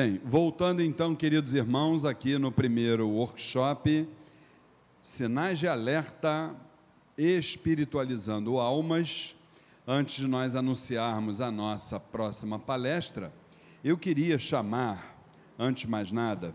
Bem, 0.00 0.20
voltando 0.24 0.80
então, 0.80 1.12
queridos 1.12 1.54
irmãos, 1.54 2.04
aqui 2.04 2.38
no 2.38 2.52
primeiro 2.52 3.08
workshop, 3.08 4.08
Sinais 5.02 5.58
de 5.58 5.66
Alerta 5.66 6.54
Espiritualizando 7.16 8.60
Almas. 8.60 9.34
Antes 9.84 10.14
de 10.14 10.28
nós 10.28 10.54
anunciarmos 10.54 11.40
a 11.40 11.50
nossa 11.50 11.98
próxima 11.98 12.60
palestra, 12.60 13.32
eu 13.82 13.98
queria 13.98 14.38
chamar, 14.38 15.20
antes 15.58 15.80
de 15.80 15.90
mais 15.90 16.12
nada, 16.12 16.54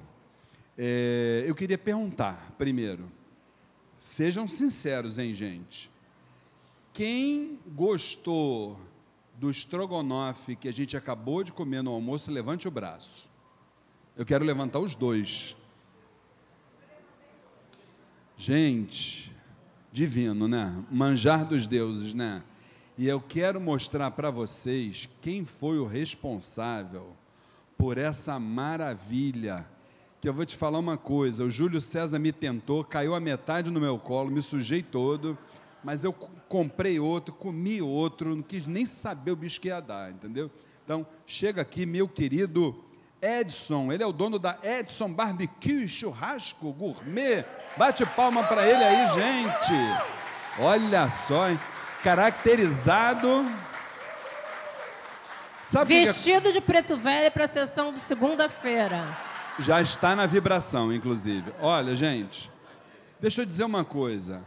é, 0.77 1.44
eu 1.45 1.53
queria 1.53 1.77
perguntar 1.77 2.55
primeiro, 2.57 3.12
sejam 3.98 4.48
sinceros, 4.48 5.17
hein, 5.17 5.34
gente? 5.34 5.91
Quem 6.94 7.59
gostou 7.75 8.80
do 9.35 9.49
estrogonofe 9.49 10.55
que 10.55 10.70
a 10.70 10.71
gente 10.71 10.95
acabou 10.95 11.44
de 11.44 11.52
comer 11.52 11.84
no 11.84 11.91
almoço, 11.91 12.31
levante 12.31 12.70
o 12.70 12.71
braço. 12.71 13.32
Eu 14.16 14.26
quero 14.26 14.45
levantar 14.45 14.80
os 14.80 14.95
dois. 14.95 15.55
Gente, 18.38 19.31
divino, 19.91 20.48
né? 20.48 20.84
Manjar 20.91 21.45
dos 21.45 21.66
deuses, 21.66 22.13
né? 22.13 22.44
E 22.98 23.07
eu 23.07 23.20
quero 23.20 23.59
mostrar 23.59 24.12
para 24.12 24.30
vocês 24.30 25.09
quem 25.21 25.45
foi 25.45 25.80
o 25.80 25.85
responsável 25.85 27.16
por 27.77 27.98
essa 27.98 28.40
maravilha. 28.40 29.66
Que 30.21 30.30
eu 30.30 30.34
vou 30.34 30.45
te 30.45 30.55
falar 30.55 30.80
uma 30.80 30.98
coisa: 30.98 31.43
o 31.43 31.49
Júlio 31.49 31.82
César 31.82 32.20
me 32.20 32.32
tentou, 32.32 32.84
caiu 32.84 33.15
a 33.15 33.20
metade 33.20 33.71
no 33.71 33.80
meu 33.80 33.98
colo, 33.98 34.30
me 34.30 34.41
sujei 34.41 34.84
todo 34.84 35.37
mas 35.84 36.04
eu 36.04 36.13
comprei 36.13 36.99
outro, 36.99 37.34
comi 37.34 37.82
outro, 37.82 38.35
não 38.35 38.41
quis 38.41 38.65
nem 38.65 38.85
saber 38.85 39.32
o 39.32 39.35
bicho 39.35 39.59
que 39.59 39.68
ia 39.68 39.82
dar, 39.82 40.12
entendeu? 40.12 40.49
Então, 40.84 41.05
chega 41.26 41.62
aqui, 41.62 41.85
meu 41.85 42.07
querido 42.07 42.74
Edson, 43.24 43.91
ele 43.91 44.04
é 44.04 44.05
o 44.05 44.12
dono 44.12 44.38
da 44.38 44.57
Edson 44.62 45.13
Barbecue 45.13 45.88
Churrasco 45.88 46.74
Gourmet. 46.74 47.46
Bate 47.77 48.05
palma 48.05 48.43
para 48.43 48.68
ele 48.68 48.84
aí, 48.84 49.07
gente. 49.07 49.74
Olha 50.60 51.10
só, 51.10 51.49
hein? 51.49 51.60
caracterizado. 52.04 53.46
Sabe 55.63 56.05
Vestido 56.05 56.49
que... 56.49 56.52
de 56.52 56.62
preto 56.62 56.98
velho 56.98 57.32
para 57.32 57.46
a 57.46 57.48
sessão 57.48 57.93
de 57.93 58.02
segunda-feira. 58.02 59.18
Já 59.58 59.82
está 59.82 60.15
na 60.15 60.26
vibração, 60.26 60.91
inclusive. 60.91 61.54
Olha, 61.62 61.96
gente, 61.96 62.52
deixa 63.21 63.41
eu 63.41 63.46
dizer 63.46 63.63
uma 63.63 63.85
coisa. 63.85 64.44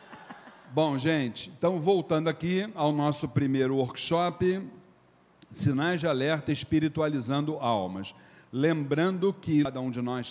Bom, 0.72 1.00
gente, 1.00 1.52
então 1.58 1.80
voltando 1.80 2.28
aqui 2.28 2.70
ao 2.76 2.92
nosso 2.92 3.30
primeiro 3.30 3.78
workshop, 3.78 4.62
Sinais 5.50 6.00
de 6.00 6.08
Alerta 6.08 6.52
Espiritualizando 6.52 7.56
Almas. 7.56 8.14
Lembrando 8.54 9.34
que 9.34 9.64
cada 9.64 9.82
um 9.82 9.90
de 9.90 10.02
nós 10.02 10.30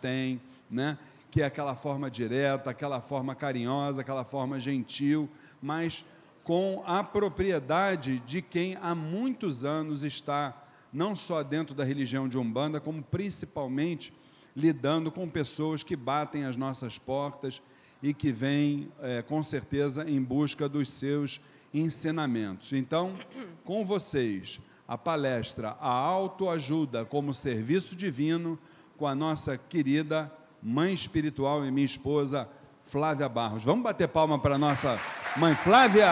tem, 0.00 0.40
né? 0.68 0.98
Que 1.30 1.42
é 1.42 1.44
aquela 1.44 1.74
forma 1.74 2.10
direta, 2.10 2.70
aquela 2.70 3.00
forma 3.00 3.34
carinhosa, 3.34 4.00
aquela 4.00 4.24
forma 4.24 4.58
gentil, 4.58 5.28
mas 5.60 6.04
com 6.42 6.82
a 6.86 7.04
propriedade 7.04 8.20
de 8.20 8.40
quem 8.40 8.76
há 8.80 8.94
muitos 8.94 9.64
anos 9.64 10.04
está 10.04 10.64
não 10.92 11.14
só 11.14 11.42
dentro 11.42 11.74
da 11.74 11.84
religião 11.84 12.28
de 12.28 12.38
Umbanda, 12.38 12.80
como 12.80 13.02
principalmente 13.02 14.12
lidando 14.56 15.12
com 15.12 15.28
pessoas 15.28 15.82
que 15.82 15.94
batem 15.94 16.44
as 16.44 16.56
nossas 16.56 16.98
portas 16.98 17.62
e 18.02 18.14
que 18.14 18.32
vêm, 18.32 18.90
é, 19.00 19.22
com 19.22 19.42
certeza, 19.42 20.08
em 20.08 20.22
busca 20.22 20.68
dos 20.68 20.90
seus 20.90 21.40
ensinamentos. 21.72 22.72
Então, 22.72 23.18
com 23.64 23.84
vocês, 23.84 24.60
a 24.86 24.96
palestra 24.96 25.76
A 25.80 25.90
Autoajuda 25.90 27.04
como 27.04 27.34
Serviço 27.34 27.94
Divino, 27.94 28.58
com 28.96 29.06
a 29.06 29.14
nossa 29.14 29.58
querida 29.58 30.32
mãe 30.62 30.92
espiritual 30.92 31.64
e 31.64 31.70
minha 31.70 31.86
esposa, 31.86 32.48
Flávia 32.84 33.28
Barros. 33.28 33.64
Vamos 33.64 33.82
bater 33.82 34.08
palma 34.08 34.38
para 34.38 34.58
nossa 34.58 34.98
mãe 35.36 35.54
Flávia! 35.54 36.06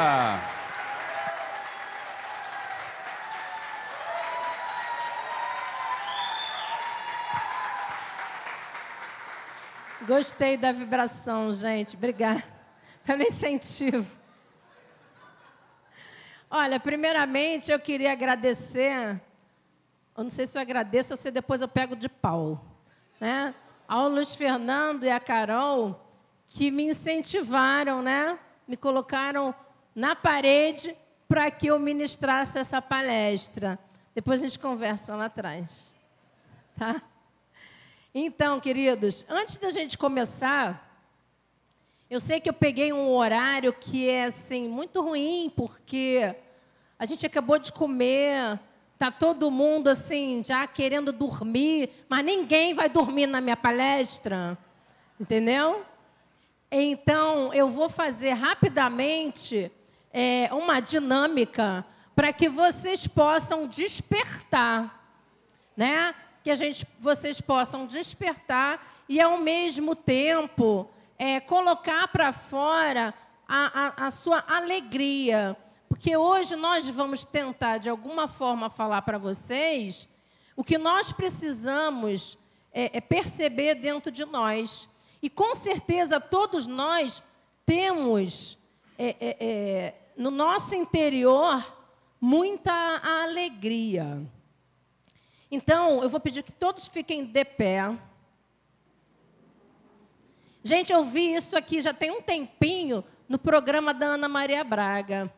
Gostei 10.07 10.57
da 10.57 10.71
vibração, 10.71 11.53
gente. 11.53 11.97
Obrigada 11.97 12.45
pelo 13.05 13.23
incentivo. 13.23 14.07
Olha, 16.49 16.79
primeiramente 16.79 17.73
eu 17.73 17.81
queria 17.81 18.13
agradecer. 18.13 19.21
Eu 20.17 20.25
não 20.25 20.31
sei 20.31 20.47
se 20.47 20.57
eu 20.57 20.63
agradeço 20.63 21.13
ou 21.13 21.17
se 21.17 21.31
depois 21.31 21.61
eu 21.61 21.67
pego 21.67 21.97
de 21.97 22.09
pau. 22.09 22.65
Né? 23.21 23.53
Ao 23.89 24.09
Luiz 24.09 24.35
Fernando 24.35 25.05
e 25.05 25.11
a 25.11 25.21
Carol, 25.21 26.01
que 26.47 26.71
me 26.71 26.85
incentivaram, 26.85 28.03
né? 28.03 28.39
Me 28.67 28.77
colocaram 28.77 29.55
na 29.95 30.15
parede 30.15 30.97
para 31.29 31.51
que 31.51 31.69
eu 31.69 31.79
ministrasse 31.79 32.59
essa 32.59 32.81
palestra. 32.81 33.79
Depois 34.15 34.41
a 34.41 34.47
gente 34.47 34.59
conversa 34.59 35.15
lá 35.15 35.27
atrás. 35.27 35.95
Tá? 36.77 37.03
Então, 38.15 38.61
queridos, 38.61 39.27
antes 39.29 39.59
da 39.59 39.71
gente 39.71 39.99
começar, 39.99 40.87
eu 42.09 42.21
sei 42.21 42.41
que 42.41 42.49
eu 42.49 42.55
peguei 42.55 42.93
um 42.93 43.11
horário 43.15 43.73
que 43.73 44.09
é 44.09 44.25
assim 44.25 44.69
muito 44.69 45.03
ruim, 45.03 45.53
porque 45.55 46.37
a 46.99 47.05
gente 47.05 47.27
acabou 47.27 47.59
de 47.59 47.73
comer, 47.73 48.59
Tá 48.99 49.11
todo 49.11 49.51
mundo 49.51 49.89
assim 49.89 50.43
já 50.43 50.67
querendo 50.67 51.13
dormir, 51.13 51.91
mas 52.09 52.25
ninguém 52.25 52.73
vai 52.73 52.89
dormir 52.89 53.27
na 53.27 53.41
minha 53.41 53.57
palestra, 53.57 54.57
entendeu? 55.21 55.85
Então 56.71 57.53
eu 57.53 57.69
vou 57.69 57.89
fazer 57.89 58.33
rapidamente 58.33 59.71
é, 60.13 60.49
uma 60.53 60.81
dinâmica 60.81 61.85
para 62.15 62.33
que 62.33 62.49
vocês 62.49 63.07
possam 63.07 63.67
despertar. 63.67 65.05
né? 65.77 66.15
Que 66.43 66.51
a 66.51 66.55
gente, 66.55 66.87
vocês 66.99 67.39
possam 67.41 67.87
despertar 67.87 69.05
e, 69.07 69.21
ao 69.21 69.37
mesmo 69.37 69.95
tempo, 69.95 70.89
é, 71.19 71.39
colocar 71.39 72.09
para 72.09 72.33
fora 72.33 73.13
a, 73.47 74.03
a, 74.03 74.07
a 74.07 74.11
sua 74.11 74.43
alegria. 74.49 75.55
Porque 75.97 76.15
hoje 76.15 76.57
nós 76.57 76.87
vamos 76.91 77.25
tentar, 77.25 77.79
de 77.79 77.89
alguma 77.89 78.29
forma, 78.29 78.69
falar 78.69 79.01
para 79.01 79.17
vocês 79.17 80.07
o 80.55 80.63
que 80.63 80.77
nós 80.77 81.11
precisamos 81.11 82.37
é, 82.71 82.99
é 82.99 83.01
perceber 83.01 83.77
dentro 83.77 84.13
de 84.13 84.27
nós. 84.27 84.91
E 85.23 85.31
com 85.31 85.55
certeza 85.55 86.21
todos 86.21 86.67
nós 86.67 87.23
temos 87.65 88.59
é, 88.99 89.17
é, 89.19 89.37
é 89.41 89.95
no 90.19 90.31
nosso 90.31 90.75
interior 90.75 91.65
muita 92.21 92.73
alegria. 93.23 94.23
Então, 95.51 96.03
eu 96.03 96.11
vou 96.11 96.21
pedir 96.21 96.43
que 96.43 96.53
todos 96.53 96.87
fiquem 96.87 97.25
de 97.25 97.45
pé. 97.45 97.97
Gente, 100.63 100.93
eu 100.93 101.07
vi 101.07 101.35
isso 101.35 101.57
aqui 101.57 101.81
já 101.81 101.95
tem 101.95 102.11
um 102.11 102.21
tempinho 102.21 103.03
no 103.27 103.39
programa 103.39 103.95
da 103.95 104.09
Ana 104.09 104.29
Maria 104.29 104.63
Braga. 104.63 105.33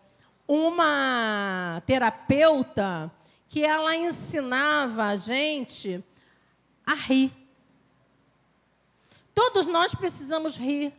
Uma 0.48 1.82
terapeuta 1.86 3.12
que 3.48 3.64
ela 3.64 3.94
ensinava 3.94 5.04
a 5.04 5.16
gente 5.16 6.02
a 6.86 6.94
rir. 6.94 7.30
Todos 9.34 9.66
nós 9.66 9.94
precisamos 9.94 10.56
rir, 10.56 10.92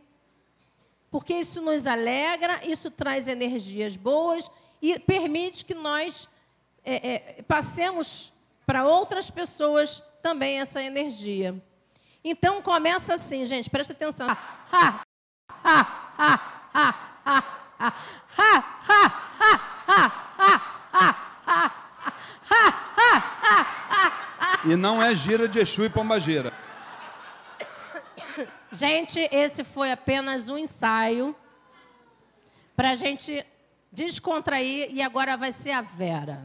porque 1.10 1.34
isso 1.34 1.60
nos 1.60 1.86
alegra, 1.86 2.64
isso 2.64 2.90
traz 2.90 3.28
energias 3.28 3.96
boas 3.96 4.50
e 4.80 4.98
permite 4.98 5.64
que 5.64 5.74
nós 5.74 6.28
é, 6.84 7.14
é, 7.14 7.42
passemos 7.42 8.32
para 8.64 8.86
outras 8.86 9.30
pessoas 9.30 10.02
também 10.22 10.60
essa 10.60 10.82
energia. 10.82 11.60
Então 12.22 12.62
começa 12.62 13.14
assim, 13.14 13.44
gente, 13.44 13.68
presta 13.68 13.92
atenção. 13.92 14.28
Ha, 14.28 14.38
ha, 14.70 15.02
ha, 15.64 16.14
ha, 16.16 16.70
ha, 16.72 17.12
ha, 17.24 17.59
e 24.64 24.76
não 24.76 25.02
é 25.02 25.14
gira 25.14 25.48
de 25.48 25.58
Exu 25.58 25.84
e 25.84 25.90
Pombagira. 25.90 26.52
Gente, 28.70 29.18
esse 29.32 29.64
foi 29.64 29.90
apenas 29.90 30.48
um 30.48 30.58
ensaio 30.58 31.34
para 32.76 32.90
a 32.90 32.94
gente 32.94 33.44
descontrair 33.90 34.90
e 34.92 35.02
agora 35.02 35.36
vai 35.36 35.52
ser 35.52 35.72
a 35.72 35.80
Vera. 35.80 36.44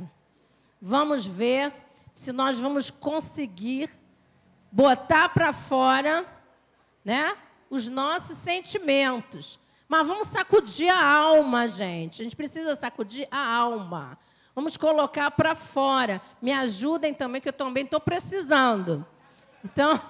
Vamos 0.81 1.25
ver 1.25 1.71
se 2.13 2.31
nós 2.31 2.57
vamos 2.59 2.89
conseguir 2.89 3.89
botar 4.71 5.29
para 5.29 5.53
fora, 5.53 6.25
né, 7.03 7.35
os 7.69 7.87
nossos 7.87 8.37
sentimentos. 8.37 9.59
Mas 9.87 10.07
vamos 10.07 10.27
sacudir 10.27 10.89
a 10.89 11.03
alma, 11.03 11.67
gente. 11.67 12.21
A 12.21 12.23
gente 12.23 12.35
precisa 12.35 12.75
sacudir 12.75 13.27
a 13.29 13.55
alma. 13.55 14.17
Vamos 14.55 14.77
colocar 14.77 15.29
para 15.31 15.53
fora. 15.53 16.21
Me 16.41 16.51
ajudem 16.51 17.13
também, 17.13 17.41
que 17.41 17.49
eu 17.49 17.53
também 17.53 17.83
estou 17.83 17.99
precisando. 17.99 19.05
Então, 19.63 20.01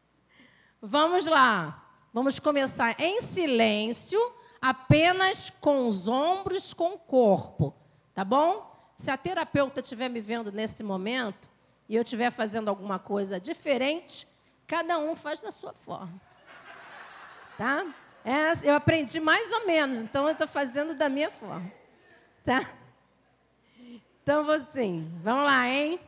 vamos 0.82 1.26
lá. 1.26 1.84
Vamos 2.12 2.38
começar 2.38 2.98
em 2.98 3.20
silêncio, 3.20 4.18
apenas 4.60 5.50
com 5.50 5.86
os 5.86 6.08
ombros, 6.08 6.72
com 6.72 6.94
o 6.94 6.98
corpo. 6.98 7.74
Tá 8.14 8.24
bom? 8.24 8.74
Se 8.96 9.10
a 9.10 9.16
terapeuta 9.16 9.80
estiver 9.80 10.08
me 10.08 10.20
vendo 10.20 10.50
nesse 10.50 10.82
momento 10.82 11.50
e 11.86 11.94
eu 11.94 12.02
estiver 12.02 12.30
fazendo 12.30 12.68
alguma 12.68 12.98
coisa 12.98 13.38
diferente, 13.38 14.26
cada 14.66 14.98
um 14.98 15.14
faz 15.14 15.40
da 15.42 15.52
sua 15.52 15.74
forma. 15.74 16.18
Tá? 17.58 17.86
É, 18.26 18.68
eu 18.68 18.74
aprendi 18.74 19.20
mais 19.20 19.52
ou 19.52 19.68
menos, 19.68 20.00
então 20.00 20.24
eu 20.24 20.32
estou 20.32 20.48
fazendo 20.48 20.94
da 20.94 21.08
minha 21.08 21.30
forma. 21.30 21.72
Tá? 22.44 22.68
Então, 24.20 24.50
assim, 24.50 25.08
vamos 25.22 25.44
lá, 25.44 25.68
hein? 25.68 26.00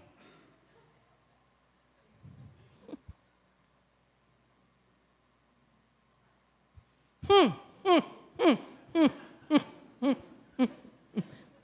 Hum, 7.28 7.52
hum, 7.84 8.02
hum, 8.40 8.58
hum, 8.94 9.10
hum, 9.50 9.60
hum, 10.02 10.16
hum. 10.58 10.68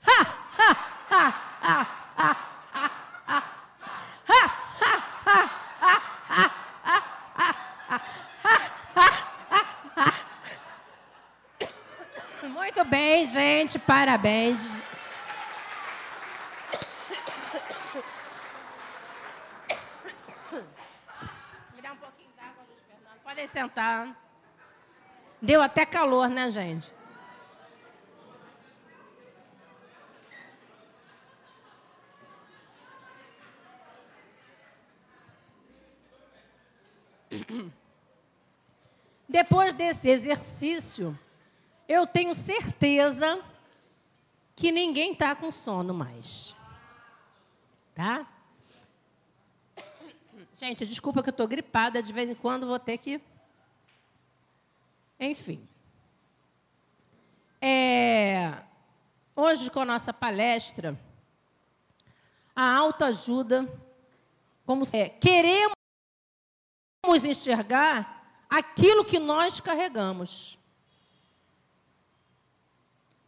Ha, 0.07 0.21
ha, 0.57 0.71
ha, 1.09 1.29
ha, 1.59 1.87
ha, 2.15 2.31
ha. 2.31 2.54
Muito 12.75 12.89
bem, 12.89 13.25
gente, 13.25 13.79
parabéns. 13.79 14.59
sentar. 23.47 24.13
Deu 25.41 25.61
até 25.61 25.85
calor, 25.85 26.27
né, 26.27 26.49
gente? 26.49 26.91
Depois 39.29 39.73
desse 39.73 40.09
exercício, 40.09 41.17
eu 41.87 42.05
tenho 42.07 42.33
certeza 42.33 43.41
que 44.55 44.71
ninguém 44.71 45.13
está 45.13 45.35
com 45.35 45.51
sono 45.51 45.93
mais. 45.93 46.55
Tá? 47.93 48.27
Gente, 50.57 50.85
desculpa 50.85 51.21
que 51.21 51.29
eu 51.29 51.31
estou 51.31 51.47
gripada, 51.47 52.01
de 52.01 52.13
vez 52.13 52.29
em 52.29 52.35
quando 52.35 52.67
vou 52.67 52.79
ter 52.79 52.97
que 52.97 53.21
enfim. 55.19 55.67
É, 57.61 58.61
hoje, 59.35 59.69
com 59.71 59.79
a 59.79 59.85
nossa 59.85 60.13
palestra, 60.13 60.99
a 62.55 62.75
autoajuda, 62.75 63.67
como 64.65 64.83
é, 64.93 65.09
queremos 65.09 65.73
enxergar 67.23 68.43
aquilo 68.49 69.05
que 69.05 69.19
nós 69.19 69.59
carregamos. 69.59 70.59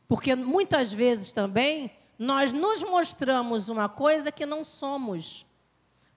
Porque 0.08 0.36
muitas 0.36 0.94
vezes 0.94 1.32
também 1.32 1.92
nós 2.18 2.54
nos 2.54 2.82
mostramos 2.84 3.70
uma 3.70 3.90
coisa 3.90 4.32
que 4.32 4.46
não 4.46 4.64
somos. 4.64 5.46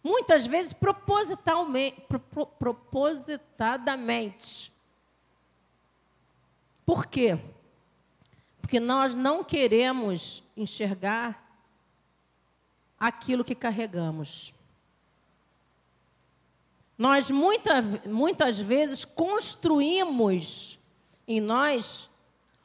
Muitas 0.03 0.47
vezes 0.47 0.73
propositalmente, 0.73 2.03
propositadamente. 2.59 4.73
Por 6.87 7.05
quê? 7.07 7.39
Porque 8.61 8.81
nós 8.81 9.15
não 9.15 9.45
queremos 9.45 10.43
enxergar 10.57 11.47
aquilo 12.99 13.45
que 13.45 13.55
carregamos. 13.55 14.55
Nós 16.97 17.31
muita, 17.31 17.83
muitas 18.07 18.59
vezes 18.61 19.05
construímos 19.05 20.79
em 21.27 21.41
nós 21.41 22.10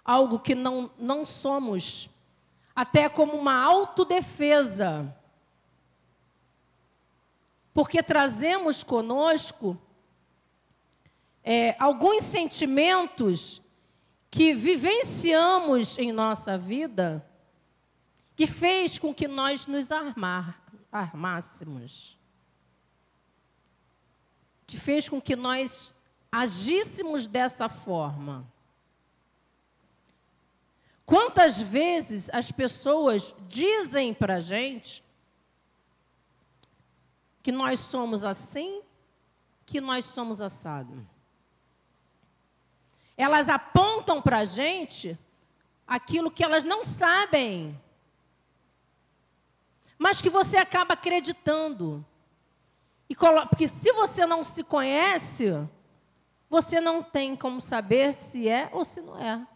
algo 0.05 0.37
que 0.37 0.53
não, 0.53 0.91
não 0.99 1.25
somos, 1.25 2.07
até 2.75 3.09
como 3.09 3.33
uma 3.33 3.59
autodefesa. 3.59 5.13
Porque 7.73 8.03
trazemos 8.03 8.83
conosco 8.83 9.77
é, 11.43 11.75
alguns 11.79 12.23
sentimentos 12.23 13.61
que 14.29 14.53
vivenciamos 14.53 15.97
em 15.97 16.11
nossa 16.11 16.57
vida 16.57 17.25
que 18.35 18.45
fez 18.45 18.99
com 18.99 19.13
que 19.13 19.27
nós 19.27 19.65
nos 19.65 19.91
armar, 19.91 20.61
armássemos. 20.91 22.19
Que 24.67 24.77
fez 24.77 25.07
com 25.07 25.21
que 25.21 25.35
nós 25.35 25.95
agíssemos 26.31 27.27
dessa 27.27 27.69
forma. 27.69 28.45
Quantas 31.05 31.61
vezes 31.61 32.29
as 32.31 32.51
pessoas 32.51 33.35
dizem 33.47 34.13
para 34.13 34.35
a 34.35 34.39
gente 34.39 35.03
que 37.43 37.51
nós 37.51 37.79
somos 37.79 38.23
assim, 38.23 38.81
que 39.65 39.79
nós 39.79 40.05
somos 40.05 40.41
assado? 40.41 41.07
Elas 43.15 43.49
apontam 43.49 44.19
para 44.19 44.39
a 44.39 44.45
gente 44.45 45.17
aquilo 45.87 46.31
que 46.31 46.43
elas 46.43 46.63
não 46.63 46.83
sabem, 46.83 47.79
mas 49.97 50.21
que 50.21 50.29
você 50.29 50.57
acaba 50.57 50.95
acreditando. 50.95 52.03
E 53.07 53.15
porque 53.15 53.67
se 53.67 53.91
você 53.93 54.25
não 54.25 54.43
se 54.43 54.63
conhece, 54.63 55.53
você 56.49 56.81
não 56.81 57.03
tem 57.03 57.35
como 57.35 57.61
saber 57.61 58.11
se 58.11 58.49
é 58.49 58.69
ou 58.73 58.83
se 58.83 59.01
não 59.01 59.19
é. 59.19 59.47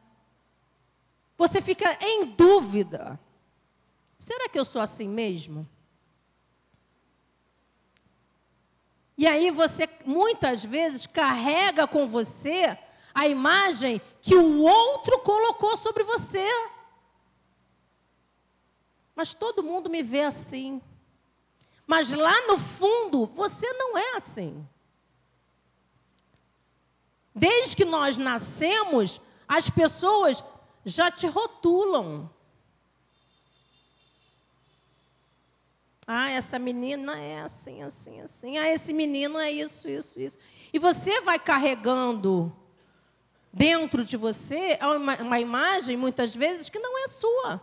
Você 1.40 1.62
fica 1.62 1.98
em 2.02 2.26
dúvida. 2.26 3.18
Será 4.20 4.50
que 4.50 4.60
eu 4.60 4.66
sou 4.66 4.82
assim 4.82 5.08
mesmo? 5.08 5.66
E 9.18 9.26
aí 9.26 9.50
você 9.50 9.88
muitas 10.06 10.66
vezes 10.66 11.08
carrega 11.08 11.88
com 11.88 12.06
você 12.06 12.78
a 13.14 13.26
imagem 13.26 14.02
que 14.22 14.36
o 14.36 14.60
outro 14.64 15.20
colocou 15.20 15.78
sobre 15.78 16.04
você. 16.04 16.46
Mas 19.16 19.34
todo 19.34 19.64
mundo 19.64 19.90
me 19.90 20.04
vê 20.04 20.24
assim. 20.24 20.82
Mas 21.88 22.12
lá 22.12 22.48
no 22.48 22.60
fundo, 22.60 23.28
você 23.28 23.72
não 23.72 23.98
é 23.98 24.18
assim. 24.18 24.68
Desde 27.34 27.78
que 27.78 27.86
nós 27.86 28.18
nascemos, 28.18 29.22
as 29.48 29.70
pessoas 29.70 30.44
já 30.86 31.12
te 31.12 31.28
rotulam. 31.28 32.30
Ah, 36.08 36.32
essa 36.32 36.58
menina 36.58 37.20
é 37.20 37.42
assim, 37.42 37.84
assim, 37.84 38.20
assim. 38.22 38.58
Ah, 38.58 38.68
esse 38.68 38.92
menino 38.92 39.38
é 39.38 39.52
isso, 39.52 39.88
isso, 39.88 40.20
isso. 40.20 40.38
E 40.74 40.80
você 40.80 41.22
vai 41.22 41.38
carregando 41.38 42.56
dentro 43.54 44.04
de 44.04 44.18
você 44.18 44.80
uma 45.22 45.40
imagem, 45.40 45.96
muitas 45.96 46.36
vezes, 46.36 46.70
que 46.70 46.80
não 46.80 47.04
é 47.04 47.08
sua. 47.08 47.62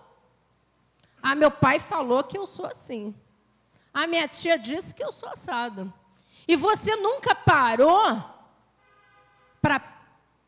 Ah, 1.21 1.35
meu 1.35 1.51
pai 1.51 1.81
falou 1.81 2.23
que 2.23 2.39
eu 2.39 2.47
sou 2.47 2.67
assim. 2.67 3.13
Ah, 3.93 4.07
minha 4.07 4.29
tia 4.29 4.57
disse 4.57 4.95
que 4.95 5.03
eu 5.03 5.11
sou 5.11 5.29
assado. 5.29 5.93
E 6.47 6.55
você 6.55 6.95
nunca 6.95 7.35
parou 7.35 8.23
para 9.61 9.83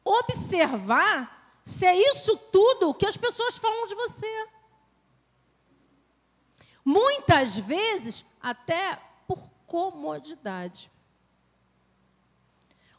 observar 0.05 1.38
se 1.69 1.85
é 1.85 1.95
isso 1.95 2.35
tudo 2.51 2.95
que 2.95 3.05
as 3.05 3.19
pessoas 3.19 3.59
falam 3.59 3.87
de 3.87 3.95
você. 3.95 4.49
Muitas 6.83 7.59
vezes, 7.59 8.25
até 8.41 8.99
por 9.27 9.39
comodidade. 9.67 10.91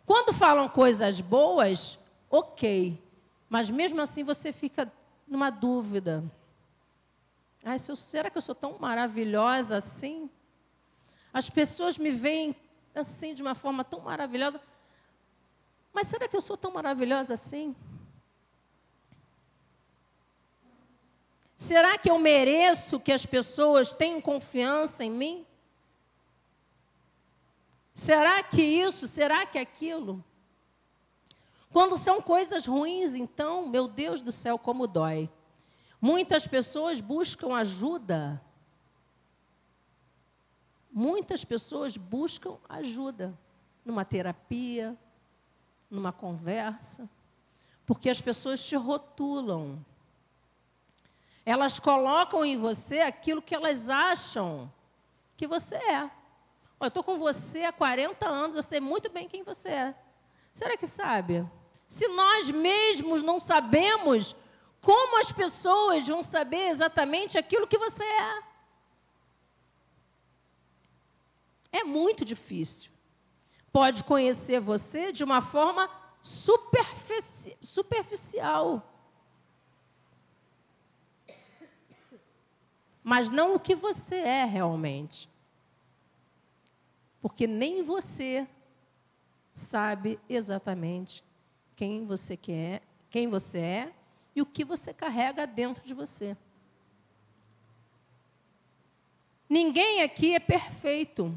Quando 0.05 0.31
falam 0.31 0.69
coisas 0.69 1.19
boas, 1.19 1.97
ok. 2.29 3.03
Mas 3.49 3.71
mesmo 3.71 4.01
assim 4.01 4.23
você 4.23 4.53
fica 4.53 4.91
numa 5.27 5.49
dúvida. 5.49 6.23
Ai, 7.65 7.79
será 7.79 8.29
que 8.29 8.37
eu 8.37 8.41
sou 8.41 8.53
tão 8.53 8.77
maravilhosa 8.77 9.77
assim? 9.77 10.29
As 11.33 11.49
pessoas 11.49 11.97
me 11.97 12.11
veem 12.11 12.55
assim 12.93 13.33
de 13.33 13.41
uma 13.41 13.55
forma 13.55 13.83
tão 13.83 14.01
maravilhosa. 14.01 14.61
Mas 15.91 16.05
será 16.05 16.27
que 16.27 16.37
eu 16.37 16.41
sou 16.41 16.55
tão 16.55 16.71
maravilhosa 16.71 17.33
assim? 17.33 17.75
Será 21.59 21.97
que 21.97 22.09
eu 22.09 22.17
mereço 22.17 23.01
que 23.01 23.11
as 23.11 23.25
pessoas 23.25 23.91
tenham 23.91 24.21
confiança 24.21 25.03
em 25.03 25.11
mim? 25.11 25.45
Será 27.93 28.41
que 28.41 28.61
isso? 28.61 29.09
Será 29.09 29.45
que 29.45 29.59
aquilo? 29.59 30.23
Quando 31.69 31.97
são 31.97 32.21
coisas 32.21 32.65
ruins, 32.65 33.13
então, 33.13 33.67
meu 33.67 33.89
Deus 33.89 34.21
do 34.21 34.31
céu, 34.31 34.57
como 34.57 34.87
dói. 34.87 35.29
Muitas 35.99 36.47
pessoas 36.47 37.01
buscam 37.01 37.53
ajuda. 37.53 38.41
Muitas 40.89 41.43
pessoas 41.43 41.97
buscam 41.97 42.57
ajuda 42.69 43.37
numa 43.83 44.05
terapia, 44.05 44.97
numa 45.91 46.13
conversa, 46.13 47.09
porque 47.85 48.09
as 48.09 48.21
pessoas 48.21 48.65
te 48.65 48.77
rotulam. 48.77 49.83
Elas 51.49 51.79
colocam 51.79 52.45
em 52.45 52.57
você 52.57 52.99
aquilo 52.99 53.41
que 53.41 53.55
elas 53.55 53.89
acham 53.89 54.71
que 55.35 55.47
você 55.47 55.77
é. 55.77 56.11
eu 56.79 56.87
estou 56.89 57.03
com 57.03 57.17
você 57.17 57.63
há 57.63 57.71
40 57.71 58.29
anos, 58.29 58.55
eu 58.55 58.61
sei 58.61 58.79
muito 58.79 59.09
bem 59.09 59.27
quem 59.27 59.41
você 59.41 59.69
é. 59.69 59.95
Será 60.53 60.77
que 60.77 60.85
sabe? 60.85 61.43
Se 61.87 62.07
nós 62.09 62.51
mesmos 62.51 63.23
não 63.23 63.39
sabemos, 63.39 64.35
como 64.79 65.19
as 65.19 65.31
pessoas 65.31 66.07
vão 66.07 66.21
saber 66.21 66.67
exatamente 66.67 67.35
aquilo 67.35 67.65
que 67.65 67.79
você 67.79 68.03
é? 68.03 68.43
É 71.71 71.83
muito 71.83 72.23
difícil. 72.23 72.91
Pode 73.73 74.03
conhecer 74.03 74.59
você 74.59 75.11
de 75.11 75.23
uma 75.23 75.41
forma 75.41 75.89
superfici 76.21 77.57
superficial. 77.59 78.98
Mas 83.09 83.31
não 83.31 83.55
o 83.55 83.59
que 83.59 83.73
você 83.73 84.17
é 84.17 84.45
realmente. 84.45 85.27
Porque 87.19 87.47
nem 87.47 87.81
você 87.81 88.47
sabe 89.51 90.19
exatamente 90.29 91.23
quem 91.75 92.05
você 92.05 92.37
quer, 92.37 92.83
quem 93.09 93.27
você 93.27 93.57
é 93.57 93.93
e 94.35 94.43
o 94.43 94.45
que 94.45 94.63
você 94.63 94.93
carrega 94.93 95.47
dentro 95.47 95.83
de 95.83 95.91
você. 95.91 96.37
Ninguém 99.49 100.03
aqui 100.03 100.35
é 100.35 100.39
perfeito. 100.39 101.35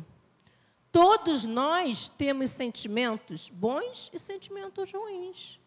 Todos 0.92 1.46
nós 1.46 2.06
temos 2.06 2.50
sentimentos 2.50 3.48
bons 3.48 4.10
e 4.12 4.18
sentimentos 4.18 4.92
ruins. 4.92 5.58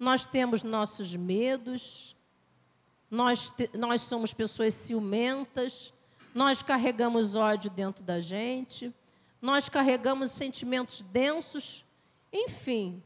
Nós 0.00 0.24
temos 0.24 0.62
nossos 0.62 1.14
medos, 1.14 2.16
nós, 3.10 3.50
te, 3.50 3.70
nós 3.76 4.00
somos 4.00 4.32
pessoas 4.32 4.72
ciumentas, 4.72 5.92
nós 6.34 6.62
carregamos 6.62 7.36
ódio 7.36 7.70
dentro 7.70 8.02
da 8.02 8.18
gente, 8.18 8.94
nós 9.42 9.68
carregamos 9.68 10.30
sentimentos 10.30 11.02
densos, 11.02 11.84
enfim, 12.32 13.02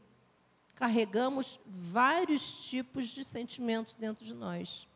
carregamos 0.73 1.59
vários 1.65 2.65
tipos 2.65 3.07
de 3.07 3.25
sentimentos 3.25 3.93
dentro 3.93 4.25
de 4.25 4.33
nós. 4.33 4.87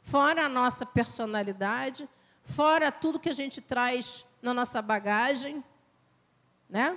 Fora 0.00 0.44
a 0.44 0.48
nossa 0.48 0.86
personalidade, 0.86 2.08
fora 2.44 2.92
tudo 2.92 3.18
que 3.18 3.28
a 3.28 3.34
gente 3.34 3.60
traz 3.60 4.24
na 4.40 4.54
nossa 4.54 4.80
bagagem, 4.80 5.62
né? 6.68 6.96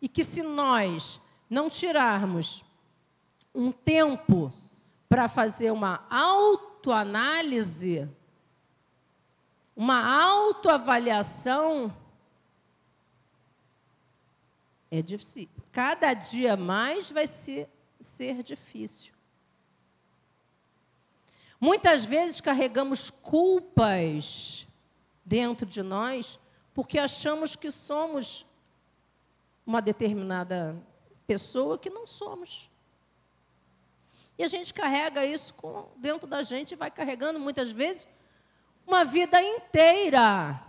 E 0.00 0.08
que 0.08 0.24
se 0.24 0.42
nós 0.42 1.20
não 1.50 1.68
tirarmos 1.68 2.64
um 3.52 3.72
tempo 3.72 4.52
para 5.08 5.28
fazer 5.28 5.72
uma 5.72 6.06
autoanálise, 6.08 8.08
uma 9.74 10.22
autoavaliação, 10.22 11.92
é 14.88 15.02
difícil. 15.02 15.48
Cada 15.72 16.14
dia 16.14 16.56
mais 16.56 17.10
vai 17.10 17.26
ser, 17.26 17.68
ser 18.00 18.44
difícil. 18.44 19.12
Muitas 21.60 22.04
vezes 22.04 22.40
carregamos 22.40 23.10
culpas 23.10 24.64
dentro 25.24 25.66
de 25.66 25.82
nós 25.82 26.38
porque 26.72 26.96
achamos 26.98 27.56
que 27.56 27.70
somos 27.70 28.46
uma 29.66 29.82
determinada 29.82 30.80
pessoa 31.30 31.78
que 31.78 31.88
não 31.88 32.08
somos. 32.08 32.68
E 34.36 34.42
a 34.42 34.48
gente 34.48 34.74
carrega 34.74 35.24
isso 35.24 35.54
com, 35.54 35.86
dentro 35.96 36.26
da 36.26 36.42
gente 36.42 36.72
e 36.72 36.76
vai 36.76 36.90
carregando 36.90 37.38
muitas 37.38 37.70
vezes 37.70 38.08
uma 38.84 39.04
vida 39.04 39.40
inteira. 39.40 40.60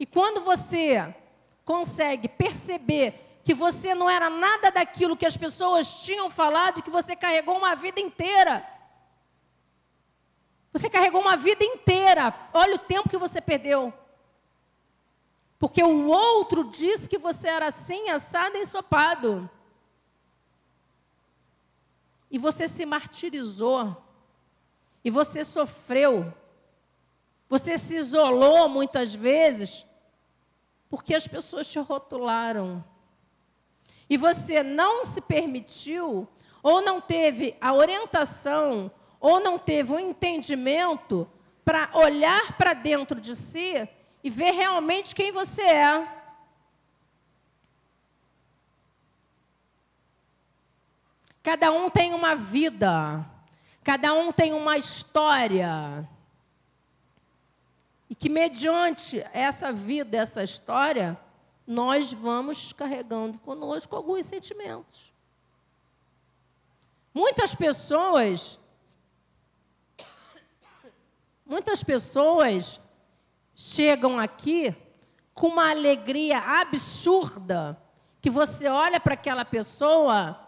E 0.00 0.06
quando 0.06 0.40
você 0.40 1.14
consegue 1.62 2.26
perceber 2.26 3.40
que 3.44 3.52
você 3.52 3.94
não 3.94 4.08
era 4.08 4.30
nada 4.30 4.70
daquilo 4.70 5.14
que 5.14 5.26
as 5.26 5.36
pessoas 5.36 6.00
tinham 6.02 6.30
falado, 6.30 6.82
que 6.82 6.88
você 6.88 7.14
carregou 7.14 7.54
uma 7.58 7.76
vida 7.76 8.00
inteira. 8.00 8.66
Você 10.72 10.88
carregou 10.88 11.20
uma 11.20 11.36
vida 11.36 11.62
inteira. 11.62 12.34
Olha 12.54 12.76
o 12.76 12.78
tempo 12.78 13.10
que 13.10 13.18
você 13.18 13.42
perdeu. 13.42 13.92
Porque 15.58 15.82
o 15.82 16.08
outro 16.08 16.64
disse 16.64 17.08
que 17.08 17.18
você 17.18 17.48
era 17.48 17.66
assim, 17.68 18.10
assado 18.10 18.56
e 18.56 18.60
ensopado. 18.60 19.48
E 22.30 22.38
você 22.38 22.68
se 22.68 22.84
martirizou. 22.84 23.96
E 25.02 25.10
você 25.10 25.42
sofreu. 25.42 26.32
Você 27.48 27.78
se 27.78 27.96
isolou 27.96 28.68
muitas 28.68 29.14
vezes. 29.14 29.86
Porque 30.90 31.14
as 31.14 31.26
pessoas 31.26 31.66
te 31.70 31.78
rotularam. 31.78 32.84
E 34.08 34.16
você 34.16 34.62
não 34.62 35.04
se 35.04 35.20
permitiu, 35.20 36.28
ou 36.62 36.80
não 36.80 37.00
teve 37.00 37.56
a 37.60 37.74
orientação, 37.74 38.90
ou 39.18 39.40
não 39.40 39.58
teve 39.58 39.92
um 39.92 39.98
entendimento 39.98 41.28
para 41.64 41.90
olhar 41.92 42.56
para 42.56 42.72
dentro 42.72 43.20
de 43.20 43.34
si 43.34 43.88
e 44.26 44.30
ver 44.30 44.50
realmente 44.50 45.14
quem 45.14 45.30
você 45.30 45.62
é. 45.62 46.08
Cada 51.44 51.70
um 51.70 51.88
tem 51.88 52.12
uma 52.12 52.34
vida, 52.34 53.24
cada 53.84 54.12
um 54.12 54.32
tem 54.32 54.52
uma 54.52 54.76
história. 54.76 56.08
E 58.10 58.16
que, 58.16 58.28
mediante 58.28 59.24
essa 59.32 59.72
vida, 59.72 60.16
essa 60.16 60.42
história, 60.42 61.16
nós 61.64 62.12
vamos 62.12 62.72
carregando 62.72 63.38
conosco 63.38 63.94
alguns 63.94 64.26
sentimentos. 64.26 65.12
Muitas 67.14 67.54
pessoas, 67.54 68.58
muitas 71.46 71.84
pessoas 71.84 72.80
chegam 73.56 74.20
aqui 74.20 74.76
com 75.34 75.48
uma 75.48 75.70
alegria 75.70 76.38
absurda, 76.38 77.82
que 78.20 78.28
você 78.28 78.68
olha 78.68 79.00
para 79.00 79.14
aquela 79.14 79.44
pessoa 79.44 80.38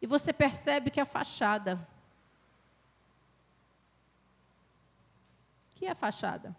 e 0.00 0.06
você 0.06 0.32
percebe 0.32 0.90
que 0.90 1.00
é 1.00 1.04
fachada. 1.06 1.88
Que 5.74 5.86
é 5.86 5.94
fachada? 5.94 6.54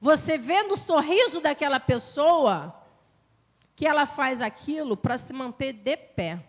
Você 0.00 0.36
vê 0.36 0.62
no 0.62 0.76
sorriso 0.76 1.40
daquela 1.40 1.80
pessoa 1.80 2.74
que 3.74 3.86
ela 3.86 4.06
faz 4.06 4.40
aquilo 4.40 4.96
para 4.96 5.16
se 5.16 5.32
manter 5.32 5.72
de 5.72 5.96
pé. 5.96 6.44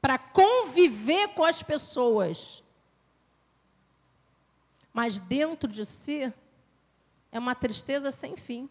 Para 0.00 0.18
conviver 0.18 1.28
com 1.28 1.44
as 1.44 1.62
pessoas. 1.62 2.62
Mas 5.00 5.18
dentro 5.18 5.66
de 5.66 5.86
si 5.86 6.30
é 7.32 7.38
uma 7.38 7.54
tristeza 7.54 8.10
sem 8.10 8.36
fim. 8.36 8.68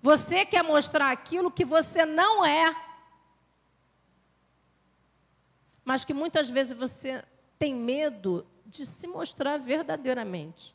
Você 0.00 0.46
quer 0.46 0.64
mostrar 0.64 1.10
aquilo 1.10 1.50
que 1.50 1.62
você 1.62 2.06
não 2.06 2.42
é. 2.42 2.74
Mas 5.84 6.06
que 6.06 6.14
muitas 6.14 6.48
vezes 6.48 6.72
você 6.72 7.22
tem 7.58 7.74
medo 7.74 8.46
de 8.64 8.86
se 8.86 9.06
mostrar 9.06 9.58
verdadeiramente. 9.58 10.74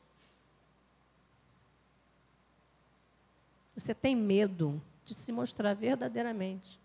Você 3.75 3.95
tem 3.95 4.15
medo 4.15 4.79
de 5.03 5.15
se 5.15 5.31
mostrar 5.31 5.74
verdadeiramente. 5.74 6.79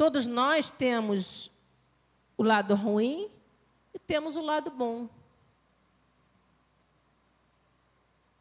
Todos 0.00 0.26
nós 0.26 0.70
temos 0.70 1.50
o 2.34 2.42
lado 2.42 2.74
ruim 2.74 3.30
e 3.92 3.98
temos 3.98 4.34
o 4.34 4.40
lado 4.40 4.70
bom. 4.70 5.06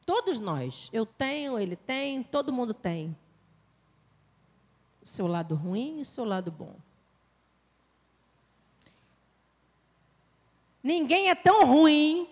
Todos 0.06 0.40
nós. 0.40 0.90
Eu 0.94 1.06
tenho, 1.06 1.60
ele 1.60 1.76
tem, 1.76 2.24
todo 2.24 2.54
mundo 2.54 2.74
tem. 2.74 3.14
O 5.02 5.06
seu 5.06 5.28
lado 5.28 5.54
ruim 5.54 6.00
e 6.00 6.04
o 6.04 6.06
seu 6.06 6.24
lado 6.24 6.50
bom. 6.50 6.74
Ninguém 10.82 11.30
é 11.30 11.36
tão 11.36 11.66
ruim 11.66 12.30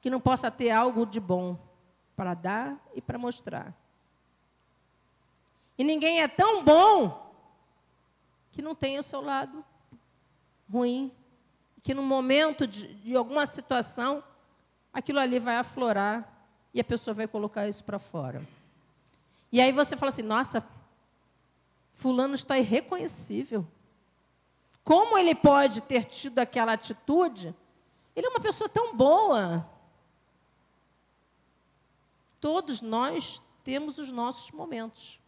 que 0.00 0.08
não 0.08 0.20
possa 0.20 0.52
ter 0.52 0.70
algo 0.70 1.04
de 1.04 1.18
bom 1.18 1.58
para 2.14 2.32
dar 2.32 2.78
e 2.94 3.02
para 3.02 3.18
mostrar. 3.18 3.74
E 5.76 5.82
ninguém 5.82 6.22
é 6.22 6.28
tão 6.28 6.62
bom 6.62 7.28
que 8.50 8.62
não 8.62 8.74
tenha 8.74 9.00
o 9.00 9.04
seu 9.04 9.20
lado 9.20 9.64
ruim, 10.70 11.12
que 11.82 11.94
no 11.94 12.02
momento 12.02 12.66
de, 12.66 12.94
de 12.94 13.16
alguma 13.16 13.46
situação 13.46 14.22
aquilo 14.92 15.18
ali 15.18 15.38
vai 15.38 15.56
aflorar 15.56 16.28
e 16.72 16.80
a 16.80 16.84
pessoa 16.84 17.14
vai 17.14 17.26
colocar 17.26 17.68
isso 17.68 17.82
para 17.84 17.98
fora. 17.98 18.46
E 19.50 19.60
aí 19.60 19.72
você 19.72 19.96
fala 19.96 20.10
assim: 20.10 20.22
nossa, 20.22 20.64
Fulano 21.92 22.34
está 22.34 22.58
irreconhecível. 22.58 23.66
Como 24.84 25.18
ele 25.18 25.34
pode 25.34 25.82
ter 25.82 26.04
tido 26.04 26.38
aquela 26.38 26.72
atitude? 26.72 27.54
Ele 28.14 28.26
é 28.26 28.30
uma 28.30 28.40
pessoa 28.40 28.68
tão 28.68 28.96
boa. 28.96 29.68
Todos 32.40 32.80
nós 32.80 33.42
temos 33.62 33.98
os 33.98 34.10
nossos 34.10 34.50
momentos. 34.50 35.20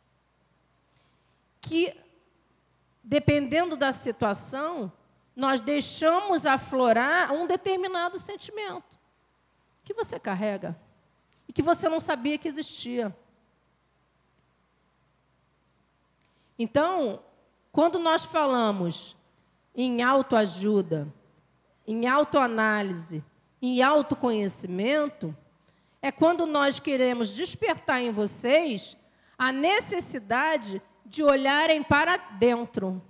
Que, 1.60 1.96
dependendo 3.02 3.76
da 3.76 3.92
situação, 3.92 4.92
nós 5.34 5.60
deixamos 5.60 6.46
aflorar 6.46 7.32
um 7.32 7.46
determinado 7.46 8.18
sentimento 8.18 8.98
que 9.84 9.94
você 9.94 10.18
carrega 10.18 10.78
e 11.48 11.52
que 11.52 11.62
você 11.62 11.88
não 11.88 11.98
sabia 11.98 12.38
que 12.38 12.46
existia. 12.46 13.14
Então, 16.58 17.22
quando 17.72 17.98
nós 17.98 18.24
falamos 18.24 19.16
em 19.74 20.02
autoajuda, 20.02 21.12
em 21.86 22.06
autoanálise, 22.06 23.24
em 23.60 23.82
autoconhecimento, 23.82 25.36
é 26.00 26.12
quando 26.12 26.46
nós 26.46 26.78
queremos 26.78 27.30
despertar 27.30 28.02
em 28.02 28.12
vocês 28.12 28.96
a 29.38 29.50
necessidade 29.50 30.82
de 31.12 31.22
olharem 31.22 31.82
para 31.82 32.16
dentro. 32.16 33.02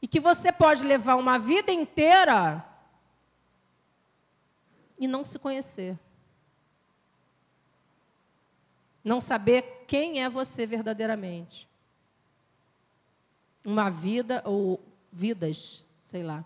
E 0.00 0.06
que 0.06 0.20
você 0.20 0.52
pode 0.52 0.84
levar 0.84 1.16
uma 1.16 1.36
vida 1.36 1.72
inteira 1.72 2.64
e 4.96 5.08
não 5.08 5.24
se 5.24 5.36
conhecer. 5.36 5.98
Não 9.02 9.20
saber 9.20 9.84
quem 9.88 10.22
é 10.22 10.30
você 10.30 10.64
verdadeiramente. 10.64 11.68
Uma 13.64 13.90
vida 13.90 14.42
ou 14.44 14.80
vidas, 15.10 15.84
sei 16.04 16.22
lá. 16.22 16.44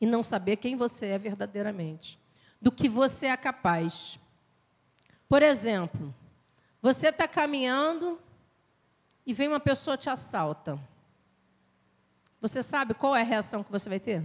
E 0.00 0.06
não 0.06 0.24
saber 0.24 0.56
quem 0.56 0.74
você 0.74 1.06
é 1.06 1.18
verdadeiramente. 1.20 2.18
Do 2.60 2.72
que 2.72 2.88
você 2.88 3.26
é 3.26 3.36
capaz. 3.36 4.18
Por 5.28 5.42
exemplo, 5.42 6.14
você 6.80 7.08
está 7.08 7.26
caminhando 7.26 8.20
e 9.24 9.32
vem 9.32 9.48
uma 9.48 9.60
pessoa 9.60 9.96
te 9.96 10.08
assalta. 10.08 10.78
Você 12.40 12.62
sabe 12.62 12.94
qual 12.94 13.16
é 13.16 13.22
a 13.22 13.24
reação 13.24 13.64
que 13.64 13.72
você 13.72 13.88
vai 13.88 13.98
ter? 13.98 14.22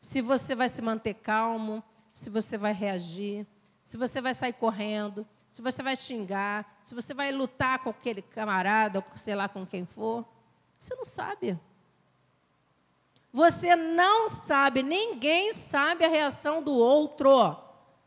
Se 0.00 0.20
você 0.20 0.54
vai 0.54 0.68
se 0.68 0.80
manter 0.80 1.14
calmo, 1.14 1.82
se 2.12 2.30
você 2.30 2.56
vai 2.56 2.72
reagir, 2.72 3.44
se 3.82 3.98
você 3.98 4.20
vai 4.20 4.32
sair 4.32 4.52
correndo, 4.52 5.26
se 5.50 5.60
você 5.60 5.82
vai 5.82 5.96
xingar, 5.96 6.80
se 6.84 6.94
você 6.94 7.12
vai 7.12 7.32
lutar 7.32 7.80
com 7.80 7.90
aquele 7.90 8.22
camarada, 8.22 9.00
ou 9.00 9.16
sei 9.16 9.34
lá 9.34 9.48
com 9.48 9.66
quem 9.66 9.84
for. 9.84 10.24
Você 10.78 10.94
não 10.94 11.04
sabe. 11.04 11.58
Você 13.32 13.76
não 13.76 14.28
sabe, 14.28 14.82
ninguém 14.82 15.52
sabe 15.52 16.04
a 16.04 16.08
reação 16.08 16.62
do 16.62 16.74
outro 16.74 17.56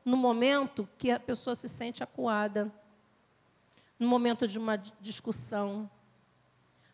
no 0.04 0.18
momento 0.18 0.90
que 0.98 1.12
a 1.12 1.20
pessoa 1.20 1.56
se 1.56 1.70
sente 1.70 2.02
acuada 2.02 2.74
no 4.00 4.08
momento 4.08 4.48
de 4.48 4.58
uma 4.58 4.78
discussão, 5.02 5.90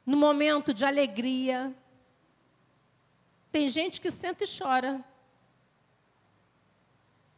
no 0.06 0.18
momento 0.18 0.74
de 0.74 0.84
alegria. 0.84 1.74
Tem 3.52 3.70
gente 3.70 4.02
que 4.02 4.10
senta 4.10 4.44
e 4.44 4.48
chora. 4.48 5.06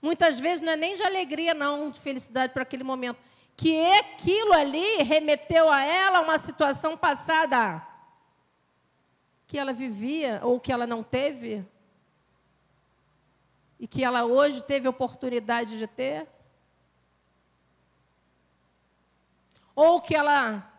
Muitas 0.01 0.39
vezes 0.39 0.61
não 0.61 0.71
é 0.71 0.75
nem 0.77 0.95
de 0.95 1.03
alegria, 1.03 1.53
não, 1.53 1.91
de 1.91 1.99
felicidade 1.99 2.53
para 2.53 2.63
aquele 2.63 2.83
momento. 2.83 3.19
Que 3.57 3.85
aquilo 3.91 4.53
ali 4.53 5.03
remeteu 5.03 5.69
a 5.69 5.83
ela 5.83 6.21
uma 6.21 6.37
situação 6.37 6.95
passada 6.95 7.85
que 9.47 9.57
ela 9.57 9.71
vivia 9.71 10.41
ou 10.43 10.59
que 10.59 10.71
ela 10.71 10.85
não 10.85 11.01
teve 11.01 11.65
e 13.79 13.87
que 13.87 14.03
ela 14.03 14.25
hoje 14.25 14.61
teve 14.63 14.87
oportunidade 14.87 15.77
de 15.77 15.87
ter. 15.87 16.27
Ou 19.75 20.01
que 20.01 20.15
ela 20.15 20.73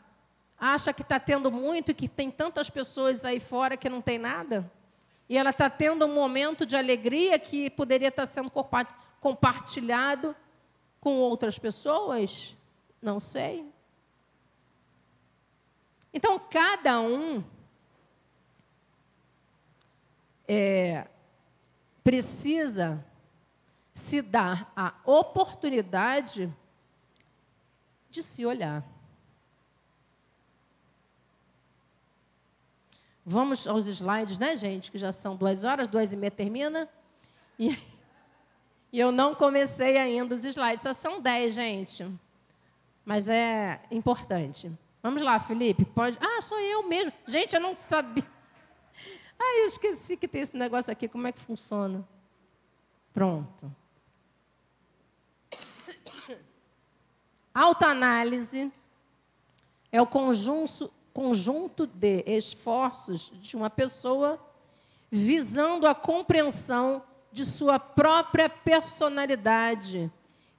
acha 0.59 0.93
que 0.93 1.03
está 1.03 1.21
tendo 1.21 1.51
muito 1.51 1.93
e 1.93 1.95
que 1.95 2.09
tem 2.09 2.31
tantas 2.31 2.69
pessoas 2.69 3.25
aí 3.25 3.39
fora 3.39 3.77
que 3.77 3.89
não 3.89 4.03
tem 4.03 4.19
nada. 4.19 4.71
E 5.29 5.39
ela 5.39 5.51
está 5.51 5.71
tendo 5.71 6.05
um 6.05 6.15
momento 6.15 6.67
de 6.67 6.77
alegria 6.77 7.39
que 7.39 7.71
poderia 7.71 8.09
estar 8.09 8.23
tá 8.23 8.27
sendo 8.27 8.51
compartilhado 9.21 10.35
com 11.01 11.19
outras 11.19 11.59
pessoas? 11.59 12.57
Não 13.01 13.21
sei. 13.21 13.65
Então, 16.13 16.39
cada 16.39 17.01
um 17.01 17.45
é, 20.49 21.07
precisa 22.03 23.05
se 23.93 24.23
dar 24.23 24.73
a 24.75 24.95
oportunidade 25.05 26.51
de 28.11 28.23
se 28.23 28.47
olhar. 28.47 28.83
Vamos 33.27 33.67
aos 33.67 33.87
slides, 33.87 34.39
né, 34.39 34.57
gente? 34.57 34.91
Que 34.91 34.97
já 34.97 35.13
são 35.13 35.37
duas 35.37 35.63
horas, 35.63 35.87
duas 35.87 36.15
e 36.15 36.17
meia 36.17 36.31
termina. 36.31 36.89
E, 37.59 37.79
e 38.91 38.99
eu 38.99 39.13
não 39.13 39.35
comecei 39.35 39.99
ainda 39.99 40.35
os 40.35 40.47
slides, 40.47 40.81
só 40.81 40.95
são 40.95 41.21
dez, 41.21 41.53
gente. 41.53 42.11
Mas 43.05 43.29
é 43.29 43.83
importante. 43.91 44.73
Vamos 45.03 45.21
lá, 45.21 45.39
Felipe. 45.39 45.85
Pode. 45.85 46.19
Ah, 46.21 46.41
sou 46.41 46.59
eu 46.59 46.89
mesmo. 46.89 47.13
Gente, 47.27 47.55
eu 47.55 47.61
não 47.61 47.75
sabia. 47.75 48.38
Ah, 49.39 49.61
eu 49.61 49.67
esqueci 49.67 50.17
que 50.17 50.27
tem 50.27 50.41
esse 50.41 50.57
negócio 50.57 50.91
aqui. 50.91 51.09
Como 51.09 51.27
é 51.27 51.33
que 51.33 51.41
funciona? 51.41 52.07
Pronto. 53.13 53.75
Autoanálise 57.55 58.73
é 59.91 60.01
o 60.01 60.07
conjunto, 60.07 60.93
conjunto 61.13 61.87
de 61.87 62.23
esforços 62.27 63.33
de 63.41 63.57
uma 63.57 63.69
pessoa 63.71 64.39
visando 65.11 65.87
a 65.87 65.95
compreensão 65.95 67.03
de 67.33 67.45
sua 67.45 67.79
própria 67.79 68.49
personalidade, 68.49 70.11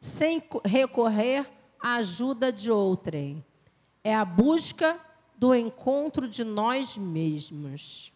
sem 0.02 0.44
recorrer 0.66 1.50
à 1.82 1.96
ajuda 1.96 2.52
de 2.52 2.72
outrem. 2.72 3.46
É 4.04 4.14
a 4.14 4.26
busca 4.26 5.00
do 5.38 5.56
encontro 5.56 6.28
de 6.28 6.44
nós 6.44 6.98
mesmos. 6.98 8.12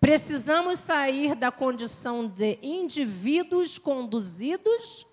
Precisamos 0.00 0.78
sair 0.78 1.34
da 1.34 1.52
condição 1.52 2.26
de 2.26 2.58
indivíduos 2.62 3.78
conduzidos 3.78 5.06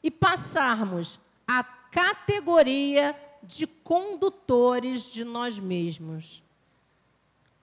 e 0.00 0.12
passarmos 0.12 1.18
à 1.46 1.64
categoria 1.64 3.16
de 3.42 3.66
condutores 3.66 5.02
de 5.02 5.24
nós 5.24 5.58
mesmos. 5.58 6.40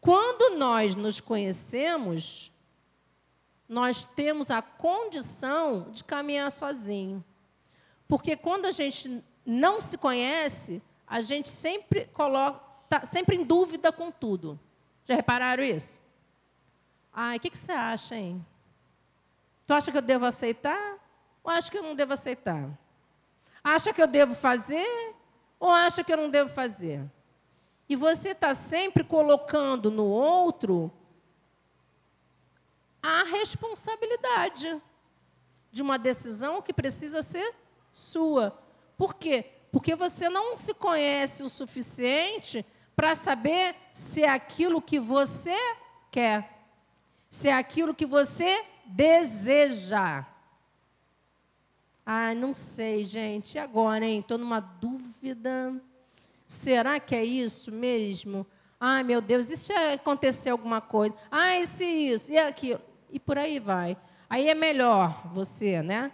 Quando 0.02 0.58
nós 0.58 0.96
nos 0.98 1.22
conhecemos, 1.22 2.52
nós 3.68 4.04
temos 4.04 4.52
a 4.52 4.62
condição 4.62 5.90
de 5.92 6.04
caminhar 6.04 6.52
sozinho. 6.52 7.24
Porque 8.06 8.36
quando 8.36 8.66
a 8.66 8.72
gente 8.72 9.24
não 9.46 9.80
se 9.80 9.98
conhece, 9.98 10.82
a 11.08 11.22
gente 11.22 11.48
sempre 11.48 12.06
coloca, 12.08 12.60
tá 12.90 13.06
sempre 13.06 13.38
em 13.38 13.46
dúvida 13.46 13.92
com 13.92 14.12
tudo. 14.12 14.60
Já 15.06 15.16
repararam 15.16 15.64
isso? 15.64 16.00
Ai, 17.14 17.38
o 17.38 17.40
que, 17.40 17.50
que 17.50 17.58
você 17.58 17.72
acha, 17.72 18.16
hein? 18.16 18.46
Tu 19.66 19.74
acha 19.74 19.92
que 19.92 19.98
eu 19.98 20.02
devo 20.02 20.26
aceitar? 20.26 20.98
Ou 21.44 21.52
acha 21.52 21.70
que 21.70 21.78
eu 21.78 21.84
não 21.84 21.96
devo 21.96 22.14
aceitar? 22.14 22.70
Acha 23.64 23.94
que 23.94 24.02
eu 24.02 24.08
devo 24.08 24.34
fazer? 24.34 25.16
Ou 25.60 25.70
acha 25.70 26.04
que 26.04 26.14
eu 26.14 26.18
não 26.18 26.30
devo 26.30 26.50
fazer? 26.50 27.04
E 27.88 27.96
você 27.96 28.30
está 28.30 28.54
sempre 28.54 29.04
colocando 29.04 29.90
no 29.90 30.06
outro 30.06 30.92
a 33.02 33.24
responsabilidade 33.24 34.82
de 35.72 35.82
uma 35.82 35.98
decisão 35.98 36.62
que 36.62 36.74
precisa 36.74 37.22
ser 37.22 37.56
sua. 37.92 38.58
Por 38.98 39.16
quê? 39.16 39.52
Porque 39.72 39.96
você 39.96 40.30
não 40.30 40.58
se 40.58 40.74
conhece 40.74 41.44
o 41.44 41.50
suficiente 41.50 42.66
para 42.96 43.16
saber 43.16 43.76
se 43.94 44.24
é 44.24 44.30
aquilo 44.30 44.82
que 44.82 45.00
você 45.00 45.56
quer 46.12 46.59
se 47.30 47.48
é 47.48 47.54
aquilo 47.54 47.94
que 47.94 48.06
você 48.06 48.66
deseja. 48.86 50.26
Ah, 52.06 52.34
não 52.34 52.56
sei, 52.56 53.06
gente. 53.06 53.56
E 53.56 53.60
agora, 53.60 54.06
hein? 54.06 54.20
Estou 54.20 54.38
numa 54.38 54.60
dúvida. 54.60 55.80
Será 56.48 57.00
que 57.00 57.14
é 57.14 57.24
isso 57.24 57.72
mesmo? 57.72 58.48
Ai, 58.80 59.04
meu 59.04 59.22
Deus, 59.22 59.50
e 59.50 59.58
se 59.58 59.74
acontecer 59.74 60.50
alguma 60.50 60.82
coisa? 60.82 61.14
Ai, 61.30 61.66
se 61.66 61.86
isso, 61.86 62.32
e 62.32 62.38
aquilo. 62.38 62.82
E 63.12 63.20
por 63.20 63.38
aí 63.38 63.60
vai. 63.60 63.96
Aí 64.30 64.50
é 64.50 64.56
melhor 64.56 65.28
você, 65.28 65.82
né? 65.84 66.12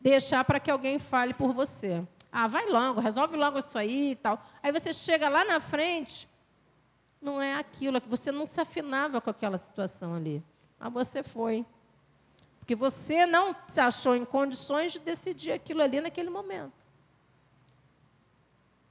Deixar 0.00 0.44
para 0.44 0.60
que 0.60 0.70
alguém 0.70 0.98
fale 0.98 1.32
por 1.32 1.52
você. 1.52 2.06
Ah, 2.32 2.46
vai 2.46 2.66
logo, 2.68 3.00
resolve 3.00 3.36
logo 3.36 3.58
isso 3.58 3.78
aí 3.78 4.12
e 4.12 4.16
tal. 4.16 4.42
Aí 4.62 4.70
você 4.72 4.92
chega 4.92 5.28
lá 5.28 5.44
na 5.44 5.60
frente, 5.60 6.28
não 7.20 7.40
é 7.40 7.54
aquilo, 7.54 7.98
é 7.98 8.00
que 8.00 8.08
você 8.08 8.32
não 8.32 8.48
se 8.48 8.60
afinava 8.60 9.20
com 9.20 9.28
aquela 9.28 9.58
situação 9.58 10.14
ali. 10.14 10.42
Mas 10.78 10.92
você 10.92 11.22
foi. 11.22 11.66
Porque 12.58 12.74
você 12.74 13.26
não 13.26 13.54
se 13.68 13.80
achou 13.80 14.16
em 14.16 14.24
condições 14.24 14.92
de 14.92 15.00
decidir 15.00 15.52
aquilo 15.52 15.82
ali 15.82 16.00
naquele 16.00 16.30
momento. 16.30 16.72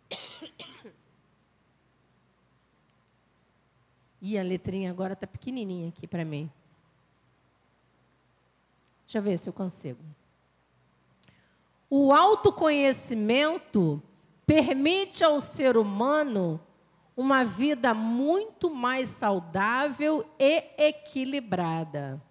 E 4.22 4.38
a 4.38 4.44
letrinha 4.44 4.92
agora 4.92 5.14
está 5.14 5.26
pequenininha 5.26 5.88
aqui 5.88 6.06
para 6.06 6.26
mim. 6.26 6.52
Deixa 9.06 9.20
eu 9.20 9.22
ver 9.22 9.38
se 9.38 9.48
eu 9.48 9.54
consigo. 9.54 10.04
O 11.90 12.12
autoconhecimento 12.12 14.04
permite 14.46 15.24
ao 15.24 15.40
ser 15.40 15.78
humano 15.78 16.60
uma 17.20 17.44
vida 17.44 17.94
muito 17.94 18.70
mais 18.70 19.10
saudável 19.10 20.26
e 20.40 20.64
equilibrada. 20.78 22.22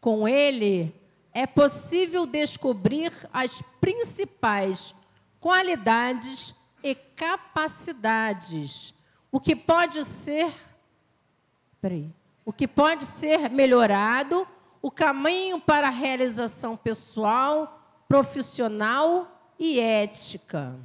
Com 0.00 0.28
ele, 0.28 0.94
é 1.34 1.44
possível 1.44 2.24
descobrir 2.24 3.12
as 3.32 3.60
principais 3.80 4.94
qualidades 5.40 6.54
e 6.84 6.94
capacidades, 6.94 8.94
o 9.32 9.40
que 9.40 9.56
pode 9.56 10.04
ser 10.04 10.54
peraí, 11.80 12.08
o 12.44 12.52
que 12.52 12.68
pode 12.68 13.04
ser 13.04 13.50
melhorado, 13.50 14.46
o 14.80 14.88
caminho 14.88 15.60
para 15.60 15.88
a 15.88 15.90
realização 15.90 16.76
pessoal, 16.76 18.04
profissional 18.06 19.52
e 19.58 19.80
ética. 19.80 20.78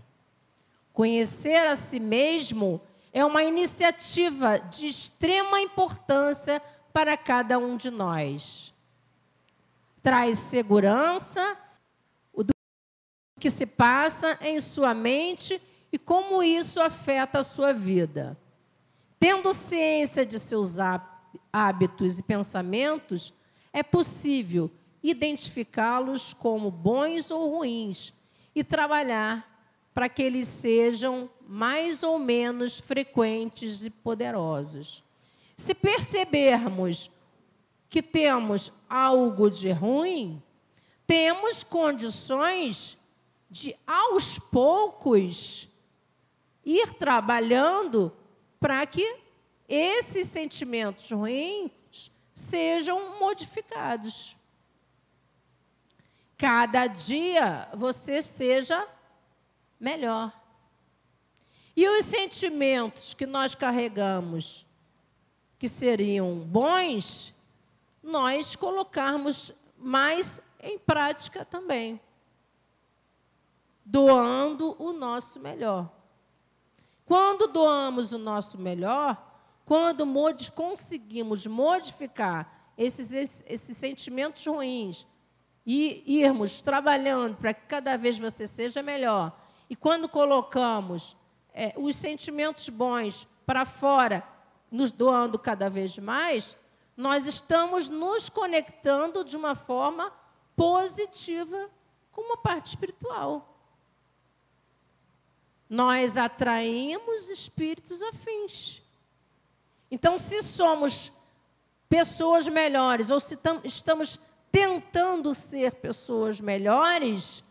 Conhecer 0.91 1.67
a 1.67 1.75
si 1.75 1.99
mesmo 1.99 2.81
é 3.15 3.23
uma 3.23 3.45
iniciativa 3.45 4.59
de 4.59 4.87
extrema 4.87 5.61
importância 5.61 6.61
para 6.91 7.15
cada 7.15 7.57
um 7.57 7.77
de 7.77 7.89
nós. 7.89 8.73
Traz 10.03 10.37
segurança 10.37 11.57
do 12.35 12.51
que 13.39 13.49
se 13.49 13.65
passa 13.65 14.37
em 14.41 14.59
sua 14.59 14.93
mente 14.93 15.61
e 15.93 15.97
como 15.97 16.43
isso 16.43 16.81
afeta 16.81 17.39
a 17.39 17.43
sua 17.43 17.71
vida. 17.71 18.37
Tendo 19.17 19.53
ciência 19.53 20.25
de 20.25 20.37
seus 20.37 20.75
hábitos 21.53 22.19
e 22.19 22.21
pensamentos, 22.21 23.33
é 23.71 23.81
possível 23.81 24.69
identificá-los 25.01 26.33
como 26.33 26.69
bons 26.69 27.31
ou 27.31 27.59
ruins 27.59 28.13
e 28.53 28.61
trabalhar 28.61 29.54
para 29.95 30.09
que 30.09 30.21
eles 30.21 30.49
sejam 30.49 31.29
mais 31.47 32.03
ou 32.03 32.19
menos 32.19 32.77
frequentes 32.77 33.85
e 33.85 33.89
poderosos. 33.89 35.01
Se 35.55 35.73
percebermos 35.73 37.09
que 37.89 38.03
temos 38.03 38.73
algo 38.89 39.49
de 39.49 39.71
ruim, 39.71 40.43
temos 41.07 41.63
condições 41.63 42.97
de, 43.49 43.73
aos 43.87 44.37
poucos, 44.37 45.69
ir 46.65 46.93
trabalhando 46.95 48.11
para 48.59 48.85
que 48.85 49.19
esses 49.65 50.27
sentimentos 50.27 51.09
ruins 51.09 51.71
sejam 52.33 53.17
modificados. 53.17 54.35
Cada 56.37 56.85
dia 56.85 57.69
você 57.73 58.21
seja 58.21 58.85
melhor. 59.79 60.33
E 61.75 61.87
os 61.87 62.05
sentimentos 62.05 63.13
que 63.13 63.25
nós 63.25 63.53
carregamos, 63.53 64.65
que 65.59 65.67
seriam 65.67 66.39
bons, 66.39 67.33
nós 68.01 68.55
colocarmos 68.55 69.51
mais 69.77 70.41
em 70.61 70.79
prática 70.79 71.43
também, 71.43 71.99
doando 73.83 74.75
o 74.81 74.93
nosso 74.93 75.39
melhor. 75.39 75.91
Quando 77.05 77.47
doamos 77.47 78.13
o 78.13 78.17
nosso 78.17 78.57
melhor, 78.57 79.35
quando 79.65 80.05
mod 80.05 80.51
conseguimos 80.53 81.45
modificar 81.45 82.71
esses, 82.77 83.13
esses, 83.13 83.77
sentimentos 83.77 84.45
ruins 84.45 85.05
e 85.65 86.03
irmos 86.05 86.61
trabalhando 86.61 87.37
para 87.37 87.53
que 87.53 87.65
cada 87.67 87.97
vez 87.97 88.17
você 88.17 88.47
seja 88.47 88.81
melhor, 88.83 89.37
e 89.69 89.75
quando 89.75 90.07
colocamos 90.07 91.15
é, 91.53 91.73
os 91.77 91.95
sentimentos 91.95 92.69
bons 92.69 93.27
para 93.45 93.65
fora, 93.65 94.23
nos 94.69 94.91
doando 94.91 95.39
cada 95.39 95.69
vez 95.69 95.97
mais, 95.97 96.57
nós 96.97 97.25
estamos 97.27 97.89
nos 97.89 98.29
conectando 98.29 99.23
de 99.23 99.35
uma 99.35 99.55
forma 99.55 100.11
positiva 100.55 101.69
com 102.11 102.21
uma 102.21 102.37
parte 102.37 102.67
espiritual. 102.67 103.53
Nós 105.69 106.15
atraímos 106.15 107.29
espíritos 107.29 108.01
afins. 108.01 108.81
Então, 109.89 110.17
se 110.17 110.41
somos 110.43 111.11
pessoas 111.89 112.47
melhores, 112.47 113.09
ou 113.09 113.19
se 113.19 113.37
estamos 113.63 114.19
tentando 114.51 115.33
ser 115.33 115.75
pessoas 115.75 116.39
melhores, 116.39 117.43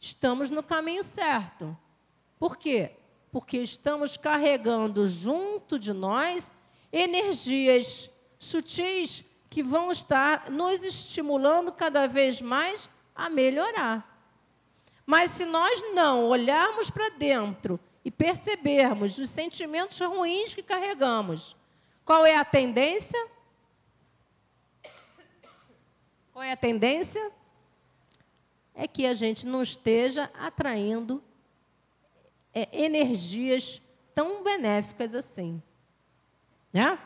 estamos 0.00 0.50
no 0.50 0.62
caminho 0.62 1.04
certo. 1.04 1.76
Por 2.38 2.56
quê? 2.56 2.92
Porque 3.30 3.58
estamos 3.58 4.16
carregando 4.16 5.06
junto 5.06 5.78
de 5.78 5.92
nós 5.92 6.54
energias 6.92 8.10
sutis 8.38 9.22
que 9.50 9.62
vão 9.62 9.90
estar 9.90 10.50
nos 10.50 10.82
estimulando 10.82 11.70
cada 11.70 12.06
vez 12.06 12.40
mais 12.40 12.88
a 13.14 13.28
melhorar. 13.28 14.06
Mas 15.04 15.32
se 15.32 15.44
nós 15.44 15.82
não 15.92 16.28
olharmos 16.28 16.88
para 16.88 17.10
dentro 17.10 17.78
e 18.04 18.10
percebermos 18.10 19.18
os 19.18 19.28
sentimentos 19.28 19.98
ruins 20.00 20.54
que 20.54 20.62
carregamos, 20.62 21.56
qual 22.04 22.24
é 22.24 22.36
a 22.36 22.44
tendência? 22.44 23.28
Qual 26.32 26.42
é 26.42 26.52
a 26.52 26.56
tendência? 26.56 27.32
É 28.74 28.86
que 28.86 29.06
a 29.06 29.14
gente 29.14 29.46
não 29.46 29.62
esteja 29.62 30.30
atraindo 30.38 31.22
é, 32.54 32.68
energias 32.84 33.80
tão 34.14 34.42
benéficas 34.42 35.14
assim. 35.14 35.62
Né? 36.72 36.98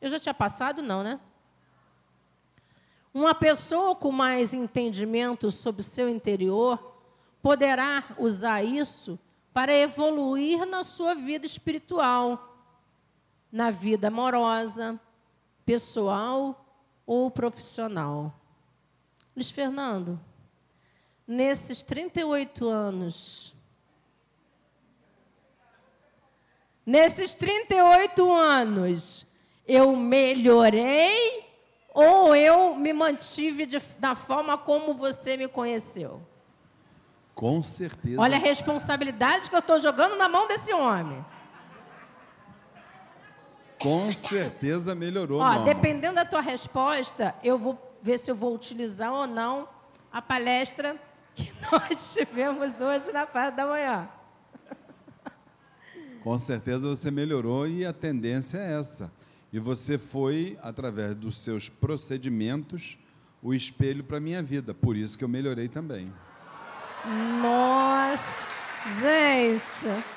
Eu 0.00 0.08
já 0.08 0.20
tinha 0.20 0.34
passado, 0.34 0.82
não, 0.82 1.02
né? 1.02 1.18
Uma 3.12 3.34
pessoa 3.34 3.96
com 3.96 4.12
mais 4.12 4.52
entendimento 4.52 5.50
sobre 5.50 5.80
o 5.80 5.84
seu 5.84 6.08
interior 6.08 6.94
poderá 7.42 8.04
usar 8.18 8.62
isso 8.62 9.18
para 9.54 9.74
evoluir 9.74 10.66
na 10.66 10.84
sua 10.84 11.14
vida 11.14 11.46
espiritual, 11.46 12.55
na 13.56 13.70
vida 13.70 14.08
amorosa, 14.08 15.00
pessoal 15.64 16.62
ou 17.06 17.30
profissional. 17.30 18.38
Luiz 19.34 19.50
Fernando, 19.50 20.20
nesses 21.26 21.82
38 21.82 22.68
anos, 22.68 23.56
nesses 26.84 27.34
38 27.34 28.30
anos, 28.30 29.26
eu 29.66 29.96
melhorei 29.96 31.46
ou 31.94 32.36
eu 32.36 32.76
me 32.76 32.92
mantive 32.92 33.64
de, 33.64 33.78
da 33.98 34.14
forma 34.14 34.58
como 34.58 34.92
você 34.92 35.34
me 35.34 35.48
conheceu? 35.48 36.20
Com 37.34 37.62
certeza. 37.62 38.20
Olha 38.20 38.36
a 38.36 38.40
responsabilidade 38.40 39.48
que 39.48 39.56
eu 39.56 39.60
estou 39.60 39.80
jogando 39.80 40.14
na 40.16 40.28
mão 40.28 40.46
desse 40.46 40.74
homem. 40.74 41.24
Com 43.86 44.12
certeza 44.12 44.96
melhorou. 44.96 45.40
Ó, 45.40 45.58
dependendo 45.62 46.16
da 46.16 46.24
tua 46.24 46.40
resposta, 46.40 47.32
eu 47.44 47.56
vou 47.56 47.96
ver 48.02 48.18
se 48.18 48.28
eu 48.28 48.34
vou 48.34 48.52
utilizar 48.52 49.12
ou 49.12 49.28
não 49.28 49.68
a 50.12 50.20
palestra 50.20 51.00
que 51.36 51.52
nós 51.70 52.12
tivemos 52.12 52.80
hoje 52.80 53.12
na 53.12 53.24
parte 53.24 53.54
da 53.54 53.64
manhã. 53.64 54.08
Com 56.20 56.36
certeza 56.36 56.88
você 56.88 57.12
melhorou 57.12 57.68
e 57.68 57.86
a 57.86 57.92
tendência 57.92 58.58
é 58.58 58.76
essa. 58.76 59.12
E 59.52 59.60
você 59.60 59.96
foi, 59.96 60.58
através 60.60 61.14
dos 61.14 61.38
seus 61.38 61.68
procedimentos, 61.68 62.98
o 63.40 63.54
espelho 63.54 64.02
para 64.02 64.16
a 64.16 64.20
minha 64.20 64.42
vida. 64.42 64.74
Por 64.74 64.96
isso 64.96 65.16
que 65.16 65.22
eu 65.22 65.28
melhorei 65.28 65.68
também. 65.68 66.12
Nossa, 67.40 68.42
gente. 69.00 70.15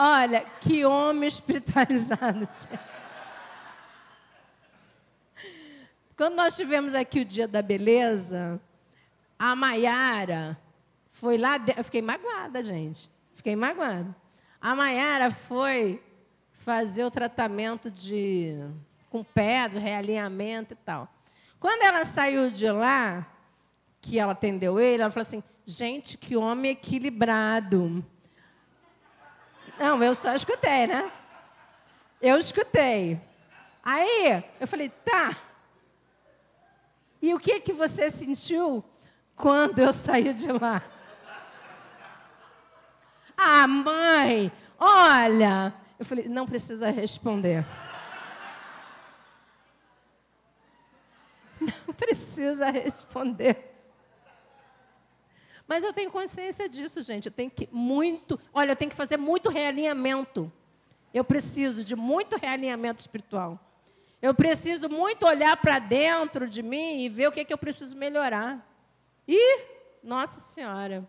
Olha, 0.00 0.46
que 0.60 0.84
homem 0.84 1.26
espiritualizado. 1.26 2.48
Quando 6.16 6.36
nós 6.36 6.54
tivemos 6.54 6.94
aqui 6.94 7.22
o 7.22 7.24
Dia 7.24 7.48
da 7.48 7.60
Beleza, 7.60 8.60
a 9.36 9.56
Maiara 9.56 10.56
foi 11.10 11.36
lá. 11.36 11.58
De... 11.58 11.74
Eu 11.76 11.82
fiquei 11.82 12.00
magoada, 12.00 12.62
gente. 12.62 13.10
Fiquei 13.34 13.56
magoada. 13.56 14.14
A 14.60 14.76
Maiara 14.76 15.32
foi 15.32 16.00
fazer 16.52 17.02
o 17.02 17.10
tratamento 17.10 17.90
de 17.90 18.54
com 19.10 19.26
de 19.68 19.80
realinhamento 19.80 20.74
e 20.74 20.76
tal. 20.76 21.12
Quando 21.58 21.82
ela 21.82 22.04
saiu 22.04 22.48
de 22.50 22.70
lá, 22.70 23.26
que 24.00 24.16
ela 24.16 24.30
atendeu 24.30 24.78
ele, 24.78 25.02
ela 25.02 25.10
falou 25.10 25.26
assim: 25.26 25.42
gente, 25.66 26.16
que 26.16 26.36
homem 26.36 26.70
equilibrado. 26.70 28.04
Não, 29.78 30.02
eu 30.02 30.14
só 30.14 30.34
escutei, 30.34 30.86
né? 30.86 31.10
Eu 32.20 32.36
escutei. 32.38 33.20
Aí 33.82 34.44
eu 34.60 34.66
falei: 34.66 34.88
tá. 34.88 35.36
E 37.20 37.34
o 37.34 37.38
que 37.38 37.60
que 37.60 37.72
você 37.72 38.10
sentiu 38.10 38.84
quando 39.34 39.78
eu 39.78 39.92
saí 39.92 40.32
de 40.32 40.50
lá? 40.52 40.82
Ah, 43.36 43.66
mãe, 43.68 44.50
olha, 44.78 45.72
eu 45.98 46.04
falei, 46.04 46.28
não 46.28 46.44
precisa 46.44 46.90
responder. 46.90 47.64
Não 51.60 51.94
precisa 51.94 52.70
responder. 52.70 53.67
Mas 55.68 55.84
eu 55.84 55.92
tenho 55.92 56.10
consciência 56.10 56.66
disso, 56.66 57.02
gente. 57.02 57.26
Eu 57.26 57.32
tenho 57.32 57.50
que 57.50 57.68
muito. 57.70 58.40
Olha, 58.54 58.72
eu 58.72 58.76
tenho 58.76 58.90
que 58.90 58.96
fazer 58.96 59.18
muito 59.18 59.50
realinhamento. 59.50 60.50
Eu 61.12 61.22
preciso 61.22 61.84
de 61.84 61.94
muito 61.94 62.38
realinhamento 62.38 63.00
espiritual. 63.00 63.60
Eu 64.20 64.34
preciso 64.34 64.88
muito 64.88 65.26
olhar 65.26 65.54
para 65.58 65.78
dentro 65.78 66.48
de 66.48 66.62
mim 66.62 67.02
e 67.02 67.08
ver 67.10 67.28
o 67.28 67.32
que, 67.32 67.40
é 67.40 67.44
que 67.44 67.52
eu 67.52 67.58
preciso 67.58 67.96
melhorar. 67.96 68.66
E, 69.26 69.60
nossa 70.02 70.40
Senhora. 70.40 71.06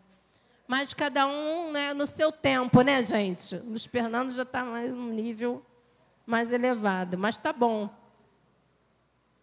Mas 0.67 0.93
cada 0.93 1.26
um 1.26 1.72
né, 1.72 1.93
no 1.93 2.06
seu 2.06 2.32
tempo, 2.32 2.82
né, 2.82 3.02
gente? 3.02 3.56
O 3.56 3.69
Luiz 3.69 3.86
Fernando 3.86 4.32
já 4.32 4.43
está 4.43 4.63
mais 4.63 4.91
um 4.91 5.08
nível 5.08 5.65
mais 6.26 6.52
elevado. 6.52 7.17
Mas 7.17 7.39
tá 7.39 7.54
bom. 7.54 7.89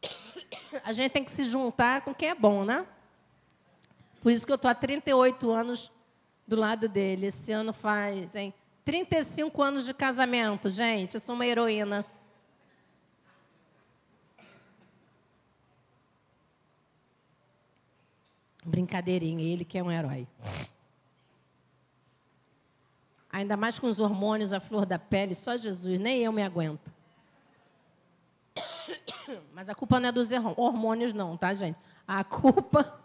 A 0.85 0.93
gente 0.93 1.11
tem 1.11 1.25
que 1.25 1.31
se 1.31 1.45
juntar 1.45 2.03
com 2.03 2.15
quem 2.15 2.29
é 2.29 2.35
bom, 2.35 2.65
né? 2.65 2.87
Por 4.21 4.33
isso 4.33 4.47
que 4.47 4.53
eu 4.53 4.57
estou 4.57 4.71
há 4.71 4.75
38 4.75 5.51
anos 5.51 5.93
do 6.47 6.57
lado 6.57 6.89
dele. 6.89 7.27
Esse 7.27 7.53
ano 7.53 7.73
faz, 7.73 8.35
hein? 8.35 8.55
35 8.85 9.63
anos 9.63 9.85
de 9.85 9.93
casamento, 9.93 10.71
gente. 10.71 11.15
Eu 11.15 11.21
sou 11.21 11.35
uma 11.35 11.47
heroína. 11.47 12.05
Brincadeirinha, 18.65 19.45
ele 19.45 19.65
que 19.65 19.79
é 19.79 19.83
um 19.83 19.91
herói. 19.91 20.27
Ainda 23.31 23.57
mais 23.57 23.79
com 23.79 23.87
os 23.87 24.01
hormônios 24.01 24.53
à 24.53 24.61
flor 24.61 24.87
da 24.87 24.99
pele, 24.99 25.35
só 25.35 25.57
Jesus, 25.57 26.01
nem 26.01 26.21
eu 26.23 26.33
me 26.33 26.43
aguento. 26.43 26.93
Mas 29.53 29.69
a 29.69 29.75
culpa 29.75 30.01
não 30.01 30.09
é 30.09 30.13
dos 30.13 30.31
hormônios, 30.57 31.13
não, 31.13 31.37
tá, 31.37 31.55
gente? 31.55 31.79
A 32.09 32.25
culpa 32.25 32.99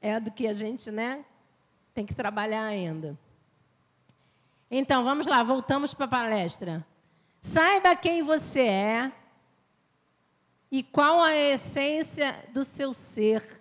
é 0.00 0.18
do 0.18 0.30
que 0.30 0.46
a 0.46 0.52
gente, 0.52 0.90
né, 0.90 1.24
tem 1.94 2.06
que 2.06 2.14
trabalhar 2.14 2.64
ainda. 2.64 3.18
Então, 4.70 5.02
vamos 5.02 5.26
lá, 5.26 5.42
voltamos 5.42 5.94
para 5.94 6.04
a 6.04 6.08
palestra. 6.08 6.86
Saiba 7.40 7.96
quem 7.96 8.22
você 8.22 8.60
é 8.60 9.12
e 10.70 10.82
qual 10.82 11.22
a 11.22 11.34
essência 11.34 12.36
do 12.52 12.62
seu 12.62 12.92
ser. 12.92 13.60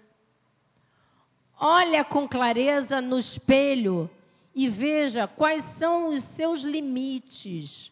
Olha 1.60 2.04
com 2.04 2.28
clareza 2.28 3.02
no 3.02 3.18
espelho 3.18 4.10
e 4.54 4.68
veja 4.68 5.28
quais 5.28 5.64
são 5.64 6.10
os 6.10 6.24
seus 6.24 6.62
limites, 6.62 7.92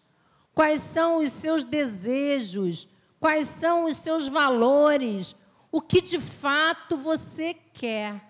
quais 0.54 0.82
são 0.82 1.18
os 1.18 1.32
seus 1.32 1.64
desejos, 1.64 2.88
quais 3.20 3.48
são 3.48 3.86
os 3.86 3.98
seus 3.98 4.28
valores, 4.28 5.36
o 5.72 5.82
que 5.82 6.02
de 6.02 6.20
fato 6.20 6.98
você 6.98 7.56
quer. 7.74 8.25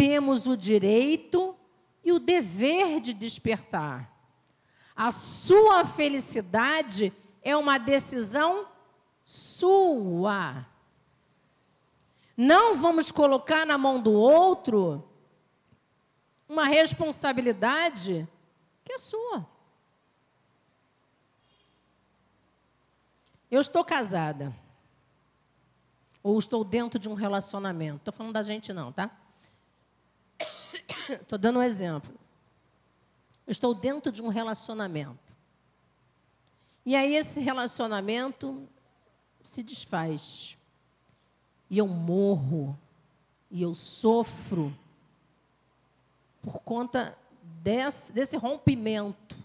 Temos 0.00 0.46
o 0.46 0.56
direito 0.56 1.54
e 2.02 2.10
o 2.10 2.18
dever 2.18 3.02
de 3.02 3.12
despertar. 3.12 4.10
A 4.96 5.10
sua 5.10 5.84
felicidade 5.84 7.12
é 7.42 7.54
uma 7.54 7.76
decisão 7.76 8.66
sua. 9.22 10.66
Não 12.34 12.76
vamos 12.76 13.10
colocar 13.10 13.66
na 13.66 13.76
mão 13.76 14.00
do 14.00 14.14
outro 14.14 15.06
uma 16.48 16.64
responsabilidade 16.64 18.26
que 18.82 18.94
é 18.94 18.98
sua. 18.98 19.46
Eu 23.50 23.60
estou 23.60 23.84
casada. 23.84 24.56
Ou 26.22 26.38
estou 26.38 26.64
dentro 26.64 26.98
de 26.98 27.06
um 27.06 27.12
relacionamento. 27.12 27.98
Estou 27.98 28.14
falando 28.14 28.32
da 28.32 28.42
gente, 28.42 28.72
não, 28.72 28.90
tá? 28.90 29.10
Estou 31.22 31.38
dando 31.38 31.58
um 31.58 31.62
exemplo. 31.62 32.12
Eu 33.46 33.52
estou 33.52 33.74
dentro 33.74 34.12
de 34.12 34.22
um 34.22 34.28
relacionamento. 34.28 35.18
E 36.86 36.94
aí 36.94 37.16
esse 37.16 37.40
relacionamento 37.40 38.68
se 39.42 39.62
desfaz. 39.62 40.56
E 41.68 41.78
eu 41.78 41.86
morro. 41.86 42.78
E 43.50 43.62
eu 43.62 43.74
sofro 43.74 44.76
por 46.40 46.60
conta 46.60 47.18
desse, 47.42 48.12
desse 48.12 48.36
rompimento. 48.36 49.36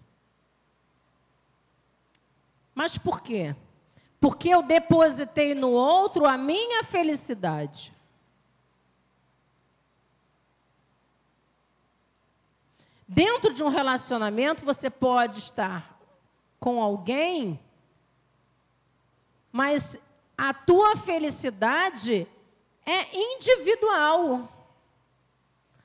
Mas 2.73 2.97
por 2.97 3.21
quê? 3.21 3.55
Porque 4.19 4.49
eu 4.49 4.61
depositei 4.61 5.55
no 5.55 5.71
outro 5.71 6.25
a 6.25 6.37
minha 6.37 6.83
felicidade. 6.83 7.94
Dentro 13.07 13.53
de 13.53 13.63
um 13.63 13.69
relacionamento, 13.69 14.65
você 14.65 14.89
pode 14.89 15.39
estar 15.39 15.99
com 16.59 16.81
alguém, 16.81 17.59
mas 19.51 19.97
a 20.37 20.53
tua 20.53 20.95
felicidade 20.95 22.27
é 22.85 23.15
individual. 23.15 24.51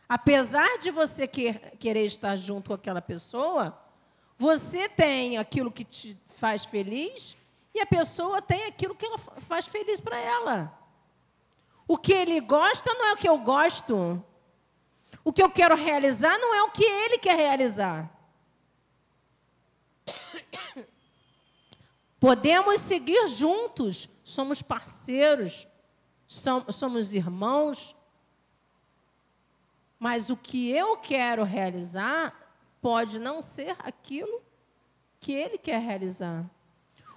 Apesar 0.08 0.78
de 0.78 0.90
você 0.90 1.26
querer 1.26 2.04
estar 2.04 2.34
junto 2.36 2.68
com 2.68 2.74
aquela 2.74 3.02
pessoa, 3.02 3.78
você 4.36 4.88
tem 4.88 5.36
aquilo 5.36 5.70
que 5.70 5.84
te 5.84 6.18
faz 6.26 6.64
feliz 6.64 7.36
e 7.74 7.80
a 7.80 7.86
pessoa 7.86 8.40
tem 8.40 8.64
aquilo 8.64 8.94
que 8.94 9.04
ela 9.04 9.18
faz 9.18 9.66
feliz 9.66 10.00
para 10.00 10.18
ela. 10.18 10.76
O 11.86 11.96
que 11.96 12.12
ele 12.12 12.40
gosta 12.40 12.92
não 12.94 13.06
é 13.06 13.12
o 13.12 13.16
que 13.16 13.28
eu 13.28 13.38
gosto. 13.38 14.24
O 15.24 15.32
que 15.32 15.42
eu 15.42 15.50
quero 15.50 15.74
realizar 15.76 16.38
não 16.38 16.54
é 16.54 16.62
o 16.62 16.70
que 16.70 16.84
ele 16.84 17.18
quer 17.18 17.36
realizar. 17.36 18.10
Podemos 22.18 22.80
seguir 22.80 23.26
juntos, 23.28 24.08
somos 24.22 24.60
parceiros, 24.60 25.66
somos 26.26 27.14
irmãos, 27.14 27.96
mas 29.98 30.30
o 30.30 30.36
que 30.36 30.70
eu 30.70 30.96
quero 30.96 31.44
realizar 31.44 32.34
pode 32.80 33.18
não 33.18 33.42
ser 33.42 33.76
aquilo 33.78 34.42
que 35.18 35.32
ele 35.32 35.58
quer 35.58 35.80
realizar. 35.80 36.44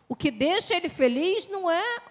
O 0.07 0.15
que 0.15 0.29
deixa 0.29 0.75
ele 0.75 0.89
feliz 0.89 1.47
não 1.47 1.71
é, 1.71 2.01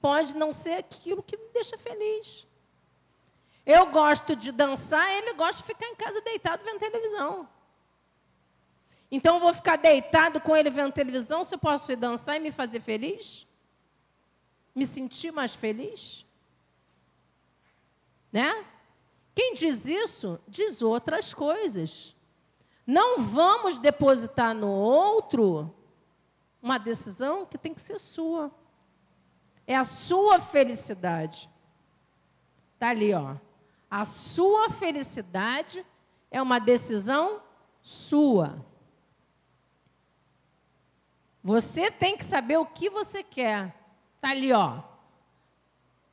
pode 0.00 0.34
não 0.34 0.52
ser 0.52 0.74
aquilo 0.74 1.22
que 1.22 1.36
me 1.36 1.48
deixa 1.52 1.78
feliz. 1.78 2.46
Eu 3.70 3.86
gosto 3.86 4.34
de 4.34 4.50
dançar, 4.50 5.08
ele 5.12 5.32
gosta 5.34 5.62
de 5.62 5.68
ficar 5.68 5.86
em 5.86 5.94
casa 5.94 6.20
deitado 6.22 6.64
vendo 6.64 6.80
televisão. 6.80 7.48
Então 9.08 9.36
eu 9.36 9.40
vou 9.40 9.54
ficar 9.54 9.76
deitado 9.76 10.40
com 10.40 10.56
ele 10.56 10.70
vendo 10.70 10.92
televisão 10.92 11.44
se 11.44 11.54
eu 11.54 11.58
posso 11.58 11.92
ir 11.92 11.94
dançar 11.94 12.36
e 12.36 12.40
me 12.40 12.50
fazer 12.50 12.80
feliz? 12.80 13.46
Me 14.74 14.84
sentir 14.84 15.30
mais 15.30 15.54
feliz? 15.54 16.26
Né? 18.32 18.66
Quem 19.36 19.54
diz 19.54 19.86
isso, 19.86 20.40
diz 20.48 20.82
outras 20.82 21.32
coisas. 21.32 22.16
Não 22.84 23.20
vamos 23.20 23.78
depositar 23.78 24.52
no 24.52 24.68
outro 24.72 25.72
uma 26.60 26.76
decisão 26.76 27.46
que 27.46 27.56
tem 27.56 27.72
que 27.72 27.80
ser 27.80 28.00
sua. 28.00 28.50
É 29.64 29.76
a 29.76 29.84
sua 29.84 30.40
felicidade. 30.40 31.48
Está 32.74 32.88
ali, 32.88 33.14
ó. 33.14 33.36
A 33.90 34.04
sua 34.04 34.70
felicidade 34.70 35.84
é 36.30 36.40
uma 36.40 36.60
decisão 36.60 37.42
sua. 37.82 38.64
Você 41.42 41.90
tem 41.90 42.16
que 42.16 42.24
saber 42.24 42.58
o 42.58 42.66
que 42.66 42.88
você 42.88 43.22
quer. 43.22 43.74
Está 44.16 44.30
ali, 44.30 44.52
ó. 44.52 44.82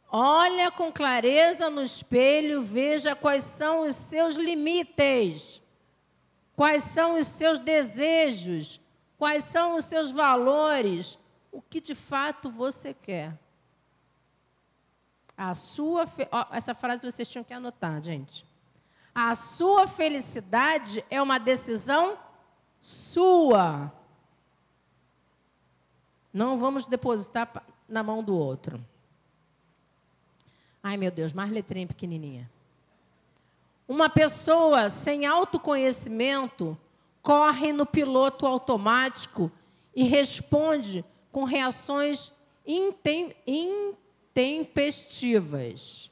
Olha 0.10 0.72
com 0.72 0.92
clareza 0.92 1.70
no 1.70 1.84
espelho, 1.84 2.64
veja 2.64 3.14
quais 3.14 3.44
são 3.44 3.82
os 3.82 3.96
seus 3.96 4.36
limites, 4.36 5.62
quais 6.56 6.86
são 6.86 7.20
os 7.20 7.28
seus 7.28 7.60
desejos, 7.60 8.80
quais 9.18 9.44
são 9.44 9.76
os 9.76 9.84
seus 9.84 10.10
valores, 10.10 11.20
o 11.52 11.62
que 11.62 11.82
de 11.82 11.94
fato 11.94 12.50
você 12.50 12.94
quer. 12.94 13.38
A 15.38 15.54
sua 15.54 16.08
fe... 16.08 16.28
essa 16.52 16.74
frase 16.74 17.10
vocês 17.10 17.30
tinham 17.30 17.44
que 17.44 17.54
anotar, 17.54 18.02
gente. 18.02 18.44
A 19.14 19.36
sua 19.36 19.88
felicidade 19.88 21.06
é 21.10 21.22
uma 21.22 21.38
decisão 21.38 22.18
sua. 22.82 23.92
Não 26.34 26.58
vamos 26.58 26.86
depositar 26.86 27.64
na 27.88 28.02
mão 28.02 28.24
do 28.24 28.36
outro. 28.36 28.84
Ai, 30.82 30.98
meu 30.98 31.12
Deus, 31.12 31.34
mais 31.34 31.52
letrinha 31.52 31.88
pequenininha. 31.88 32.50
Uma 33.88 34.10
pessoa 34.10 34.90
sem 34.90 35.26
autoconhecimento 35.26 36.78
corre 37.22 37.74
no 37.74 37.86
piloto 37.86 38.46
automático 38.46 39.52
e 39.96 40.04
responde 40.04 41.04
com 41.32 41.44
reações 41.44 42.32
intempestivas. 44.38 46.12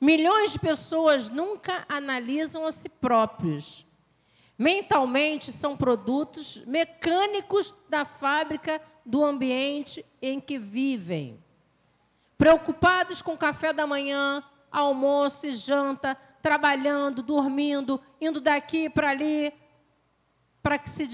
Milhões 0.00 0.52
de 0.52 0.58
pessoas 0.58 1.28
nunca 1.28 1.84
analisam 1.88 2.66
a 2.66 2.72
si 2.72 2.88
próprios. 2.88 3.86
Mentalmente 4.58 5.52
são 5.52 5.76
produtos 5.76 6.64
mecânicos 6.66 7.72
da 7.88 8.04
fábrica 8.04 8.80
do 9.04 9.24
ambiente 9.24 10.04
em 10.20 10.40
que 10.40 10.58
vivem. 10.58 11.42
Preocupados 12.36 13.22
com 13.22 13.36
café 13.36 13.72
da 13.72 13.86
manhã, 13.86 14.42
almoço 14.70 15.46
e 15.46 15.52
janta, 15.52 16.14
trabalhando, 16.42 17.22
dormindo, 17.22 18.00
indo 18.20 18.40
daqui 18.40 18.88
para 18.90 19.10
ali, 19.10 19.52
para 20.62 20.78
que 20.78 20.88
se 20.88 21.06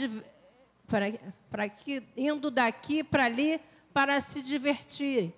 para, 1.50 1.68
que 1.68 2.02
indo 2.16 2.50
daqui 2.50 3.02
para 3.02 3.24
ali 3.24 3.60
para 3.92 4.20
se 4.20 4.40
divertir. 4.40 5.34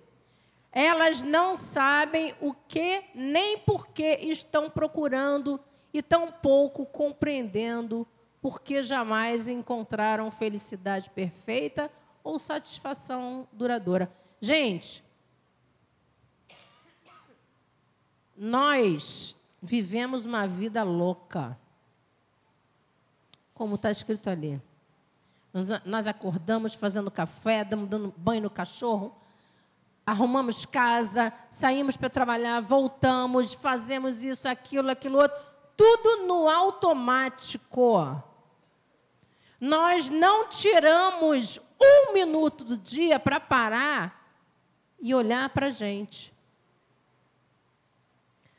Elas 0.71 1.21
não 1.21 1.55
sabem 1.55 2.35
o 2.39 2.53
que 2.53 3.03
nem 3.15 3.57
por 3.57 3.87
que 3.87 4.17
estão 4.21 4.69
procurando 4.69 5.59
e 5.93 6.01
tampouco 6.01 6.85
compreendendo 6.85 8.07
porque 8.41 8.81
jamais 8.83 9.47
encontraram 9.47 10.31
felicidade 10.31 11.09
perfeita 11.09 11.91
ou 12.23 12.39
satisfação 12.39 13.47
duradoura. 13.51 14.11
Gente, 14.39 15.03
nós 18.37 19.35
vivemos 19.61 20.25
uma 20.25 20.47
vida 20.47 20.83
louca 20.83 21.59
como 23.53 23.75
está 23.75 23.91
escrito 23.91 24.29
ali. 24.29 24.61
Nós 25.83 26.07
acordamos 26.07 26.73
fazendo 26.73 27.11
café, 27.11 27.65
dando 27.65 28.13
banho 28.15 28.43
no 28.43 28.49
cachorro, 28.49 29.18
arrumamos 30.09 30.65
casa, 30.65 31.31
saímos 31.51 31.95
para 31.95 32.09
trabalhar, 32.09 32.61
voltamos, 32.61 33.53
fazemos 33.53 34.23
isso, 34.23 34.47
aquilo, 34.47 34.89
aquilo 34.89 35.19
outro, 35.19 35.37
tudo 35.77 36.25
no 36.25 36.49
automático. 36.49 38.23
Nós 39.61 40.09
não 40.09 40.49
tiramos 40.49 41.59
um 41.79 42.13
minuto 42.13 42.63
do 42.63 42.75
dia 42.75 43.19
para 43.19 43.39
parar 43.39 44.27
e 44.99 45.13
olhar 45.13 45.47
para 45.49 45.67
a 45.67 45.71
gente. 45.71 46.33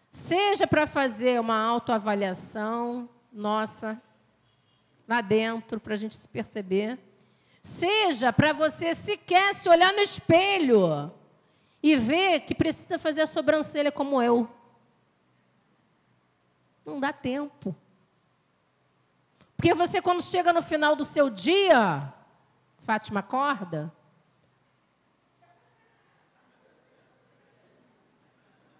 Seja 0.09 0.67
para 0.67 0.87
fazer 0.87 1.41
uma 1.41 1.61
autoavaliação 1.61 3.09
nossa, 3.33 4.01
lá 5.07 5.21
dentro 5.21 5.81
para 5.81 5.95
a 5.95 5.97
gente 5.97 6.15
se 6.17 6.29
perceber. 6.29 6.99
Seja 7.63 8.33
para 8.33 8.53
você 8.53 8.95
sequer 8.95 9.55
se 9.55 9.69
olhar 9.69 9.93
no 9.93 10.01
espelho 10.01 11.13
e 11.83 11.97
ver 11.97 12.41
que 12.41 12.55
precisa 12.55 12.99
fazer 12.99 13.22
a 13.22 13.26
sobrancelha 13.26 13.91
como 13.91 14.22
eu. 14.22 14.49
Não 16.85 17.01
dá 17.01 17.12
tempo. 17.12 17.74
Porque 19.57 19.74
você, 19.74 20.01
quando 20.01 20.22
chega 20.22 20.53
no 20.53 20.62
final 20.62 20.97
do 20.97 21.05
seu 21.05 21.28
dia, 21.31 22.12
Fátima 22.78 23.20
acorda. 23.20 23.93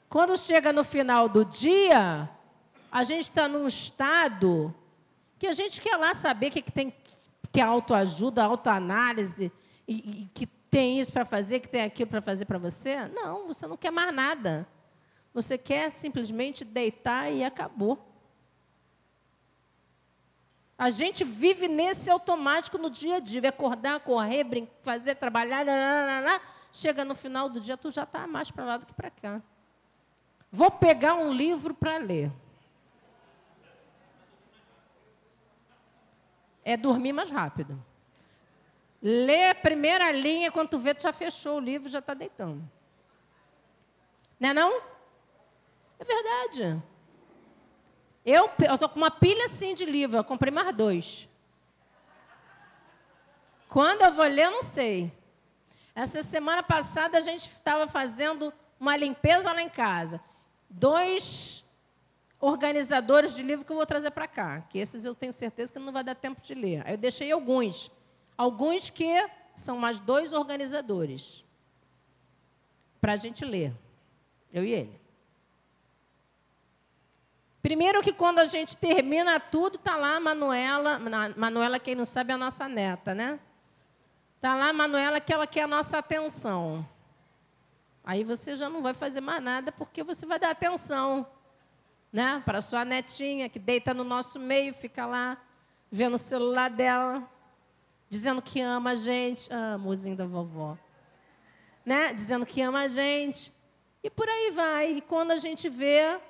Quando 0.09 0.37
chega 0.37 0.73
no 0.73 0.83
final 0.83 1.29
do 1.29 1.45
dia, 1.45 2.29
a 2.91 3.05
gente 3.05 3.23
está 3.23 3.47
num 3.47 3.67
estado 3.67 4.75
que 5.39 5.47
a 5.47 5.53
gente 5.53 5.81
quer 5.81 5.97
lá 5.97 6.15
saber 6.15 6.49
o 6.49 6.51
que, 6.51 6.63
que 6.63 6.73
tem 6.73 6.93
que 7.53 7.61
é 7.61 7.65
autoajuda, 7.65 8.45
autoanálise, 8.45 9.53
e, 9.87 9.95
e 9.95 10.31
que 10.33 10.49
tem 10.71 11.01
isso 11.01 11.13
para 11.13 11.25
fazer, 11.25 11.61
que 11.61 11.69
tem 11.69 11.83
aquilo 11.83 12.09
para 12.09 12.23
fazer 12.23 12.45
para 12.45 12.59
você. 12.59 13.09
Não, 13.09 13.49
você 13.49 13.67
não 13.67 13.77
quer 13.77 13.91
mais 13.91 14.15
nada. 14.15 14.69
Você 15.35 15.59
quer 15.59 15.91
simplesmente 15.91 16.65
deitar 16.65 17.31
e 17.31 17.43
acabou. 17.43 18.07
A 20.79 20.89
gente 20.89 21.25
vive 21.25 21.69
nesse 21.69 22.09
automático 22.09 22.79
no 22.79 22.89
dia 22.89 23.17
a 23.17 23.21
dia, 23.21 23.49
acordar, 23.49 24.01
correr, 24.01 24.45
brincar, 24.45 24.73
fazer, 24.83 25.15
trabalhar, 25.17 25.65
chega 26.73 27.05
no 27.05 27.15
final 27.15 27.51
do 27.51 27.61
dia, 27.61 27.77
tu 27.77 27.91
já 27.91 28.05
está 28.05 28.27
mais 28.27 28.51
para 28.51 28.65
lá 28.65 28.77
do 28.79 28.87
que 28.87 28.95
para 28.95 29.11
cá. 29.11 29.43
Vou 30.51 30.71
pegar 30.71 31.15
um 31.15 31.33
livro 31.33 31.75
para 31.75 31.99
ler. 31.99 32.33
É 36.65 36.77
dormir 36.77 37.13
mais 37.13 37.31
rápido. 37.31 37.90
Lê 39.03 39.49
a 39.49 39.55
primeira 39.55 40.11
linha, 40.13 40.53
quando 40.53 40.69
tu 40.69 40.79
vê, 40.79 40.95
tu 40.95 41.03
já 41.03 41.13
fechou 41.13 41.57
o 41.57 41.61
livro, 41.61 41.89
já 41.89 42.01
está 42.01 42.13
deitando. 42.13 42.63
Não 44.39 44.49
é 44.51 44.55
não? 44.55 44.83
É 45.99 46.05
verdade. 46.05 46.83
Eu 48.25 48.51
estou 48.59 48.89
com 48.89 48.97
uma 48.97 49.11
pilha 49.11 49.47
assim 49.47 49.75
de 49.75 49.85
livro, 49.87 50.19
eu 50.19 50.25
comprei 50.25 50.53
mais 50.53 50.75
dois. 50.75 51.29
Quando 53.69 54.03
eu 54.03 54.13
vou 54.13 54.25
ler, 54.25 54.47
eu 54.47 54.51
não 54.51 54.63
sei. 54.63 55.13
Essa 55.95 56.23
semana 56.23 56.63
passada 56.63 57.17
a 57.17 57.21
gente 57.21 57.47
estava 57.47 57.87
fazendo 57.87 58.53
uma 58.79 58.97
limpeza 58.97 59.53
lá 59.53 59.63
em 59.63 59.69
casa. 59.69 60.21
Dois 60.69 61.65
organizadores 62.39 63.35
de 63.35 63.43
livro 63.43 63.65
que 63.65 63.73
eu 63.73 63.77
vou 63.77 63.87
trazer 63.87 64.11
para 64.11 64.27
cá, 64.27 64.63
que 64.63 64.79
esses 64.79 65.05
eu 65.05 65.15
tenho 65.15 65.33
certeza 65.33 65.73
que 65.73 65.79
não 65.79 65.93
vai 65.93 66.03
dar 66.03 66.15
tempo 66.15 66.41
de 66.41 66.55
ler. 66.55 66.83
Aí 66.87 66.95
eu 66.95 66.99
deixei 66.99 67.31
alguns. 67.31 67.91
Alguns 68.41 68.89
que 68.89 69.29
são 69.55 69.77
mais 69.77 69.99
dois 69.99 70.33
organizadores 70.33 71.45
para 72.99 73.13
a 73.13 73.17
gente 73.17 73.45
ler, 73.45 73.71
eu 74.51 74.65
e 74.65 74.73
ele. 74.73 74.99
Primeiro 77.61 78.01
que 78.01 78.15
quando 78.15 78.39
a 78.39 78.47
gente 78.47 78.79
termina 78.79 79.39
tudo, 79.39 79.77
está 79.77 79.95
lá 79.95 80.17
a 80.17 80.21
Manuela. 80.21 80.99
Manuela, 81.37 81.79
quem 81.79 81.95
não 81.95 82.07
sabe, 82.07 82.31
é 82.31 82.35
a 82.35 82.39
nossa 82.39 82.67
neta, 82.67 83.15
né? 83.15 83.39
Está 84.37 84.57
lá 84.57 84.71
a 84.71 84.73
Manuela 84.73 85.21
que 85.21 85.35
ela 85.35 85.47
quer 85.47 85.65
a 85.65 85.69
nossa 85.69 85.99
atenção. 85.99 86.89
Aí 88.03 88.25
você 88.25 88.57
já 88.57 88.71
não 88.71 88.81
vai 88.81 88.95
fazer 88.95 89.21
mais 89.21 89.43
nada 89.43 89.71
porque 89.71 90.03
você 90.03 90.25
vai 90.25 90.39
dar 90.39 90.53
atenção, 90.53 91.27
né? 92.11 92.43
Para 92.47 92.63
sua 92.63 92.87
netinha 92.87 93.51
que 93.51 93.59
deita 93.59 93.93
no 93.93 94.03
nosso 94.03 94.41
meio, 94.41 94.73
fica 94.73 95.05
lá 95.05 95.37
vendo 95.93 96.15
o 96.15 96.19
celular 96.19 96.71
dela, 96.71 97.29
dizendo 98.11 98.43
que 98.43 98.61
ama 98.61 98.91
a 98.91 98.95
gente, 98.97 99.51
ah, 99.53 99.75
amorzinho 99.75 100.17
da 100.17 100.27
vovó, 100.27 100.77
né? 101.87 102.13
Dizendo 102.13 102.45
que 102.45 102.61
ama 102.61 102.81
a 102.81 102.89
gente. 102.89 103.53
E 104.03 104.11
por 104.11 104.29
aí 104.29 104.51
vai. 104.51 104.93
E 104.95 105.01
quando 105.01 105.31
a 105.31 105.37
gente 105.37 105.69
vê, 105.69 106.21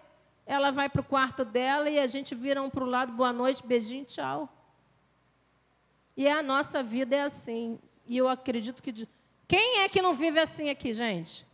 ela 0.45 0.71
vai 0.71 0.91
para 0.91 1.01
o 1.01 1.05
quarto 1.05 1.45
dela 1.45 1.89
e 1.89 1.99
a 1.99 2.07
gente 2.07 2.35
vira 2.35 2.63
um 2.63 2.69
para 2.69 2.85
o 2.85 2.87
lado, 2.87 3.13
boa 3.13 3.33
noite, 3.33 3.67
beijinho, 3.67 4.05
tchau. 4.05 4.49
E 6.17 6.29
a 6.29 6.43
nossa 6.43 6.83
vida 6.83 7.17
é 7.17 7.23
assim. 7.23 7.79
E 8.07 8.17
eu 8.19 8.29
acredito 8.29 8.83
que. 8.83 9.09
Quem 9.49 9.81
é 9.81 9.89
que 9.89 10.03
não 10.03 10.13
vive 10.13 10.39
assim 10.39 10.69
aqui, 10.69 10.93
gente? 10.93 11.47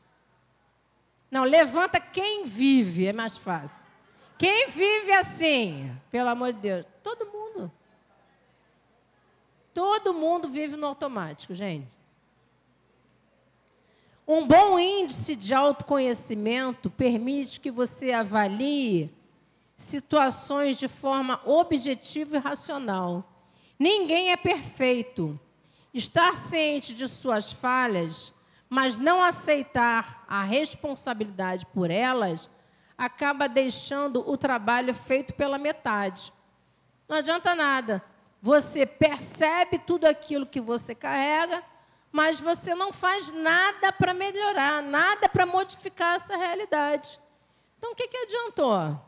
Não, 1.31 1.45
levanta 1.45 2.01
quem 2.01 2.45
vive, 2.45 3.07
é 3.07 3.13
mais 3.13 3.39
fácil. 3.39 3.87
Quem 4.37 4.69
vive 4.69 5.13
assim, 5.13 5.97
pelo 6.11 6.29
amor 6.29 6.53
de 6.53 6.61
Deus? 6.61 6.87
Todo 7.03 7.27
mundo. 7.27 7.73
Todo 9.77 10.15
mundo 10.15 10.49
vive 10.49 10.75
no 10.75 10.87
automático, 10.87 11.55
gente. 11.55 11.87
Um 14.27 14.47
bom 14.47 14.79
índice 14.79 15.37
de 15.37 15.53
autoconhecimento 15.53 16.89
permite 16.89 17.61
que 17.61 17.71
você 17.71 18.11
avalie 18.11 19.15
situações 19.77 20.79
de 20.79 20.89
forma 20.89 21.43
objetiva 21.45 22.37
e 22.37 22.41
racional. 22.41 23.31
Ninguém 23.79 24.33
é 24.33 24.37
perfeito. 24.39 25.39
Estar 25.93 26.39
ciente 26.39 26.95
de 26.95 27.07
suas 27.07 27.53
falhas, 27.53 28.33
mas 28.71 28.97
não 28.97 29.23
aceitar 29.23 30.25
a 30.27 30.43
responsabilidade 30.43 31.67
por 31.67 31.91
elas, 31.91 32.49
acaba 32.97 33.47
deixando 33.47 34.27
o 34.27 34.39
trabalho 34.39 34.95
feito 34.95 35.35
pela 35.35 35.59
metade. 35.59 36.33
Não 37.07 37.19
adianta 37.19 37.55
nada. 37.55 38.03
Você 38.47 38.87
percebe 38.87 39.77
tudo 39.77 40.05
aquilo 40.05 40.47
que 40.47 40.61
você 40.61 40.95
carrega, 40.95 41.65
mas 42.13 42.39
você 42.39 42.77
não 42.77 42.93
faz 42.93 43.33
nada 43.33 43.93
para 43.93 44.15
melhorar, 44.15 44.85
nada 44.85 45.29
para 45.29 45.45
modificar 45.45 46.15
essa 46.15 46.37
realidade. 46.37 47.19
Então, 47.77 47.91
o 47.91 47.95
que, 47.97 48.07
que 48.07 48.17
adiantou? 48.17 49.01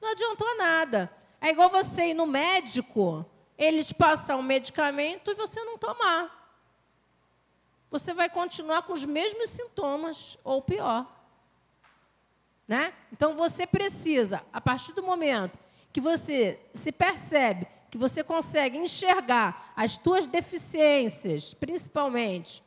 Não 0.00 0.10
adiantou 0.10 0.58
nada. 0.58 1.08
É 1.40 1.50
igual 1.50 1.70
você 1.70 2.06
ir 2.06 2.14
no 2.14 2.26
médico, 2.26 3.24
ele 3.56 3.84
te 3.84 3.94
passar 3.94 4.36
um 4.36 4.42
medicamento 4.42 5.30
e 5.30 5.36
você 5.36 5.62
não 5.62 5.78
tomar. 5.78 6.58
Você 7.92 8.12
vai 8.12 8.28
continuar 8.28 8.82
com 8.82 8.92
os 8.92 9.04
mesmos 9.04 9.50
sintomas, 9.50 10.36
ou 10.42 10.60
pior. 10.60 11.06
Né? 12.66 12.92
Então, 13.12 13.36
você 13.36 13.68
precisa, 13.68 14.44
a 14.52 14.60
partir 14.60 14.94
do 14.94 15.02
momento 15.04 15.56
que 15.92 16.00
você 16.00 16.58
se 16.74 16.90
percebe 16.90 17.68
que 17.92 17.98
você 17.98 18.24
consegue 18.24 18.78
enxergar 18.78 19.70
as 19.76 19.98
tuas 19.98 20.26
deficiências, 20.26 21.52
principalmente, 21.52 22.64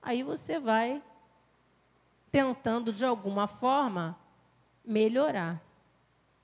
aí 0.00 0.22
você 0.22 0.58
vai 0.58 1.02
tentando 2.32 2.94
de 2.94 3.04
alguma 3.04 3.46
forma 3.46 4.18
melhorar, 4.82 5.62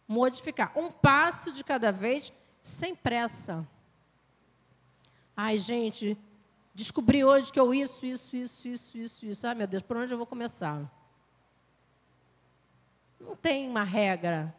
modificar, 0.06 0.70
um 0.76 0.92
passo 0.92 1.50
de 1.50 1.64
cada 1.64 1.90
vez, 1.90 2.30
sem 2.60 2.94
pressa. 2.94 3.66
Ai, 5.34 5.56
gente, 5.56 6.14
descobri 6.74 7.24
hoje 7.24 7.50
que 7.50 7.58
eu 7.58 7.72
isso, 7.72 8.04
isso, 8.04 8.36
isso, 8.36 8.68
isso, 8.68 8.98
isso, 8.98 9.26
isso. 9.26 9.46
Ai, 9.46 9.54
meu 9.54 9.66
Deus, 9.66 9.82
por 9.82 9.96
onde 9.96 10.12
eu 10.12 10.18
vou 10.18 10.26
começar? 10.26 10.92
Não 13.18 13.34
tem 13.34 13.66
uma 13.66 13.82
regra, 13.82 14.54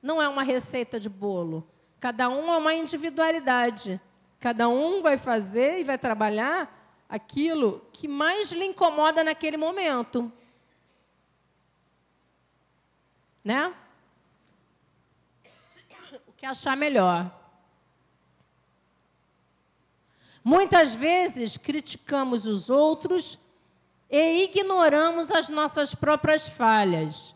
não 0.00 0.22
é 0.22 0.26
uma 0.26 0.42
receita 0.42 0.98
de 0.98 1.10
bolo. 1.10 1.68
Cada 2.00 2.28
um 2.28 2.52
é 2.52 2.56
uma 2.56 2.74
individualidade. 2.74 4.00
Cada 4.38 4.68
um 4.68 5.02
vai 5.02 5.18
fazer 5.18 5.80
e 5.80 5.84
vai 5.84 5.98
trabalhar 5.98 6.74
aquilo 7.08 7.84
que 7.92 8.06
mais 8.06 8.52
lhe 8.52 8.64
incomoda 8.64 9.24
naquele 9.24 9.56
momento. 9.56 10.32
Né? 13.42 13.74
O 16.26 16.32
que 16.32 16.46
achar 16.46 16.76
melhor. 16.76 17.34
Muitas 20.44 20.94
vezes 20.94 21.56
criticamos 21.56 22.46
os 22.46 22.70
outros 22.70 23.38
e 24.08 24.44
ignoramos 24.44 25.30
as 25.30 25.48
nossas 25.48 25.94
próprias 25.94 26.48
falhas. 26.48 27.34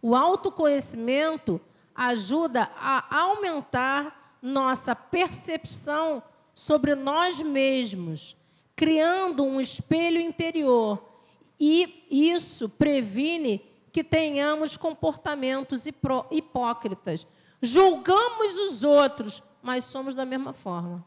O 0.00 0.14
autoconhecimento 0.14 1.60
ajuda 1.94 2.70
a 2.76 3.16
aumentar 3.16 4.36
nossa 4.42 4.94
percepção 4.96 6.22
sobre 6.52 6.94
nós 6.94 7.40
mesmos, 7.40 8.36
criando 8.74 9.44
um 9.44 9.60
espelho 9.60 10.20
interior. 10.20 11.02
E 11.58 12.06
isso 12.10 12.68
previne 12.68 13.58
que 13.92 14.02
tenhamos 14.02 14.76
comportamentos 14.76 15.84
hipócritas. 15.86 17.26
Julgamos 17.62 18.54
os 18.58 18.82
outros, 18.82 19.42
mas 19.62 19.84
somos 19.84 20.14
da 20.14 20.24
mesma 20.24 20.52
forma. 20.52 21.04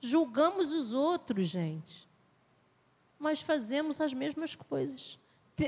Julgamos 0.00 0.72
os 0.72 0.92
outros, 0.92 1.46
gente, 1.46 2.08
mas 3.18 3.40
fazemos 3.40 4.00
as 4.00 4.12
mesmas 4.12 4.54
coisas 4.54 5.18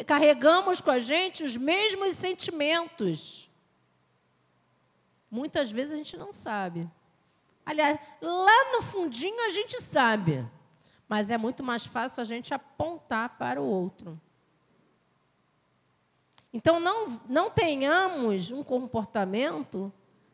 carregamos 0.07 0.81
com 0.81 0.91
a 0.91 0.99
gente 0.99 1.45
os 1.45 1.57
mesmos 1.57 2.15
sentimentos. 2.17 3.51
Muitas 5.31 5.71
vezes 5.71 5.93
a 5.93 5.97
gente 5.97 6.17
não 6.17 6.33
sabe. 6.33 6.89
Aliás, 7.67 7.99
lá 8.21 8.73
no 8.73 8.83
fundinho 8.83 9.47
a 9.47 9.51
gente 9.51 9.81
sabe, 9.83 10.47
mas 11.09 11.31
é 11.31 11.37
muito 11.37 11.63
mais 11.63 11.87
fácil 11.87 12.21
a 12.21 12.25
gente 12.25 12.53
apontar 12.53 13.39
para 13.39 13.61
o 13.61 13.65
outro. 13.65 14.21
Então, 16.53 16.79
não, 16.79 17.21
não 17.29 17.51
tenhamos 17.51 18.53
um 18.53 18.63
comportamento 18.63 19.93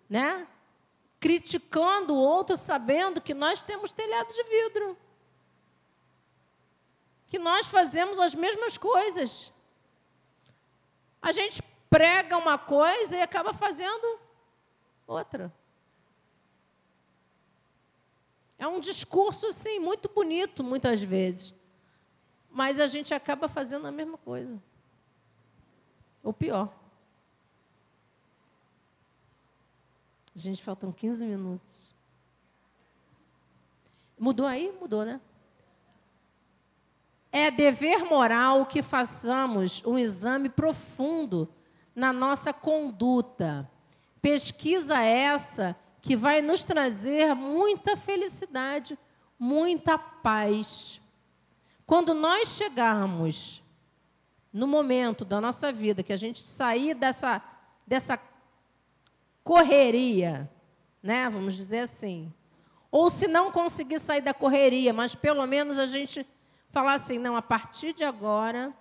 né, 0.08 0.46
criticando 1.18 2.14
o 2.14 2.18
outro, 2.18 2.56
sabendo 2.56 3.20
que 3.22 3.32
nós 3.32 3.62
temos 3.62 3.90
telhado 3.90 4.32
de 4.32 4.42
vidro 4.42 4.96
que 7.30 7.38
nós 7.38 7.68
fazemos 7.68 8.18
as 8.18 8.34
mesmas 8.34 8.76
coisas. 8.76 9.54
A 11.22 11.30
gente 11.30 11.62
prega 11.88 12.36
uma 12.36 12.58
coisa 12.58 13.16
e 13.16 13.22
acaba 13.22 13.54
fazendo 13.54 14.18
outra. 15.06 15.52
É 18.58 18.66
um 18.66 18.80
discurso, 18.80 19.52
sim, 19.52 19.78
muito 19.78 20.08
bonito, 20.08 20.64
muitas 20.64 21.00
vezes. 21.02 21.54
Mas 22.50 22.80
a 22.80 22.88
gente 22.88 23.14
acaba 23.14 23.48
fazendo 23.48 23.86
a 23.86 23.92
mesma 23.92 24.18
coisa. 24.18 24.60
Ou 26.24 26.32
pior. 26.32 26.68
Gente, 30.34 30.62
faltam 30.62 30.92
15 30.92 31.24
minutos. 31.24 31.94
Mudou 34.18 34.46
aí? 34.46 34.72
Mudou, 34.80 35.04
né? 35.04 35.20
É 37.32 37.50
dever 37.50 38.04
moral 38.04 38.66
que 38.66 38.82
façamos 38.82 39.82
um 39.84 39.98
exame 39.98 40.48
profundo 40.48 41.48
na 41.94 42.12
nossa 42.12 42.52
conduta. 42.52 43.70
Pesquisa 44.20 45.02
essa 45.02 45.76
que 46.02 46.16
vai 46.16 46.42
nos 46.42 46.64
trazer 46.64 47.34
muita 47.34 47.96
felicidade, 47.96 48.98
muita 49.38 49.98
paz. 49.98 51.00
Quando 51.86 52.14
nós 52.14 52.56
chegarmos 52.56 53.62
no 54.52 54.66
momento 54.66 55.24
da 55.24 55.40
nossa 55.40 55.72
vida 55.72 56.02
que 56.02 56.12
a 56.12 56.16
gente 56.16 56.40
sair 56.40 56.94
dessa, 56.94 57.42
dessa 57.86 58.18
correria, 59.44 60.50
né? 61.02 61.28
Vamos 61.30 61.54
dizer 61.54 61.80
assim. 61.80 62.32
Ou 62.90 63.08
se 63.08 63.28
não 63.28 63.52
conseguir 63.52 64.00
sair 64.00 64.20
da 64.20 64.34
correria, 64.34 64.92
mas 64.92 65.14
pelo 65.14 65.46
menos 65.46 65.78
a 65.78 65.86
gente 65.86 66.26
falar 66.70 66.94
assim, 66.94 67.18
não, 67.18 67.36
a 67.36 67.42
partir 67.42 67.92
de 67.92 68.04
agora 68.04 68.74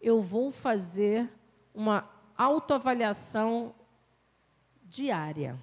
eu 0.00 0.22
vou 0.22 0.52
fazer 0.52 1.30
uma 1.74 2.08
autoavaliação 2.36 3.74
diária. 4.84 5.58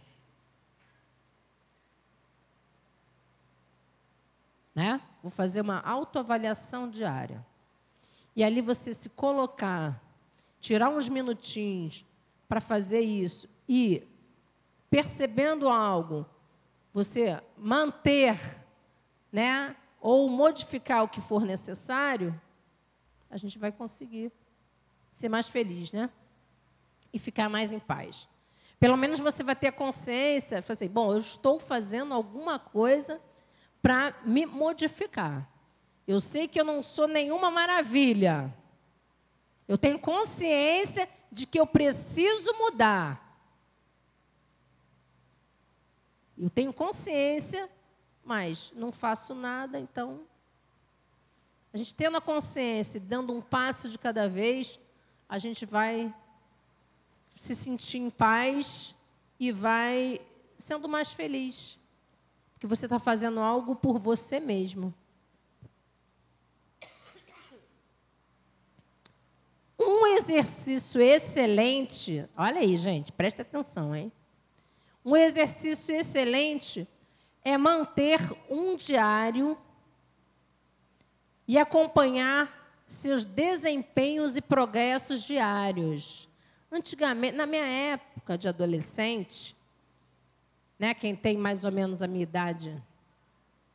Né? 4.74 5.02
Vou 5.22 5.32
fazer 5.32 5.62
uma 5.62 5.82
autoavaliação 5.82 6.90
diária. 6.90 7.44
E 8.36 8.44
ali 8.44 8.62
você 8.62 8.94
se 8.94 9.10
colocar, 9.10 10.00
tirar 10.60 10.90
uns 10.90 11.10
minutinhos 11.10 12.06
para 12.48 12.62
fazer 12.62 13.00
isso 13.00 13.50
e 13.68 14.08
percebendo 14.90 15.68
algo, 15.68 16.26
você 16.94 17.42
manter, 17.58 18.40
né, 19.32 19.76
ou 20.00 20.30
modificar 20.30 21.04
o 21.04 21.10
que 21.10 21.22
for 21.22 21.44
necessário, 21.44 22.40
a 23.30 23.38
gente 23.38 23.58
vai 23.58 23.72
conseguir 23.72 24.32
ser 25.12 25.30
mais 25.30 25.48
feliz, 25.48 25.92
né? 25.92 26.10
E 27.12 27.20
ficar 27.20 27.50
mais 27.50 27.72
em 27.72 27.80
paz. 27.80 28.28
Pelo 28.80 28.96
menos 28.96 29.20
você 29.20 29.44
vai 29.44 29.56
ter 29.56 29.68
a 29.68 29.72
consciência, 29.72 30.64
assim, 30.68 30.88
bom, 30.88 31.12
eu 31.14 31.20
estou 31.20 31.60
fazendo 31.60 32.14
alguma 32.14 32.60
coisa 32.60 33.20
para 33.82 34.16
me 34.24 34.46
modificar. 34.46 35.50
Eu 36.08 36.22
sei 36.22 36.48
que 36.48 36.60
eu 36.60 36.64
não 36.64 36.84
sou 36.84 37.08
nenhuma 37.08 37.50
maravilha. 37.50 38.54
Eu 39.68 39.78
tenho 39.78 40.00
consciência 40.00 41.10
de 41.32 41.46
que 41.46 41.60
eu 41.60 41.68
preciso 41.68 42.54
mudar. 42.54 43.24
Eu 46.38 46.50
tenho 46.50 46.72
consciência, 46.72 47.70
mas 48.28 48.74
não 48.76 48.92
faço 48.92 49.34
nada, 49.34 49.80
então. 49.80 50.20
A 51.74 51.78
gente 51.78 51.96
tendo 51.96 52.18
a 52.18 52.22
consciência, 52.22 53.00
dando 53.00 53.34
um 53.34 53.42
passo 53.42 53.88
de 53.88 53.98
cada 53.98 54.28
vez, 54.28 54.78
a 55.30 55.38
gente 55.38 55.66
vai 55.66 56.14
se 57.38 57.56
sentir 57.56 58.00
em 58.00 58.10
paz 58.10 58.94
e 59.40 59.50
vai 59.50 60.20
sendo 60.58 60.90
mais 60.90 61.14
feliz. 61.14 61.80
Porque 62.54 62.68
você 62.68 62.86
está 62.86 63.00
fazendo 63.00 63.40
algo 63.40 63.76
por 63.76 63.98
você 63.98 64.42
mesmo. 64.42 64.94
Um 69.80 70.06
exercício 70.18 71.00
excelente, 71.00 72.28
olha 72.36 72.60
aí, 72.60 72.76
gente, 72.76 73.12
presta 73.14 73.44
atenção, 73.44 73.96
hein? 73.96 74.12
Um 75.06 75.16
exercício 75.16 75.96
excelente 75.96 76.86
é 77.48 77.58
manter 77.58 78.20
um 78.50 78.76
diário 78.76 79.58
e 81.48 81.58
acompanhar 81.58 82.84
seus 82.86 83.24
desempenhos 83.24 84.36
e 84.36 84.42
progressos 84.42 85.24
diários. 85.24 86.28
Antigamente, 86.70 87.38
na 87.38 87.46
minha 87.46 87.66
época 87.66 88.38
de 88.38 88.50
adolescente, 88.50 89.56
né, 90.78 90.94
quem 90.94 91.16
tem 91.16 91.38
mais 91.38 91.64
ou 91.64 91.72
menos 91.72 92.02
a 92.02 92.08
minha 92.08 92.24
idade 92.24 92.84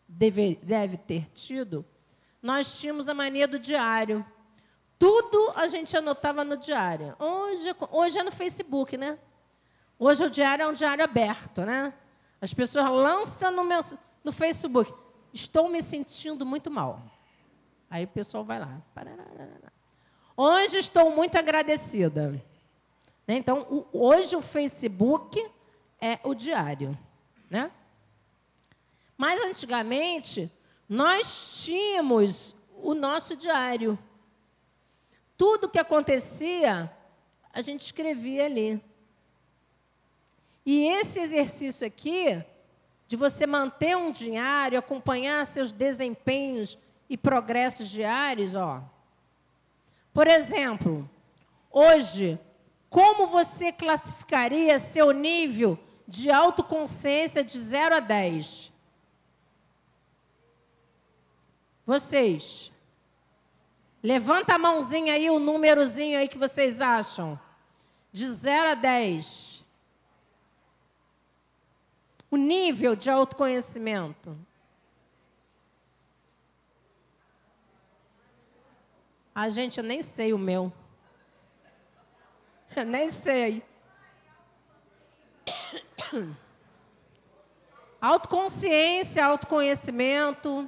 deve, 0.07 0.61
deve 0.63 0.99
ter 0.99 1.31
tido, 1.31 1.83
nós 2.43 2.79
tínhamos 2.79 3.09
a 3.09 3.15
mania 3.15 3.49
do 3.49 3.59
diário. 3.59 4.23
Tudo 4.99 5.51
a 5.57 5.67
gente 5.67 5.97
anotava 5.97 6.45
no 6.45 6.59
diário. 6.59 7.17
Hoje, 7.19 7.75
hoje 7.91 8.19
é 8.19 8.23
no 8.23 8.33
Facebook, 8.33 8.99
né? 8.99 9.19
Hoje 9.99 10.23
o 10.25 10.29
diário 10.29 10.63
é 10.63 10.69
um 10.69 10.75
diário 10.75 11.03
aberto, 11.03 11.63
né? 11.63 11.95
As 12.43 12.53
pessoas 12.53 12.91
lançam 12.91 13.53
no, 13.53 13.63
meu, 13.63 13.79
no 14.25 14.33
Facebook. 14.33 14.93
Estou 15.33 15.69
me 15.69 15.81
sentindo 15.81 16.45
muito 16.45 16.73
mal. 16.73 17.01
Aí 17.89 18.03
o 18.03 18.09
pessoal 18.09 18.45
vai 18.45 18.59
lá. 18.59 18.83
Hoje 20.37 20.79
estou 20.79 21.13
muito 21.13 21.39
agradecida. 21.39 22.33
Né? 23.29 23.37
Então, 23.37 23.61
o, 23.71 23.87
hoje 23.93 24.35
o 24.35 24.43
Facebook 24.43 25.41
é 26.01 26.19
o 26.25 26.35
diário. 26.35 26.99
Né? 27.49 27.71
Mas 29.17 29.41
antigamente, 29.41 30.51
nós 30.89 31.63
tínhamos 31.63 32.57
o 32.83 32.93
nosso 32.93 33.37
diário. 33.37 33.97
Tudo 35.39 35.69
que 35.69 35.79
acontecia, 35.79 36.93
a 37.53 37.63
gente 37.63 37.83
escrevia 37.83 38.47
ali. 38.47 38.83
E 40.65 40.87
esse 40.87 41.19
exercício 41.21 41.87
aqui, 41.87 42.43
de 43.09 43.17
você 43.17 43.47
manter 43.47 43.97
um 43.97 44.13
diário, 44.13 44.79
acompanhar 44.79 45.45
seus 45.45 45.73
desempenhos 45.73 46.79
e 47.11 47.17
progressos 47.17 47.89
diários, 47.89 48.55
ó. 48.55 48.83
Por 50.15 50.29
exemplo, 50.29 51.09
hoje, 51.71 52.39
como 52.89 53.27
você 53.27 53.73
classificaria 53.73 54.79
seu 54.79 55.11
nível 55.11 55.79
de 56.07 56.31
autoconsciência 56.31 57.43
de 57.43 57.59
0 57.59 57.97
a 57.97 58.01
10? 58.01 58.73
Vocês. 61.85 62.71
Levanta 64.01 64.55
a 64.55 64.59
mãozinha 64.59 65.15
aí, 65.15 65.29
o 65.29 65.41
númerozinho 65.41 66.19
aí 66.19 66.29
que 66.29 66.39
vocês 66.39 66.81
acham. 66.81 67.39
De 68.13 68.27
0 68.27 68.71
a 68.71 68.75
10 68.75 69.52
o 72.33 72.37
nível 72.39 72.97
de 72.97 73.11
autoconhecimento. 73.11 74.35
A 79.35 79.51
gente, 79.51 79.77
eu 79.77 79.85
nem 79.85 80.01
sei 80.01 80.33
o 80.33 80.39
meu. 80.39 80.73
Eu 82.75 82.87
nem 82.87 83.11
sei. 83.11 83.63
Autoconsciência, 88.01 89.27
autoconhecimento. 89.27 90.67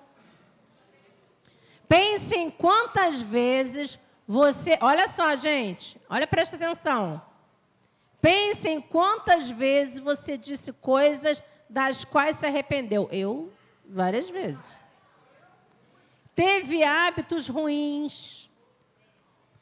Pense 1.89 2.37
em 2.37 2.51
quantas 2.51 3.23
vezes 3.23 3.99
você. 4.29 4.77
Olha 4.83 5.09
só, 5.09 5.35
gente. 5.35 5.99
Olha, 6.11 6.27
presta 6.27 6.57
atenção. 6.57 7.23
Pense 8.21 8.69
em 8.69 8.83
quantas 8.83 9.51
vezes 9.51 9.99
você 9.99 10.37
disse 10.37 10.71
coisas 10.71 11.43
das 11.75 12.05
quais 12.05 12.37
se 12.37 12.47
arrependeu? 12.47 13.09
Eu, 13.11 13.53
várias 13.85 14.31
vezes. 14.31 14.79
Teve 16.33 16.85
hábitos 16.85 17.49
ruins, 17.49 18.49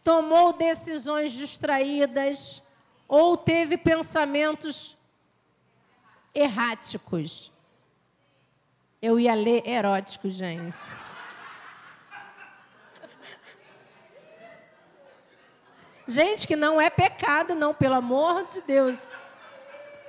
tomou 0.05 0.53
decisões 0.53 1.33
distraídas, 1.33 2.63
ou 3.09 3.35
teve 3.35 3.79
pensamentos 3.79 4.95
erráticos. 6.35 7.51
Eu 9.01 9.19
ia 9.19 9.35
ler 9.35 9.67
erótico, 9.67 10.29
gente. 10.29 10.77
Gente, 16.07 16.47
que 16.47 16.57
não 16.57 16.79
é 16.79 16.91
pecado, 16.91 17.55
não, 17.55 17.73
pelo 17.73 17.95
amor 17.95 18.47
de 18.51 18.61
Deus. 18.61 19.09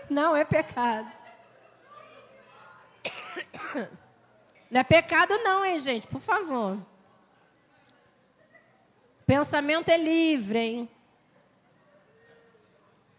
Não 0.09 0.35
é 0.35 0.43
pecado. 0.43 1.22
Não 4.69 4.79
é 4.79 4.83
pecado, 4.83 5.37
não, 5.39 5.63
hein, 5.65 5.79
gente? 5.79 6.07
Por 6.07 6.19
favor. 6.19 6.77
Pensamento 9.25 9.89
é 9.89 9.97
livre, 9.97 10.59
hein? 10.59 10.89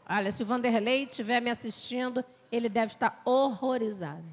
Olha, 0.08 0.30
se 0.30 0.42
o 0.42 0.46
Vanderlei 0.46 1.04
estiver 1.04 1.40
me 1.40 1.50
assistindo, 1.50 2.24
ele 2.52 2.68
deve 2.68 2.92
estar 2.92 3.22
horrorizado. 3.24 4.24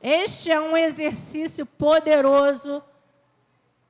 Este 0.00 0.50
é 0.50 0.60
um 0.60 0.76
exercício 0.76 1.66
poderoso 1.66 2.82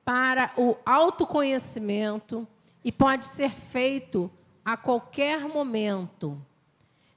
para 0.03 0.51
o 0.57 0.75
autoconhecimento 0.85 2.47
e 2.83 2.91
pode 2.91 3.27
ser 3.27 3.51
feito 3.51 4.29
a 4.65 4.75
qualquer 4.75 5.41
momento. 5.41 6.39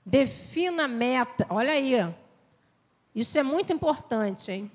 Defina 0.05 0.87
meta. 0.87 1.47
Olha 1.49 1.73
aí. 1.73 1.95
Isso 3.15 3.39
é 3.39 3.43
muito 3.43 3.73
importante, 3.73 4.51
hein? 4.51 4.73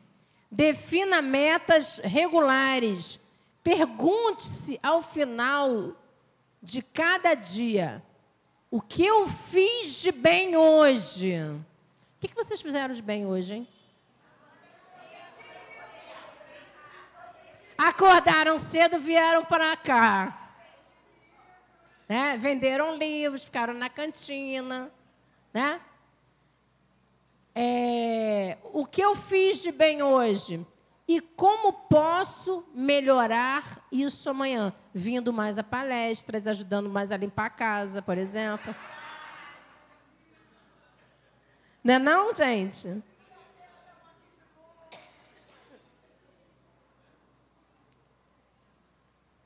Defina 0.50 1.22
metas 1.22 2.00
regulares. 2.00 3.20
Pergunte-se 3.64 4.80
ao 4.82 5.02
final 5.02 5.94
de 6.62 6.82
cada 6.82 7.34
dia: 7.34 8.04
o 8.70 8.82
que 8.82 9.06
eu 9.06 9.28
fiz 9.28 9.94
de 9.96 10.12
bem 10.12 10.56
hoje? 10.56 11.36
O 12.18 12.28
que 12.28 12.34
vocês 12.36 12.62
fizeram 12.62 12.94
de 12.94 13.02
bem 13.02 13.26
hoje, 13.26 13.56
hein? 13.56 13.68
Acordaram 17.78 18.58
cedo, 18.58 19.00
vieram 19.00 19.46
para 19.46 19.76
cá. 19.78 20.50
Né? 22.10 22.36
Venderam 22.38 22.96
livros, 22.96 23.44
ficaram 23.44 23.74
na 23.74 23.88
cantina. 23.88 24.92
Né? 25.54 25.80
É, 27.60 28.56
o 28.72 28.86
que 28.86 29.02
eu 29.02 29.16
fiz 29.16 29.64
de 29.64 29.72
bem 29.72 30.04
hoje? 30.04 30.64
E 31.08 31.20
como 31.20 31.74
posso 31.74 32.64
melhorar 32.72 33.84
isso 33.92 34.30
amanhã? 34.30 34.72
Vindo 34.94 35.34
mais 35.34 35.58
a 35.58 35.64
palestras, 35.64 36.46
ajudando 36.46 36.88
mais 36.88 37.12
a 37.12 37.18
limpar 37.18 37.46
a 37.46 37.50
casa, 37.50 38.00
por 38.00 38.16
exemplo. 38.16 38.76
Não 41.84 41.96
é 41.96 41.98
não, 41.98 42.36
gente? 42.36 43.02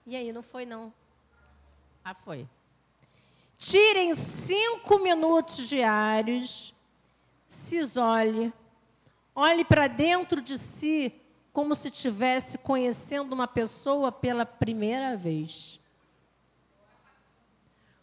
E 0.05 0.17
aí, 0.17 0.33
não 0.33 0.43
foi 0.43 0.65
não? 0.65 0.93
Ah, 2.03 2.13
foi. 2.13 2.45
Tirem 3.57 4.13
cinco 4.15 4.99
minutos 4.99 5.65
diários, 5.69 6.75
se 7.51 7.75
isole, 7.75 8.53
olhe 9.35 9.65
para 9.65 9.85
dentro 9.85 10.41
de 10.41 10.57
si 10.57 11.13
como 11.51 11.75
se 11.75 11.89
estivesse 11.89 12.57
conhecendo 12.57 13.33
uma 13.33 13.45
pessoa 13.45 14.09
pela 14.09 14.45
primeira 14.45 15.17
vez. 15.17 15.77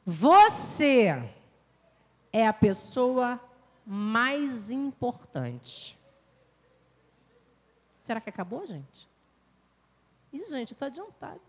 Você 0.05 1.33
é 2.31 2.47
a 2.47 2.53
pessoa 2.53 3.41
mais 3.87 4.71
importante. 4.71 5.99
Será 8.03 8.21
que 8.21 8.29
acabou, 8.29 8.67
gente? 8.67 9.09
Isso, 10.31 10.53
gente, 10.53 10.75
estou 10.75 10.87
adiantado. 10.87 11.41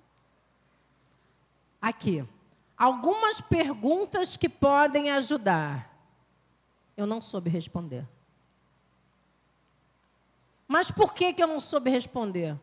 Aqui. 1.81 2.25
Algumas 2.77 3.41
perguntas 3.41 4.37
que 4.37 4.47
podem 4.47 5.11
ajudar. 5.11 5.88
Eu 6.99 7.07
não 7.07 7.21
soube 7.21 7.49
responder. 7.49 8.05
Mas 10.67 10.91
por 10.91 11.13
que, 11.13 11.31
que 11.31 11.41
eu 11.41 11.47
não 11.47 11.57
soube 11.57 11.89
responder? 11.89 12.59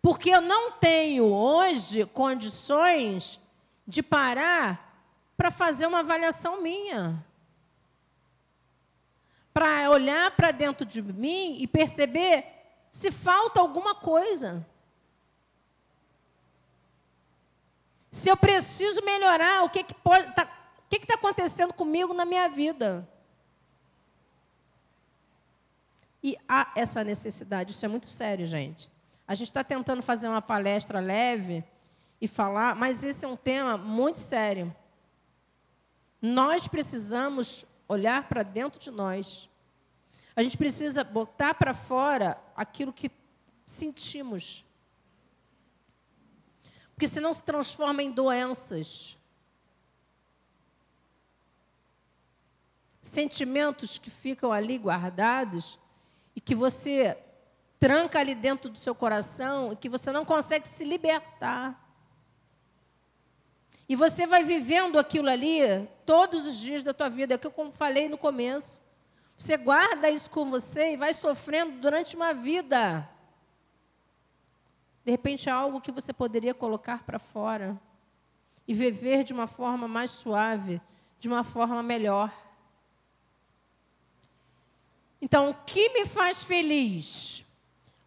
Porque 0.00 0.30
eu 0.30 0.40
não 0.40 0.72
tenho 0.72 1.26
hoje 1.26 2.06
condições 2.06 3.38
de 3.86 4.02
parar 4.02 5.04
para 5.36 5.50
fazer 5.50 5.86
uma 5.86 5.98
avaliação 5.98 6.62
minha. 6.62 7.22
Para 9.52 9.90
olhar 9.90 10.30
para 10.30 10.50
dentro 10.50 10.86
de 10.86 11.02
mim 11.02 11.58
e 11.60 11.66
perceber 11.66 12.42
se 12.90 13.10
falta 13.10 13.60
alguma 13.60 13.94
coisa. 13.94 14.66
Se 18.10 18.30
eu 18.30 18.36
preciso 18.38 19.04
melhorar, 19.04 19.62
o 19.62 19.68
que 19.68 19.84
que 19.84 19.92
pode 19.92 20.34
tá, 20.34 20.44
o 20.78 20.88
que 20.88 20.96
está 20.96 21.16
acontecendo 21.16 21.74
comigo 21.74 22.14
na 22.14 22.24
minha 22.24 22.48
vida? 22.48 23.06
E 26.26 26.36
há 26.48 26.72
essa 26.74 27.04
necessidade, 27.04 27.70
isso 27.70 27.86
é 27.86 27.88
muito 27.88 28.08
sério, 28.08 28.44
gente. 28.44 28.90
A 29.28 29.34
gente 29.36 29.46
está 29.46 29.62
tentando 29.62 30.02
fazer 30.02 30.26
uma 30.26 30.42
palestra 30.42 30.98
leve 30.98 31.62
e 32.20 32.26
falar, 32.26 32.74
mas 32.74 33.04
esse 33.04 33.24
é 33.24 33.28
um 33.28 33.36
tema 33.36 33.78
muito 33.78 34.18
sério. 34.18 34.74
Nós 36.20 36.66
precisamos 36.66 37.64
olhar 37.86 38.28
para 38.28 38.42
dentro 38.42 38.80
de 38.80 38.90
nós. 38.90 39.48
A 40.34 40.42
gente 40.42 40.58
precisa 40.58 41.04
botar 41.04 41.54
para 41.54 41.72
fora 41.72 42.36
aquilo 42.56 42.92
que 42.92 43.08
sentimos. 43.64 44.64
Porque 46.92 47.06
senão 47.06 47.32
se 47.32 47.44
transforma 47.44 48.02
em 48.02 48.10
doenças. 48.10 49.16
Sentimentos 53.00 53.96
que 53.96 54.10
ficam 54.10 54.50
ali 54.50 54.76
guardados 54.76 55.78
e 56.36 56.40
que 56.40 56.54
você 56.54 57.18
tranca 57.80 58.20
ali 58.20 58.34
dentro 58.34 58.70
do 58.70 58.78
seu 58.78 58.94
coração 58.94 59.72
e 59.72 59.76
que 59.76 59.88
você 59.88 60.12
não 60.12 60.24
consegue 60.24 60.68
se 60.68 60.84
libertar. 60.84 61.82
E 63.88 63.96
você 63.96 64.26
vai 64.26 64.44
vivendo 64.44 64.98
aquilo 64.98 65.30
ali 65.30 65.60
todos 66.04 66.46
os 66.46 66.58
dias 66.58 66.84
da 66.84 66.92
tua 66.92 67.08
vida, 67.08 67.34
é 67.34 67.36
o 67.36 67.38
que 67.38 67.46
eu 67.46 67.72
falei 67.72 68.08
no 68.08 68.18
começo. 68.18 68.82
Você 69.38 69.56
guarda 69.56 70.10
isso 70.10 70.30
com 70.30 70.50
você 70.50 70.92
e 70.92 70.96
vai 70.96 71.14
sofrendo 71.14 71.80
durante 71.80 72.16
uma 72.16 72.34
vida. 72.34 73.08
De 75.04 75.10
repente, 75.10 75.48
é 75.48 75.52
algo 75.52 75.80
que 75.80 75.92
você 75.92 76.12
poderia 76.12 76.52
colocar 76.52 77.04
para 77.04 77.18
fora 77.18 77.80
e 78.66 78.74
viver 78.74 79.22
de 79.22 79.32
uma 79.32 79.46
forma 79.46 79.86
mais 79.86 80.10
suave, 80.10 80.80
de 81.18 81.28
uma 81.28 81.44
forma 81.44 81.82
melhor. 81.82 82.32
Então, 85.20 85.50
o 85.50 85.54
que 85.54 85.88
me 85.90 86.06
faz 86.06 86.44
feliz? 86.44 87.44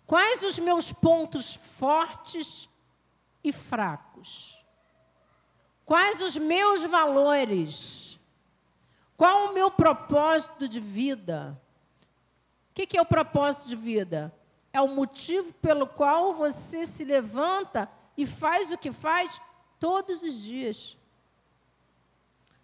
Quais 0.06 0.44
os 0.44 0.58
meus 0.60 0.92
pontos 0.92 1.56
fortes 1.56 2.70
e 3.44 3.52
fracos? 3.52 4.64
Quais 5.86 6.22
os 6.22 6.38
meus 6.38 6.86
valores? 6.86 8.20
Qual 9.18 9.50
o 9.50 9.54
meu 9.54 9.70
propósito 9.70 10.68
de 10.68 10.80
vida? 10.80 11.60
O 12.70 12.74
que 12.74 12.98
é 12.98 13.02
o 13.02 13.06
propósito 13.06 13.68
de 13.68 13.76
vida? 13.76 14.34
é 14.72 14.82
o 14.82 14.88
motivo 14.88 15.52
pelo 15.54 15.88
qual 15.88 16.34
você 16.34 16.86
se 16.86 17.04
levanta 17.04 17.90
e 18.16 18.26
faz 18.26 18.72
o 18.72 18.78
que 18.78 18.92
faz 18.92 19.42
todos 19.80 20.24
os 20.24 20.42
dias. 20.42 20.98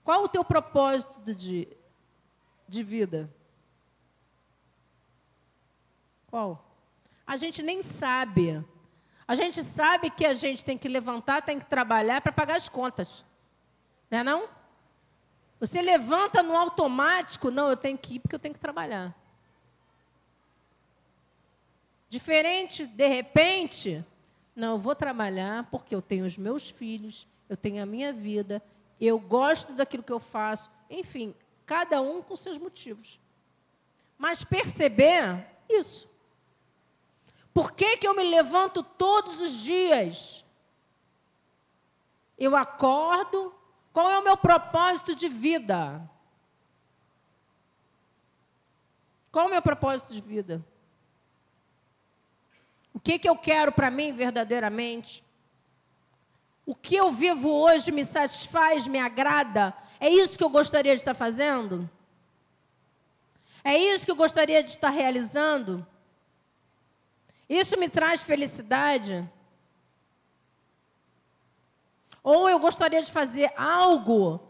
Qual 0.03 0.23
o 0.23 0.29
teu 0.29 0.43
propósito 0.43 1.33
de, 1.33 1.67
de 2.67 2.83
vida? 2.83 3.29
Qual? 6.35 6.69
A 7.25 7.37
gente 7.37 7.63
nem 7.63 7.81
sabe. 7.81 8.61
A 9.25 9.35
gente 9.35 9.63
sabe 9.63 10.09
que 10.09 10.25
a 10.25 10.33
gente 10.33 10.65
tem 10.65 10.77
que 10.77 10.89
levantar, 10.89 11.41
tem 11.41 11.57
que 11.57 11.65
trabalhar 11.65 12.19
para 12.19 12.33
pagar 12.33 12.57
as 12.57 12.67
contas. 12.67 13.23
Não 14.11 14.17
é 14.17 14.23
não? 14.23 14.49
Você 15.61 15.81
levanta 15.81 16.43
no 16.43 16.57
automático, 16.57 17.49
não, 17.49 17.69
eu 17.69 17.77
tenho 17.77 17.97
que 17.97 18.15
ir 18.15 18.19
porque 18.19 18.35
eu 18.35 18.39
tenho 18.39 18.53
que 18.53 18.59
trabalhar. 18.59 19.15
Diferente, 22.09 22.85
de 22.85 23.07
repente, 23.07 24.03
não, 24.53 24.73
eu 24.73 24.77
vou 24.77 24.93
trabalhar 24.93 25.63
porque 25.71 25.95
eu 25.95 26.01
tenho 26.01 26.25
os 26.25 26.37
meus 26.37 26.69
filhos, 26.69 27.25
eu 27.47 27.55
tenho 27.55 27.81
a 27.81 27.85
minha 27.85 28.11
vida, 28.11 28.61
eu 28.99 29.17
gosto 29.17 29.71
daquilo 29.71 30.03
que 30.03 30.11
eu 30.11 30.19
faço. 30.19 30.69
Enfim, 30.89 31.33
cada 31.65 32.01
um 32.01 32.21
com 32.21 32.35
seus 32.35 32.57
motivos. 32.57 33.21
Mas 34.17 34.43
perceber 34.43 35.47
isso. 35.69 36.13
Por 37.55 37.71
que, 37.71 37.95
que 37.95 38.05
eu 38.05 38.13
me 38.13 38.23
levanto 38.23 38.83
todos 38.83 39.39
os 39.39 39.63
dias? 39.63 40.43
Eu 42.37 42.53
acordo. 42.53 43.55
Qual 43.93 44.11
é 44.11 44.19
o 44.19 44.23
meu 44.25 44.35
propósito 44.35 45.15
de 45.15 45.29
vida? 45.29 46.01
Qual 49.31 49.45
é 49.45 49.47
o 49.47 49.51
meu 49.51 49.61
propósito 49.61 50.11
de 50.11 50.19
vida? 50.19 50.61
O 52.93 52.99
que, 52.99 53.17
que 53.17 53.29
eu 53.29 53.37
quero 53.37 53.71
para 53.71 53.89
mim 53.89 54.11
verdadeiramente? 54.11 55.23
O 56.65 56.75
que 56.75 56.97
eu 56.97 57.09
vivo 57.09 57.49
hoje 57.49 57.89
me 57.89 58.03
satisfaz, 58.03 58.85
me 58.85 58.99
agrada? 58.99 59.73
É 59.97 60.09
isso 60.09 60.37
que 60.37 60.43
eu 60.43 60.49
gostaria 60.49 60.93
de 60.93 60.99
estar 60.99 61.13
fazendo? 61.13 61.89
É 63.63 63.77
isso 63.77 64.03
que 64.03 64.11
eu 64.11 64.15
gostaria 64.17 64.61
de 64.61 64.71
estar 64.71 64.89
realizando? 64.89 65.87
Isso 67.47 67.77
me 67.77 67.87
traz 67.87 68.23
felicidade? 68.23 69.27
Ou 72.23 72.49
eu 72.49 72.57
gostaria 72.57 73.01
de 73.01 73.11
fazer 73.11 73.53
algo 73.55 74.41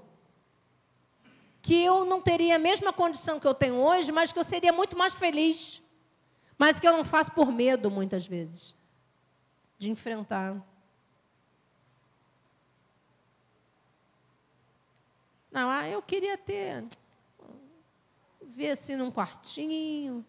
que 1.61 1.83
eu 1.83 2.05
não 2.05 2.21
teria 2.21 2.55
a 2.55 2.59
mesma 2.59 2.93
condição 2.93 3.39
que 3.39 3.47
eu 3.47 3.53
tenho 3.53 3.75
hoje, 3.75 4.11
mas 4.11 4.31
que 4.31 4.39
eu 4.39 4.43
seria 4.43 4.71
muito 4.71 4.97
mais 4.97 5.13
feliz. 5.13 5.83
Mas 6.57 6.79
que 6.79 6.87
eu 6.87 6.95
não 6.95 7.03
faço 7.03 7.31
por 7.31 7.51
medo, 7.51 7.91
muitas 7.91 8.25
vezes, 8.25 8.73
de 9.77 9.89
enfrentar. 9.89 10.55
Não, 15.51 15.69
ah, 15.69 15.89
eu 15.89 16.01
queria 16.01 16.37
ter. 16.37 16.85
Ver 18.41 18.71
assim 18.71 18.95
num 18.95 19.11
quartinho, 19.11 20.25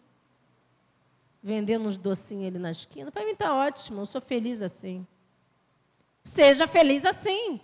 vendendo 1.41 1.87
uns 1.87 1.97
docinhos 1.97 2.47
ali 2.47 2.59
na 2.59 2.71
esquina. 2.71 3.11
Para 3.11 3.23
mim 3.23 3.31
está 3.31 3.53
ótimo, 3.53 4.01
eu 4.01 4.05
sou 4.05 4.21
feliz 4.21 4.61
assim. 4.61 5.05
Seja 6.23 6.67
feliz 6.67 7.05
assim. 7.05 7.61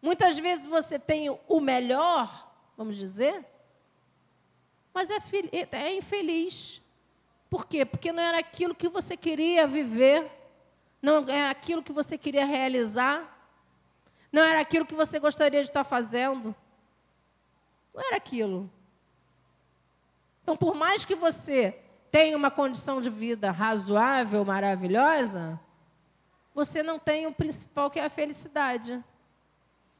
Muitas 0.00 0.38
vezes 0.38 0.66
você 0.66 0.98
tem 0.98 1.30
o 1.30 1.60
melhor, 1.60 2.52
vamos 2.76 2.96
dizer, 2.96 3.44
mas 4.92 5.10
é, 5.10 5.18
é 5.72 5.94
infeliz. 5.96 6.82
Por 7.48 7.66
quê? 7.66 7.84
Porque 7.84 8.12
não 8.12 8.22
era 8.22 8.38
aquilo 8.38 8.74
que 8.74 8.88
você 8.88 9.16
queria 9.16 9.66
viver, 9.66 10.30
não 11.00 11.28
era 11.28 11.50
aquilo 11.50 11.82
que 11.82 11.92
você 11.92 12.18
queria 12.18 12.44
realizar, 12.44 13.32
não 14.32 14.42
era 14.42 14.60
aquilo 14.60 14.86
que 14.86 14.94
você 14.94 15.18
gostaria 15.18 15.62
de 15.62 15.68
estar 15.68 15.84
fazendo. 15.84 16.54
Não 17.94 18.02
era 18.02 18.16
aquilo. 18.16 18.70
Então, 20.42 20.56
por 20.56 20.74
mais 20.74 21.04
que 21.04 21.14
você 21.14 21.78
tenha 22.10 22.36
uma 22.36 22.50
condição 22.50 23.00
de 23.00 23.08
vida 23.08 23.50
razoável, 23.50 24.44
maravilhosa, 24.44 25.58
você 26.54 26.82
não 26.82 26.98
tem 26.98 27.26
o 27.26 27.32
principal 27.32 27.90
que 27.90 27.98
é 27.98 28.04
a 28.04 28.10
felicidade. 28.10 29.02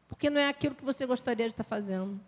Porque 0.07 0.29
não 0.29 0.41
é 0.41 0.49
aquilo 0.49 0.75
que 0.75 0.85
você 0.85 1.07
gostaria 1.07 1.47
de 1.47 1.53
estar 1.53 1.65
fazendo. 1.65 2.21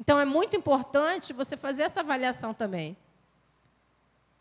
Então 0.00 0.18
é 0.18 0.24
muito 0.24 0.56
importante 0.56 1.32
você 1.32 1.56
fazer 1.56 1.82
essa 1.82 2.00
avaliação 2.00 2.54
também. 2.54 2.96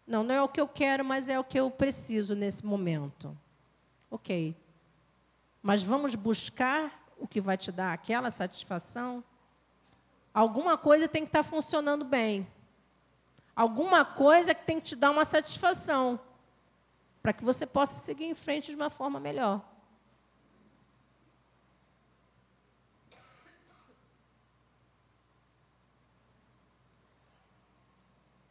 Não, 0.08 0.24
não 0.24 0.34
é 0.34 0.42
o 0.42 0.48
que 0.48 0.60
eu 0.60 0.68
quero, 0.68 1.04
mas 1.04 1.28
é 1.28 1.40
o 1.40 1.44
que 1.44 1.60
eu 1.60 1.70
preciso 1.70 2.36
nesse 2.36 2.66
momento. 2.66 3.38
Ok. 4.10 4.56
Mas 5.62 5.82
vamos 5.82 6.16
buscar 6.16 7.06
o 7.18 7.28
que 7.28 7.42
vai 7.42 7.58
te 7.58 7.72
dar 7.72 7.94
aquela 7.94 8.32
satisfação 8.32 9.24
Alguma 10.34 10.78
coisa 10.78 11.08
tem 11.08 11.22
que 11.22 11.30
estar 11.30 11.44
funcionando 11.44 12.04
bem. 12.04 12.48
Alguma 13.56 14.04
coisa 14.04 14.56
que 14.56 14.66
tem 14.66 14.80
que 14.80 14.88
te 14.88 14.96
dar 14.96 15.12
uma 15.12 15.26
satisfação. 15.26 16.20
Para 17.22 17.34
que 17.34 17.44
você 17.44 17.68
possa 17.68 17.96
seguir 17.98 18.26
em 18.26 18.34
frente 18.34 18.72
de 18.72 18.76
uma 18.76 18.90
forma 18.90 19.20
melhor. 19.20 19.62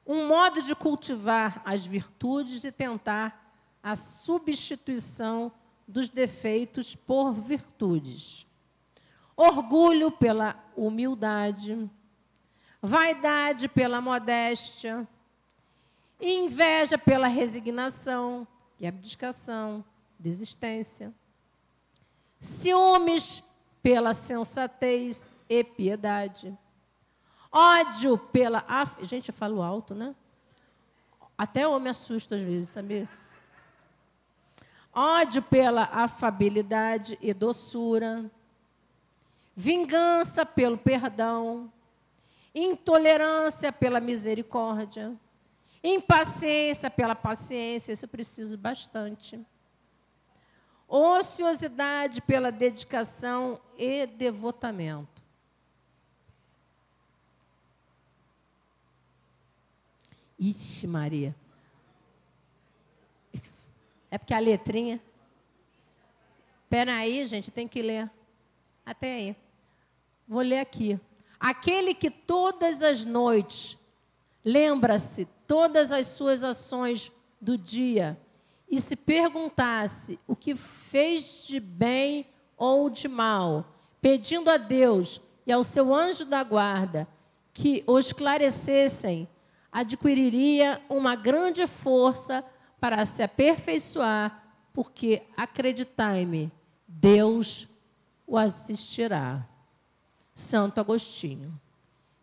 Um 0.06 0.26
modo 0.28 0.62
de 0.62 0.74
cultivar 0.74 1.62
as 1.64 1.84
virtudes 1.84 2.62
e 2.64 2.70
tentar 2.70 3.52
a 3.82 3.96
substituição 3.96 5.50
dos 5.88 6.10
defeitos 6.10 6.94
por 6.94 7.32
virtudes 7.32 8.46
orgulho 9.42 10.10
pela 10.10 10.54
humildade, 10.76 11.90
vaidade 12.80 13.68
pela 13.68 14.00
modéstia, 14.00 15.06
inveja 16.20 16.96
pela 16.96 17.26
resignação 17.26 18.46
e 18.78 18.86
abdicação, 18.86 19.84
desistência, 20.16 21.12
ciúmes 22.38 23.42
pela 23.82 24.14
sensatez 24.14 25.28
e 25.48 25.64
piedade, 25.64 26.56
ódio 27.50 28.16
pela. 28.16 28.64
Gente, 29.02 29.30
eu 29.30 29.34
falo 29.34 29.60
alto, 29.60 29.92
né? 29.92 30.14
Até 31.36 31.64
eu 31.64 31.80
me 31.80 31.90
assusto 31.90 32.36
às 32.36 32.40
vezes, 32.40 32.68
sabia? 32.68 33.08
Ódio 34.94 35.42
pela 35.42 35.82
afabilidade 35.82 37.18
e 37.20 37.34
doçura 37.34 38.30
vingança 39.54 40.44
pelo 40.44 40.78
perdão, 40.78 41.72
intolerância 42.54 43.72
pela 43.72 44.00
misericórdia, 44.00 45.14
impaciência 45.82 46.90
pela 46.90 47.14
paciência, 47.14 47.92
isso 47.92 48.04
eu 48.04 48.08
preciso 48.08 48.56
bastante. 48.56 49.40
Ociosidade 50.88 52.20
pela 52.20 52.52
dedicação 52.52 53.60
e 53.78 54.06
devotamento. 54.06 55.22
Ixi, 60.38 60.86
Maria. 60.86 61.34
É 64.10 64.18
porque 64.18 64.34
a 64.34 64.38
letrinha. 64.38 65.00
Peraí, 66.68 67.24
gente, 67.24 67.50
tem 67.50 67.66
que 67.66 67.80
ler. 67.80 68.10
Até 68.84 69.14
aí. 69.14 69.36
Vou 70.26 70.42
ler 70.42 70.60
aqui. 70.60 70.98
Aquele 71.38 71.94
que 71.94 72.10
todas 72.10 72.82
as 72.82 73.04
noites 73.04 73.78
lembra-se 74.44 75.26
todas 75.46 75.92
as 75.92 76.06
suas 76.06 76.42
ações 76.42 77.12
do 77.40 77.58
dia 77.58 78.18
e 78.70 78.80
se 78.80 78.96
perguntasse 78.96 80.18
o 80.26 80.34
que 80.34 80.56
fez 80.56 81.44
de 81.46 81.60
bem 81.60 82.26
ou 82.56 82.88
de 82.88 83.08
mal, 83.08 83.66
pedindo 84.00 84.50
a 84.50 84.56
Deus 84.56 85.20
e 85.46 85.52
ao 85.52 85.62
seu 85.62 85.94
anjo 85.94 86.24
da 86.24 86.42
guarda 86.42 87.06
que 87.52 87.84
o 87.86 87.98
esclarecessem, 87.98 89.28
adquiriria 89.70 90.80
uma 90.88 91.14
grande 91.14 91.66
força 91.66 92.44
para 92.80 93.04
se 93.04 93.22
aperfeiçoar, 93.22 94.54
porque 94.72 95.22
acreditai-me, 95.36 96.50
Deus 96.86 97.68
o 98.26 98.36
assistirá. 98.36 99.46
Santo 100.34 100.80
Agostinho. 100.80 101.60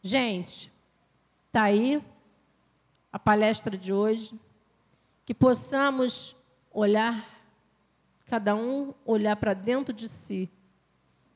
Gente, 0.02 0.72
está 1.48 1.64
aí 1.64 2.04
a 3.12 3.20
palestra 3.20 3.78
de 3.78 3.94
hoje. 3.94 4.40
Que 5.26 5.34
possamos 5.34 6.36
olhar, 6.72 7.28
cada 8.26 8.56
um 8.56 8.94
olhar 9.06 9.36
para 9.36 9.54
dentro 9.54 9.94
de 9.94 10.10
si 10.10 10.50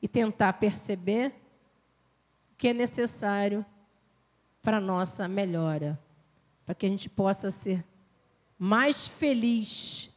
e 0.02 0.08
tentar 0.08 0.54
perceber 0.54 1.28
o 2.52 2.56
que 2.56 2.68
é 2.68 2.74
necessário 2.74 3.64
para 4.62 4.78
a 4.78 4.80
nossa 4.80 5.28
melhora, 5.28 5.98
para 6.64 6.74
que 6.74 6.86
a 6.86 6.88
gente 6.88 7.08
possa 7.08 7.50
ser 7.50 7.84
mais 8.58 9.06
feliz, 9.06 10.10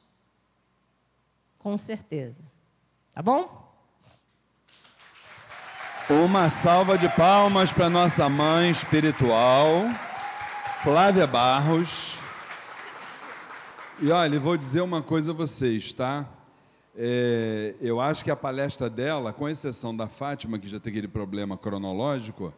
com 1.60 1.78
certeza. 1.78 2.42
Tá 3.14 3.22
bom? 3.22 3.67
Uma 6.10 6.50
salva 6.50 6.98
de 6.98 7.10
palmas 7.10 7.70
para 7.70 7.90
nossa 7.90 8.30
mãe 8.30 8.70
espiritual, 8.70 9.82
Flávia 10.82 11.28
Barros. 11.28 12.18
E 14.00 14.10
olha, 14.10 14.40
vou 14.40 14.56
dizer 14.56 14.80
uma 14.80 15.02
coisa 15.02 15.34
a 15.34 15.36
vocês, 15.36 15.92
tá? 15.92 16.26
É, 16.96 17.76
eu 17.82 18.00
acho 18.00 18.24
que 18.24 18.32
a 18.32 18.38
palestra 18.38 18.90
dela, 18.90 19.34
com 19.34 19.50
exceção 19.50 19.94
da 19.94 20.08
Fátima, 20.08 20.58
que 20.58 20.70
já 20.70 20.80
tem 20.80 20.92
aquele 20.92 21.10
problema 21.10 21.58
cronológico, 21.58 22.54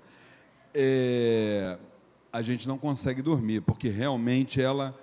é, 0.72 1.80
a 2.32 2.43
gente 2.43 2.68
não 2.68 2.78
consegue 2.78 3.24
dormir, 3.24 3.62
porque 3.62 3.89
realmente 3.89 4.62
ela 4.62 4.93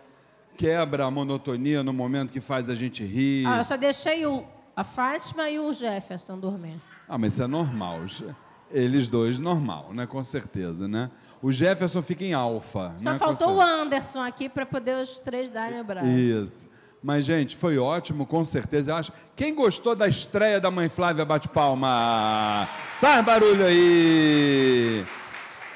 quebra 0.57 1.05
a 1.05 1.11
monotonia 1.11 1.83
no 1.83 1.93
momento 1.93 2.33
que 2.33 2.41
faz 2.41 2.71
a 2.71 2.77
gente 2.77 3.05
rir. 3.05 3.45
Ah, 3.45 3.59
eu 3.59 3.65
só 3.65 3.77
deixei 3.77 4.25
o, 4.25 4.45
a 4.77 4.85
Fátima 4.85 5.51
e 5.51 5.59
o 5.59 5.73
Jefferson 5.73 6.39
dormir. 6.39 6.81
Ah, 7.09 7.17
mas 7.17 7.35
isso 7.35 7.43
é 7.43 7.47
normal. 7.47 8.01
Eles 8.71 9.09
dois, 9.09 9.39
normal, 9.39 9.91
né? 9.93 10.07
Com 10.07 10.23
certeza, 10.23 10.89
né? 10.89 11.11
O 11.41 11.53
Jefferson 11.53 12.03
fica 12.03 12.25
em 12.25 12.33
alfa. 12.33 12.95
Só 12.97 13.13
né? 13.13 13.19
faltou 13.19 13.57
o 13.57 13.61
Anderson 13.61 14.21
aqui 14.21 14.49
para 14.49 14.67
poder 14.67 15.01
os 15.01 15.21
três 15.21 15.51
darem 15.51 15.81
o 15.81 15.85
braço. 15.85 16.07
Isso. 16.07 16.71
Mas, 17.03 17.25
gente, 17.25 17.57
foi 17.57 17.79
ótimo, 17.79 18.27
com 18.27 18.43
certeza. 18.43 18.91
Eu 18.91 18.97
acho. 18.97 19.13
Quem 19.37 19.55
gostou 19.55 19.95
da 19.95 20.09
estreia 20.09 20.61
da 20.61 20.71
mãe 20.71 20.89
Flávia, 20.89 21.25
bate 21.25 21.49
palma. 21.49 22.67
Faz 23.01 23.25
barulho 23.25 23.65
aí. 23.65 25.05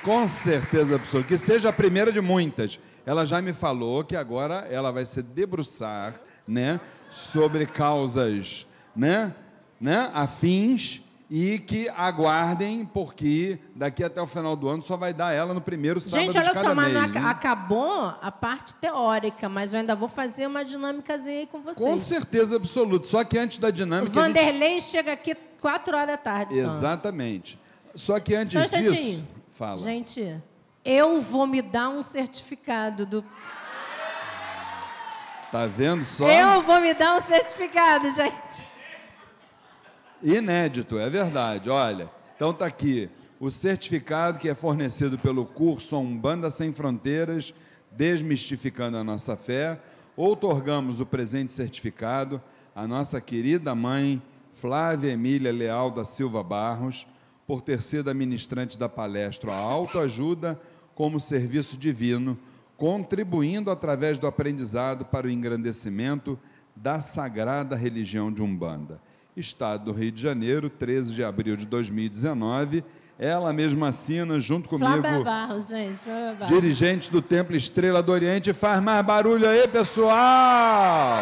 Com 0.03 0.27
certeza 0.27 0.97
absoluta. 0.97 1.29
Que 1.29 1.37
seja 1.37 1.69
a 1.69 1.73
primeira 1.73 2.11
de 2.11 2.21
muitas. 2.21 2.81
Ela 3.07 3.25
já 3.25 3.41
me 3.41 3.53
falou 3.53 4.03
que 4.03 4.17
agora 4.17 4.67
ela 4.71 4.91
vai 4.91 5.05
se 5.05 5.23
debruçar, 5.23 6.15
né, 6.47 6.81
sobre 7.09 7.67
causas, 7.67 8.67
né, 8.95 9.35
né, 9.81 10.11
afins 10.13 11.03
e 11.31 11.61
que 11.61 11.89
aguardem, 11.91 12.85
porque 12.85 13.61
daqui 13.77 14.03
até 14.03 14.21
o 14.21 14.27
final 14.27 14.57
do 14.57 14.69
ano 14.69 14.83
só 14.83 14.97
vai 14.97 15.15
dar 15.15 15.33
ela 15.33 15.55
no 15.55 15.61
primeiro 15.61 16.01
sábado 16.01 16.27
Gente, 16.27 16.37
olha 16.39 16.49
de 16.49 16.53
cada 16.55 16.69
só, 16.71 16.75
mas 16.75 16.93
mês. 16.93 17.15
hein? 17.15 17.23
acabou 17.25 18.15
a 18.21 18.33
parte 18.33 18.75
teórica, 18.75 19.49
mas 19.49 19.73
eu 19.73 19.79
ainda 19.79 19.95
vou 19.95 20.09
fazer 20.09 20.49
uma 20.49 20.65
dinâmicazinha 20.65 21.39
aí 21.41 21.47
com 21.47 21.61
vocês. 21.63 21.79
Com 21.79 21.97
certeza 21.97 22.57
absoluta. 22.57 23.07
Só 23.07 23.23
que 23.23 23.39
antes 23.39 23.59
da 23.61 23.69
O 23.69 23.73
dinâmica. 23.73 24.07
gente- 24.13 24.15
Vanderlei 24.27 24.81
chega 24.81 25.13
aqui 25.13 25.37
4 25.61 25.97
horas 25.97 26.09
da 26.09 26.17
tarde. 26.17 26.53
só. 26.61 26.67
Exatamente. 26.67 27.57
Só 27.95 28.19
que 28.19 28.35
antes 28.35 28.53
Só 28.53 28.61
um 28.79 28.83
disso. 28.83 29.23
Fala. 29.51 29.77
Gente, 29.77 30.37
eu 30.85 31.21
vou 31.21 31.47
me 31.47 31.63
dar 31.63 31.91
um 31.91 32.03
certificado 32.03 33.07
do. 33.07 33.25
Tá 35.53 35.67
vendo 35.67 36.03
só? 36.03 36.29
Eu 36.29 36.63
vou 36.63 36.81
me 36.81 36.95
dar 36.95 37.17
um 37.17 37.21
certificado, 37.21 38.11
gente. 38.11 38.70
Inédito, 40.23 40.99
é 40.99 41.09
verdade. 41.09 41.71
Olha, 41.71 42.11
então 42.37 42.53
tá 42.53 42.67
aqui 42.67 43.09
o 43.39 43.51
certificado 43.51 44.39
que 44.39 44.49
é 44.49 44.55
fornecido 44.55 45.19
pelo 45.19 45.47
curso 45.47 45.99
Umbanda 45.99 46.51
Sem 46.51 46.73
Fronteiras, 46.73 47.55
Desmistificando 47.91 48.99
a 48.99 49.05
Nossa 49.05 49.37
Fé. 49.37 49.81
Outorgamos 50.17 51.01
o 51.01 51.07
presente 51.07 51.53
certificado 51.53 52.41
à 52.75 52.87
nossa 52.87 53.21
querida 53.21 53.75
mãe 53.75 54.23
Flávia 54.53 55.13
Emília 55.13 55.51
Leal 55.51 55.91
da 55.91 56.05
Silva 56.05 56.43
Barros, 56.43 57.07
por 57.47 57.63
ter 57.63 57.83
sido 57.83 58.15
ministrante 58.15 58.79
da 58.79 58.89
palestra 58.89 59.55
Autoajuda 59.55 60.61
como 60.95 61.19
Serviço 61.19 61.79
Divino, 61.79 62.39
contribuindo 62.77 63.71
através 63.71 64.19
do 64.19 64.27
aprendizado 64.27 65.05
para 65.05 65.27
o 65.27 65.31
engrandecimento 65.31 66.39
da 66.77 67.01
sagrada 67.01 67.75
religião 67.75 68.31
de 68.31 68.43
Umbanda. 68.43 69.01
Estado 69.37 69.85
do 69.87 69.93
Rio 69.93 70.11
de 70.11 70.21
Janeiro, 70.21 70.69
13 70.69 71.15
de 71.15 71.25
abril 71.25 71.57
de 71.57 71.67
2019. 71.67 72.85
Ela 73.19 73.53
mesma 73.53 73.89
assina, 73.89 74.41
junto 74.41 74.69
comigo, 74.69 75.01
Flávia 75.03 75.23
Barros, 75.23 75.69
gente. 75.69 75.99
Flávia 75.99 76.35
Barros. 76.35 76.49
dirigente 76.49 77.11
do 77.11 77.21
Templo 77.21 77.55
Estrela 77.55 78.03
do 78.03 78.11
Oriente. 78.11 78.53
Faz 78.55 78.83
mais 78.83 79.05
barulho 79.05 79.47
aí, 79.49 79.69
pessoal! 79.69 81.19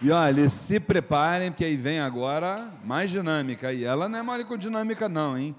E 0.00 0.12
olha, 0.12 0.48
se 0.48 0.78
preparem, 0.78 1.50
porque 1.50 1.64
aí 1.64 1.76
vem 1.76 1.98
agora 1.98 2.72
mais 2.84 3.10
dinâmica. 3.10 3.72
E 3.72 3.84
ela 3.84 4.08
não 4.08 4.18
é 4.18 4.22
mole 4.22 4.44
com 4.44 4.56
dinâmica, 4.56 5.08
não, 5.08 5.36
hein? 5.36 5.56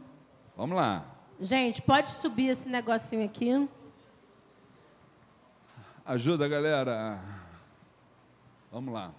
Vamos 0.55 0.78
lá. 0.78 1.05
Gente, 1.41 1.82
pode 1.82 2.09
subir 2.09 2.47
esse 2.47 2.67
negocinho 2.67 3.26
aqui. 3.26 3.67
Ajuda, 6.10 6.47
galera. 6.47 7.20
Vamos 8.72 8.91
lá. 8.91 9.12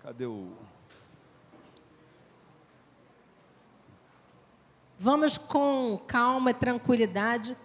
Cadê 0.00 0.24
o. 0.26 0.52
Vamos 4.96 5.36
com 5.36 6.00
calma 6.06 6.52
e 6.52 6.54
tranquilidade, 6.54 7.56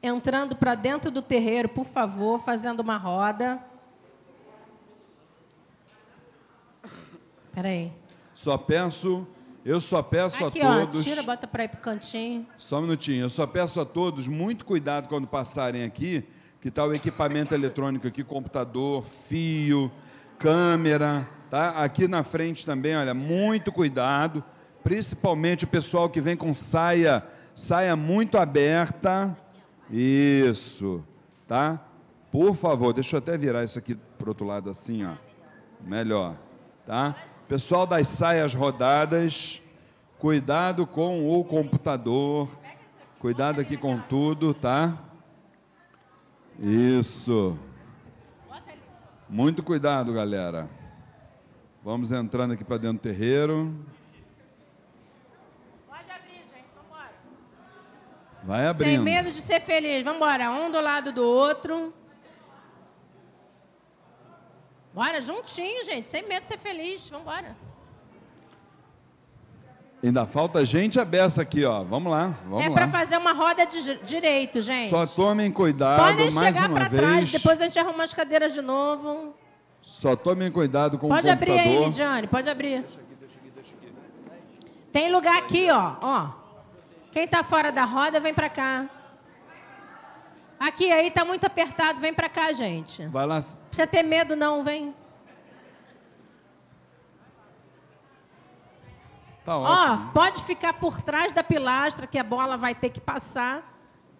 entrando 0.00 0.54
para 0.54 0.76
dentro 0.76 1.10
do 1.10 1.20
terreiro, 1.20 1.68
por 1.68 1.84
favor, 1.84 2.38
fazendo 2.38 2.78
uma 2.78 2.96
roda. 2.96 3.60
Peraí. 7.52 7.92
Só 8.32 8.56
peço, 8.56 9.26
eu 9.64 9.80
só 9.80 10.00
peço 10.00 10.46
Aqui, 10.46 10.62
a 10.62 10.70
ó, 10.70 10.80
todos. 10.86 11.02
tira, 11.02 11.24
bota 11.24 11.48
para 11.48 11.64
ir 11.64 11.70
pro 11.70 11.80
cantinho. 11.80 12.46
Só 12.56 12.78
um 12.78 12.82
minutinho. 12.82 13.24
Eu 13.24 13.30
só 13.30 13.48
peço 13.48 13.80
a 13.80 13.84
todos 13.84 14.28
muito 14.28 14.64
cuidado 14.64 15.08
quando 15.08 15.26
passarem 15.26 15.82
aqui, 15.82 16.24
que 16.66 16.70
está 16.70 16.84
o 16.84 16.92
equipamento 16.92 17.54
eletrônico 17.54 18.08
aqui, 18.08 18.24
computador, 18.24 19.04
fio, 19.04 19.88
câmera, 20.36 21.24
tá? 21.48 21.68
Aqui 21.80 22.08
na 22.08 22.24
frente 22.24 22.66
também, 22.66 22.96
olha, 22.96 23.14
muito 23.14 23.70
cuidado, 23.70 24.42
principalmente 24.82 25.62
o 25.62 25.68
pessoal 25.68 26.10
que 26.10 26.20
vem 26.20 26.36
com 26.36 26.52
saia, 26.52 27.24
saia 27.54 27.94
muito 27.94 28.36
aberta. 28.36 29.38
Isso, 29.88 31.04
tá? 31.46 31.80
Por 32.32 32.56
favor, 32.56 32.92
deixa 32.92 33.14
eu 33.14 33.18
até 33.18 33.38
virar 33.38 33.62
isso 33.62 33.78
aqui 33.78 33.94
pro 34.18 34.30
outro 34.30 34.44
lado 34.44 34.68
assim, 34.68 35.06
ó. 35.06 35.12
Melhor, 35.80 36.34
tá? 36.84 37.14
Pessoal 37.46 37.86
das 37.86 38.08
saias 38.08 38.54
rodadas, 38.54 39.62
cuidado 40.18 40.84
com 40.84 41.30
o 41.32 41.44
computador, 41.44 42.48
cuidado 43.20 43.60
aqui 43.60 43.76
com 43.76 44.00
tudo, 44.00 44.52
tá? 44.52 45.05
Isso. 46.58 47.58
Muito 49.28 49.62
cuidado, 49.62 50.12
galera. 50.12 50.68
Vamos 51.82 52.12
entrando 52.12 52.52
aqui 52.54 52.64
para 52.64 52.78
dentro 52.78 52.98
do 52.98 53.00
terreiro. 53.00 53.74
Pode 55.88 56.10
abrir, 56.10 56.34
gente, 56.34 56.66
vambora. 56.76 57.12
Vai 58.44 58.60
Sem 58.60 58.68
abrindo. 58.70 59.02
medo 59.02 59.30
de 59.32 59.40
ser 59.40 59.60
feliz. 59.60 60.04
Vambora, 60.04 60.50
um 60.50 60.70
do 60.70 60.80
lado 60.80 61.12
do 61.12 61.22
outro. 61.24 61.92
Bora, 64.94 65.20
juntinho, 65.20 65.84
gente, 65.84 66.08
sem 66.08 66.26
medo 66.26 66.44
de 66.44 66.48
ser 66.48 66.58
feliz. 66.58 67.08
Vambora. 67.08 67.56
Ainda 70.06 70.24
falta 70.24 70.64
gente 70.64 71.00
a 71.00 71.04
beça 71.04 71.42
aqui, 71.42 71.64
ó. 71.64 71.82
Vamos 71.82 72.12
lá, 72.12 72.32
vamos 72.44 72.64
é 72.64 72.68
lá. 72.68 72.74
para 72.74 72.86
fazer 72.86 73.16
uma 73.16 73.32
roda 73.32 73.66
de 73.66 73.98
direito, 74.04 74.60
gente. 74.60 74.88
Só 74.88 75.04
tomem 75.04 75.50
cuidado 75.50 75.98
Podem 75.98 76.30
mais 76.30 76.54
chegar 76.54 76.68
uma 76.68 76.78
para 76.78 76.88
vez. 76.88 77.02
trás, 77.02 77.32
depois 77.32 77.60
a 77.60 77.64
gente 77.64 77.76
arruma 77.76 78.04
as 78.04 78.14
cadeiras 78.14 78.54
de 78.54 78.62
novo. 78.62 79.34
Só 79.82 80.14
tomem 80.14 80.50
cuidado 80.52 80.96
com 80.96 81.08
Pode 81.08 81.26
o 81.26 81.32
abrir 81.32 81.50
aí, 81.50 81.58
computador. 81.58 81.86
Lidiane, 81.86 82.26
pode 82.28 82.48
abrir. 82.48 82.84
Tem 84.92 85.10
lugar 85.10 85.38
aqui, 85.38 85.68
ó, 85.72 85.96
ó. 86.00 86.28
Quem 87.10 87.26
tá 87.26 87.42
fora 87.42 87.72
da 87.72 87.84
roda, 87.84 88.20
vem 88.20 88.32
para 88.32 88.48
cá. 88.48 88.88
Aqui, 90.60 90.92
aí 90.92 91.10
tá 91.10 91.24
muito 91.24 91.44
apertado, 91.44 92.00
vem 92.00 92.14
para 92.14 92.28
cá, 92.28 92.52
gente. 92.52 93.04
Vai 93.08 93.26
lá. 93.26 93.40
Não 93.40 93.66
precisa 93.68 93.86
ter 93.88 94.04
medo, 94.04 94.36
não, 94.36 94.62
vem. 94.62 94.94
Tá 99.46 99.56
Ó, 99.56 99.62
ótimo. 99.62 100.10
pode 100.12 100.42
ficar 100.42 100.72
por 100.74 101.00
trás 101.00 101.32
da 101.32 101.42
pilastra, 101.44 102.06
que 102.06 102.18
a 102.18 102.24
bola 102.24 102.56
vai 102.56 102.74
ter 102.74 102.90
que 102.90 103.00
passar. 103.00 103.72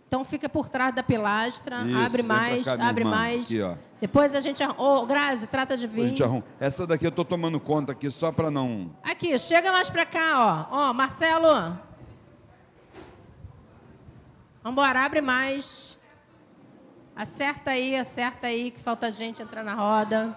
Então 0.07 0.25
fica 0.25 0.49
por 0.49 0.69
trás 0.69 0.95
da 0.95 1.03
pilastra, 1.03 1.83
Isso, 1.85 1.99
abre 1.99 2.23
mais, 2.23 2.65
cá, 2.65 2.75
abre 2.75 3.03
irmã. 3.03 3.11
mais. 3.11 3.47
Aqui, 3.47 3.61
ó. 3.61 3.75
Depois 4.01 4.33
a 4.37 4.41
gente. 4.41 4.63
arru- 4.63 4.81
Ô, 4.81 5.05
Grazi, 5.05 5.49
trata 5.49 5.77
de 5.77 5.87
vir. 5.89 6.23
arruma. 6.23 6.45
Essa 6.61 6.87
daqui 6.87 7.05
eu 7.05 7.11
tô 7.11 7.25
tomando 7.25 7.59
conta 7.59 7.91
aqui 7.91 8.09
só 8.09 8.31
para 8.31 8.53
não. 8.53 8.93
Aqui, 9.03 9.37
chega 9.37 9.73
mais 9.73 9.91
pra 9.91 10.07
cá, 10.07 10.69
ó. 10.71 10.91
Ó, 10.91 10.93
Marcelo. 10.93 11.77
Vambora, 14.63 15.01
abre 15.05 15.21
mais. 15.21 15.99
Acerta 17.17 17.71
aí, 17.73 17.97
acerta 17.97 18.47
aí, 18.47 18.71
que 18.71 18.79
falta 18.81 19.11
gente 19.11 19.43
entrar 19.43 19.65
na 19.65 19.75
roda. 19.75 20.37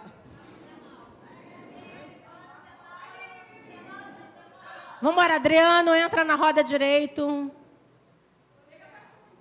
Vambora, 5.01 5.35
Adriano, 5.35 5.93
entra 5.95 6.23
na 6.23 6.35
roda 6.35 6.63
direito. 6.63 7.51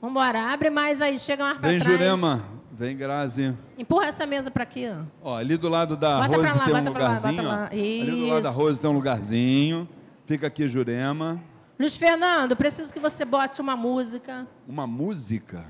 Vambora, 0.01 0.53
abre 0.53 0.71
mais 0.71 1.03
aí, 1.03 1.19
chega 1.19 1.43
mais 1.45 1.59
Vem, 1.61 1.79
trás. 1.79 1.85
Jurema. 1.85 2.45
Vem, 2.71 2.97
Grazi. 2.97 3.57
Empurra 3.77 4.07
essa 4.07 4.25
mesa 4.25 4.53
pra 4.53 4.63
aqui, 4.63 4.87
ó. 4.89 5.31
Ó, 5.31 5.37
ali 5.37 5.57
do 5.57 5.69
lado 5.69 5.97
da 5.97 6.21
Bota 6.29 6.37
Rose 6.37 6.59
lá, 6.59 6.65
tem 6.65 6.75
um 6.75 6.85
lugarzinho. 6.85 7.43
lá. 7.43 7.67
Ali 7.73 8.11
do 8.11 8.27
lado 8.27 8.43
da. 8.45 8.51
Rose 8.51 8.81
tem 8.81 8.89
um 8.89 8.93
lugarzinho. 8.93 9.89
Fica 10.27 10.47
aqui, 10.47 10.69
Jurema. 10.69 11.43
Luiz 11.77 11.97
Fernando, 11.97 12.55
preciso 12.55 12.93
que 12.93 13.01
você 13.01 13.25
bote 13.25 13.61
uma 13.61 13.75
música. 13.75 14.47
Uma 14.69 14.87
música. 14.87 15.67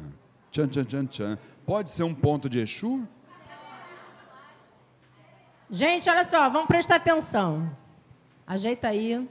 Tchan, 0.50 0.68
tchan, 0.68 0.84
tchan, 0.84 1.06
tchan. 1.06 1.38
Pode 1.64 1.90
ser 1.90 2.02
um 2.02 2.14
ponto 2.14 2.48
de 2.48 2.58
Exu? 2.60 3.06
Gente, 5.70 6.08
olha 6.10 6.24
só, 6.24 6.48
vamos 6.50 6.66
prestar 6.66 6.96
atenção. 6.96 7.70
Ajeita 8.46 8.88
aí. 8.88 9.26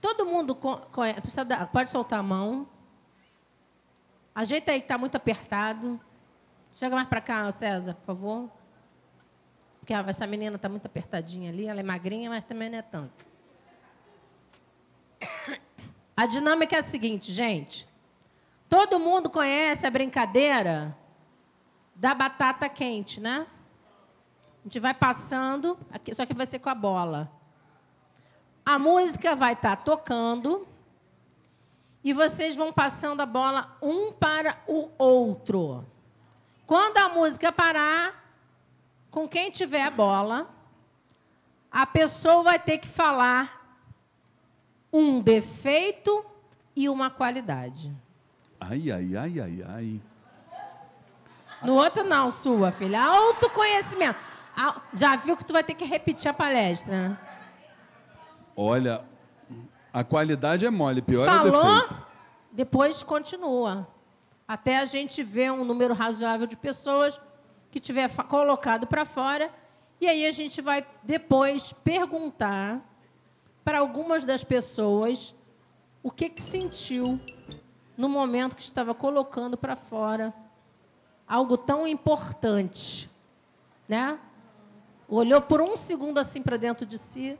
Todo 0.00 0.26
mundo 0.26 0.54
co- 0.54 0.78
conhe- 0.92 1.14
precisa 1.20 1.44
dar- 1.44 1.66
pode 1.68 1.90
soltar 1.90 2.20
a 2.20 2.22
mão. 2.22 2.68
Ajeita 4.34 4.70
aí 4.72 4.80
que 4.80 4.84
está 4.84 4.96
muito 4.98 5.16
apertado. 5.16 6.00
Chega 6.74 6.94
mais 6.94 7.08
para 7.08 7.20
cá, 7.20 7.50
César, 7.50 7.94
por 7.94 8.04
favor. 8.04 8.50
Porque 9.80 9.92
essa 9.92 10.26
menina 10.26 10.56
está 10.56 10.68
muito 10.68 10.86
apertadinha 10.86 11.50
ali. 11.50 11.66
Ela 11.66 11.80
é 11.80 11.82
magrinha, 11.82 12.30
mas 12.30 12.44
também 12.44 12.70
não 12.70 12.78
é 12.78 12.82
tanto. 12.82 13.26
A 16.16 16.26
dinâmica 16.26 16.76
é 16.76 16.78
a 16.80 16.82
seguinte, 16.82 17.32
gente. 17.32 17.88
Todo 18.68 18.98
mundo 18.98 19.30
conhece 19.30 19.86
a 19.86 19.90
brincadeira 19.90 20.96
da 21.94 22.14
batata 22.14 22.68
quente, 22.68 23.20
né? 23.20 23.46
A 24.60 24.62
gente 24.64 24.78
vai 24.78 24.92
passando, 24.92 25.78
aqui, 25.90 26.14
só 26.14 26.26
que 26.26 26.34
vai 26.34 26.44
ser 26.44 26.58
com 26.58 26.68
a 26.68 26.74
bola. 26.74 27.30
A 28.68 28.78
música 28.78 29.34
vai 29.34 29.54
estar 29.54 29.76
tocando 29.76 30.68
e 32.04 32.12
vocês 32.12 32.54
vão 32.54 32.70
passando 32.70 33.22
a 33.22 33.24
bola 33.24 33.74
um 33.80 34.12
para 34.12 34.58
o 34.66 34.90
outro. 34.98 35.86
Quando 36.66 36.98
a 36.98 37.08
música 37.08 37.50
parar, 37.50 38.30
com 39.10 39.26
quem 39.26 39.50
tiver 39.50 39.84
a 39.84 39.90
bola, 39.90 40.50
a 41.72 41.86
pessoa 41.86 42.42
vai 42.42 42.58
ter 42.58 42.76
que 42.76 42.86
falar 42.86 43.80
um 44.92 45.22
defeito 45.22 46.22
e 46.76 46.90
uma 46.90 47.08
qualidade. 47.08 47.90
Ai, 48.60 48.90
ai, 48.90 49.16
ai, 49.16 49.40
ai, 49.40 49.64
ai. 49.66 50.00
No 51.62 51.72
outro 51.72 52.04
não, 52.04 52.30
sua 52.30 52.70
filha. 52.70 53.02
Autoconhecimento. 53.02 54.18
Ah, 54.54 54.82
Já 54.92 55.16
viu 55.16 55.38
que 55.38 55.44
tu 55.46 55.54
vai 55.54 55.64
ter 55.64 55.72
que 55.72 55.86
repetir 55.86 56.28
a 56.30 56.34
palestra, 56.34 57.08
né? 57.08 57.27
Olha, 58.60 59.04
a 59.92 60.02
qualidade 60.02 60.66
é 60.66 60.70
mole, 60.70 61.00
pior 61.00 61.28
é 61.28 61.30
o 61.30 61.52
Falou, 61.52 61.64
defeito. 61.64 62.06
depois 62.50 63.04
continua. 63.04 63.86
Até 64.48 64.78
a 64.78 64.84
gente 64.84 65.22
ver 65.22 65.52
um 65.52 65.64
número 65.64 65.94
razoável 65.94 66.44
de 66.44 66.56
pessoas 66.56 67.20
que 67.70 67.78
tiver 67.78 68.10
colocado 68.26 68.84
para 68.84 69.04
fora. 69.04 69.48
E 70.00 70.08
aí 70.08 70.26
a 70.26 70.32
gente 70.32 70.60
vai 70.60 70.84
depois 71.04 71.72
perguntar 71.72 72.80
para 73.62 73.78
algumas 73.78 74.24
das 74.24 74.42
pessoas 74.42 75.36
o 76.02 76.10
que, 76.10 76.28
que 76.28 76.42
sentiu 76.42 77.20
no 77.96 78.08
momento 78.08 78.56
que 78.56 78.62
estava 78.62 78.92
colocando 78.92 79.56
para 79.56 79.76
fora 79.76 80.34
algo 81.28 81.56
tão 81.56 81.86
importante, 81.86 83.08
né? 83.88 84.18
Olhou 85.08 85.40
por 85.40 85.60
um 85.60 85.76
segundo 85.76 86.18
assim 86.18 86.42
para 86.42 86.56
dentro 86.56 86.84
de 86.84 86.98
si 86.98 87.38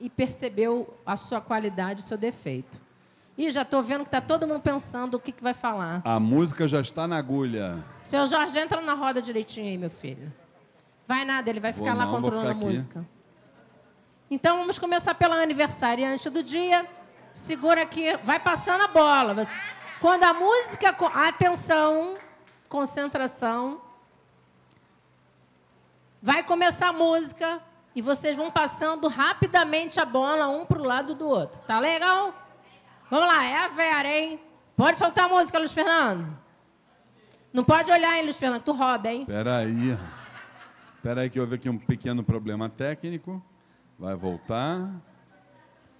e 0.00 0.08
percebeu 0.08 0.98
a 1.04 1.16
sua 1.16 1.40
qualidade, 1.40 2.02
o 2.02 2.06
seu 2.06 2.16
defeito. 2.16 2.80
E 3.36 3.50
já 3.50 3.62
estou 3.62 3.82
vendo 3.82 4.00
que 4.02 4.08
está 4.08 4.20
todo 4.20 4.46
mundo 4.48 4.60
pensando 4.60 5.14
o 5.14 5.20
que, 5.20 5.30
que 5.30 5.42
vai 5.42 5.54
falar. 5.54 6.02
A 6.04 6.18
música 6.18 6.66
já 6.66 6.80
está 6.80 7.06
na 7.06 7.16
agulha. 7.16 7.78
Seu 8.02 8.26
Jorge, 8.26 8.58
entra 8.58 8.80
na 8.80 8.94
roda 8.94 9.22
direitinho 9.22 9.66
aí, 9.68 9.78
meu 9.78 9.90
filho. 9.90 10.32
Vai 11.06 11.24
nada, 11.24 11.48
ele 11.48 11.60
vai 11.60 11.72
ficar 11.72 11.90
Vou 11.90 11.98
lá 11.98 12.04
não, 12.06 12.12
controlando 12.12 12.48
ficar 12.48 12.56
a 12.56 12.58
aqui. 12.68 12.76
música. 12.76 13.08
Então 14.30 14.58
vamos 14.58 14.78
começar 14.78 15.14
pela 15.14 15.36
aniversariante 15.40 16.28
do 16.28 16.42
dia. 16.42 16.86
Segura 17.32 17.82
aqui, 17.82 18.16
vai 18.24 18.40
passando 18.40 18.82
a 18.82 18.88
bola. 18.88 19.46
Quando 20.00 20.24
a 20.24 20.34
música. 20.34 20.90
Atenção, 21.14 22.16
concentração. 22.68 23.80
Vai 26.20 26.42
começar 26.42 26.88
a 26.88 26.92
música 26.92 27.62
e 27.98 28.00
vocês 28.00 28.36
vão 28.36 28.48
passando 28.48 29.08
rapidamente 29.08 29.98
a 29.98 30.04
bola 30.04 30.48
um 30.48 30.64
para 30.64 30.80
o 30.80 30.84
lado 30.84 31.16
do 31.16 31.26
outro. 31.26 31.60
Tá 31.66 31.80
legal? 31.80 32.32
Vamos 33.10 33.26
lá, 33.26 33.44
é 33.44 33.56
a 33.56 33.66
Vera, 33.66 34.06
hein? 34.06 34.40
Pode 34.76 34.96
soltar 34.96 35.24
a 35.24 35.28
música, 35.28 35.58
Luiz 35.58 35.72
Fernando. 35.72 36.38
Não 37.52 37.64
pode 37.64 37.90
olhar, 37.90 38.16
hein, 38.16 38.22
Luiz 38.22 38.36
Fernando? 38.36 38.62
Tu 38.62 38.70
rouba, 38.70 39.08
hein? 39.10 39.24
Peraí. 39.26 39.98
Peraí 41.02 41.28
que 41.28 41.40
houve 41.40 41.56
aqui 41.56 41.68
um 41.68 41.76
pequeno 41.76 42.22
problema 42.22 42.68
técnico. 42.68 43.44
Vai 43.98 44.14
voltar. 44.14 44.88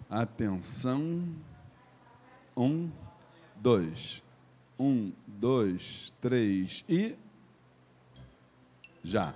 Atenção. 0.09 1.24
Um, 2.57 2.92
dois. 3.57 4.22
Um, 4.78 5.12
dois, 5.26 6.14
três 6.20 6.84
e. 6.88 7.16
Já. 9.03 9.34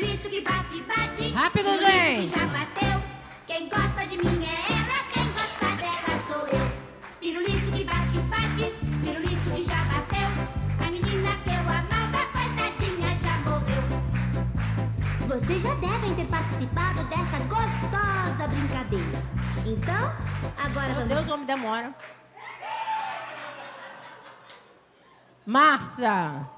Pirulito 0.00 0.30
que 0.30 0.40
bate, 0.40 0.82
bate. 0.84 1.30
Rápido, 1.32 1.64
Pirulito 1.64 1.90
gente. 1.90 2.32
que 2.32 2.38
já 2.38 2.46
bateu. 2.46 3.02
Quem 3.46 3.68
gosta 3.68 4.06
de 4.06 4.16
mim 4.16 4.46
é 4.46 4.72
ela, 4.72 5.04
quem 5.12 5.26
gosta 5.32 5.76
dela 5.76 6.22
sou 6.26 6.46
eu. 6.58 6.72
Pirulito 7.20 7.70
que 7.70 7.84
bate, 7.84 8.18
bate. 8.32 8.74
Pirulito 9.04 9.50
que 9.54 9.62
já 9.62 9.76
bateu. 9.84 10.28
A 10.86 10.90
menina 10.90 11.30
que 11.44 11.50
eu 11.50 11.60
amava, 11.60 12.24
coitadinha, 12.32 13.14
já 13.14 13.36
morreu. 13.44 13.84
Vocês 15.28 15.60
já 15.60 15.74
devem 15.74 16.14
ter 16.14 16.26
participado 16.28 17.04
desta 17.04 17.38
gostosa 17.44 18.48
brincadeira. 18.48 19.22
Então, 19.66 20.14
agora 20.64 20.86
Meu 20.86 20.94
vamos 20.94 21.08
Deus, 21.12 21.28
o 21.28 21.34
homem 21.34 21.44
demora. 21.44 21.94
Márcia. 25.44 26.48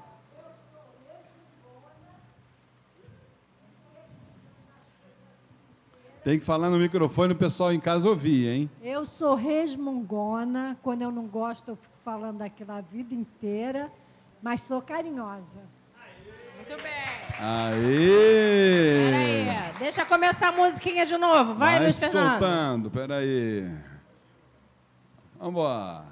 Tem 6.23 6.39
que 6.39 6.45
falar 6.45 6.69
no 6.69 6.77
microfone 6.77 7.33
o 7.33 7.35
pessoal 7.35 7.73
em 7.73 7.79
casa 7.79 8.07
ouvir, 8.07 8.47
hein? 8.47 8.69
Eu 8.81 9.03
sou 9.03 9.35
resmungona, 9.35 10.77
quando 10.81 11.01
eu 11.01 11.11
não 11.11 11.25
gosto 11.27 11.71
eu 11.71 11.75
fico 11.75 11.97
falando 12.03 12.41
aquilo 12.41 12.71
a 12.71 12.79
vida 12.79 13.13
inteira, 13.13 13.91
mas 14.41 14.61
sou 14.61 14.81
carinhosa. 14.81 15.59
Muito 16.55 16.81
bem. 16.81 16.93
Aê! 17.41 19.11
Peraí, 19.11 19.73
deixa 19.79 20.05
começar 20.05 20.47
a 20.47 20.51
musiquinha 20.53 21.05
de 21.05 21.17
novo. 21.17 21.55
Vai, 21.55 21.75
Vai 21.75 21.83
Luiz 21.83 21.99
Fernando. 21.99 22.29
soltando, 22.39 22.89
peraí. 22.89 23.69
Vambora. 25.37 26.05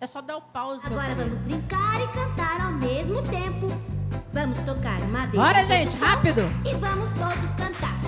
É 0.00 0.06
só 0.06 0.22
dar 0.22 0.38
o 0.38 0.40
pause. 0.42 0.86
Agora 0.86 1.14
vamos 1.14 1.42
brincar 1.42 2.00
e 2.00 2.06
cantar 2.08 2.60
ao 2.64 2.72
mesmo 2.72 3.20
tempo. 3.22 3.97
Vamos 4.32 4.58
tocar 4.60 5.00
uma 5.02 5.20
vez. 5.26 5.32
Bora, 5.32 5.64
gente, 5.64 5.96
rápido. 5.98 6.42
E 6.64 6.74
vamos 6.74 7.10
todos 7.14 7.54
cantar. 7.56 7.98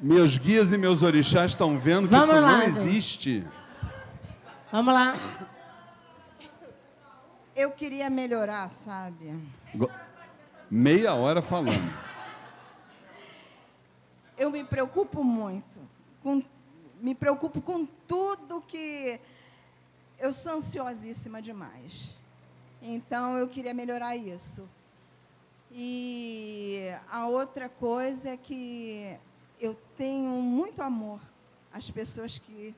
Meus 0.00 0.36
guias 0.38 0.72
e 0.72 0.78
meus 0.78 1.02
orixás 1.02 1.50
estão 1.52 1.78
vendo 1.78 2.08
que 2.08 2.14
Vamos 2.14 2.26
isso 2.30 2.34
lá, 2.40 2.50
não 2.52 2.58
gente. 2.60 2.68
existe. 2.68 3.46
Vamos 4.72 4.94
lá. 4.94 5.14
Eu 7.54 7.70
queria 7.72 8.08
melhorar, 8.08 8.70
sabe? 8.70 9.38
Go- 9.74 9.90
Meia 10.70 11.12
hora 11.14 11.42
falando. 11.42 11.92
Eu 14.38 14.50
me 14.50 14.64
preocupo 14.64 15.22
muito. 15.22 15.78
Com, 16.22 16.42
me 17.00 17.14
preocupo 17.14 17.60
com 17.60 17.84
tudo 17.84 18.62
que. 18.66 19.20
Eu 20.18 20.32
sou 20.32 20.54
ansiosíssima 20.54 21.42
demais. 21.42 22.16
Então, 22.80 23.36
eu 23.36 23.48
queria 23.48 23.74
melhorar 23.74 24.16
isso. 24.16 24.66
E 25.72 26.90
a 27.10 27.26
outra 27.26 27.68
coisa 27.68 28.30
é 28.30 28.36
que 28.36 29.16
eu 29.60 29.76
tenho 29.96 30.30
muito 30.30 30.80
amor 30.82 31.20
às 31.72 31.90
pessoas 31.90 32.38
que 32.38 32.74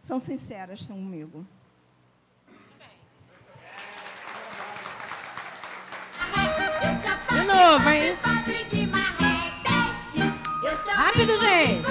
são 0.00 0.18
sinceras 0.18 0.86
comigo. 0.86 1.46
De 7.30 7.42
novo, 7.44 7.88
hein? 7.88 8.16
Rápido, 10.84 11.36
gente. 11.38 11.86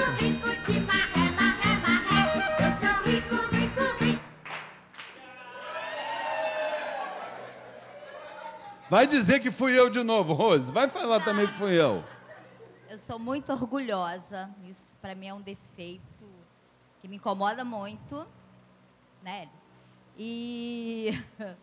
Vai 8.90 9.08
dizer 9.08 9.40
que 9.40 9.50
fui 9.50 9.78
eu 9.78 9.90
de 9.90 10.04
novo, 10.04 10.34
Rose. 10.34 10.72
Vai 10.72 10.88
falar 10.88 11.20
também 11.24 11.48
que 11.48 11.54
fui 11.54 11.74
eu. 11.74 12.04
Eu 12.88 12.98
sou 12.98 13.18
muito 13.18 13.52
orgulhosa. 13.52 14.50
Isso 14.64 14.86
para 15.02 15.16
mim 15.16 15.28
é 15.28 15.34
um 15.34 15.42
defeito 15.42 16.04
que 17.02 17.08
me 17.08 17.16
incomoda 17.16 17.64
muito, 17.64 18.28
né? 19.22 19.50
E 20.18 21.12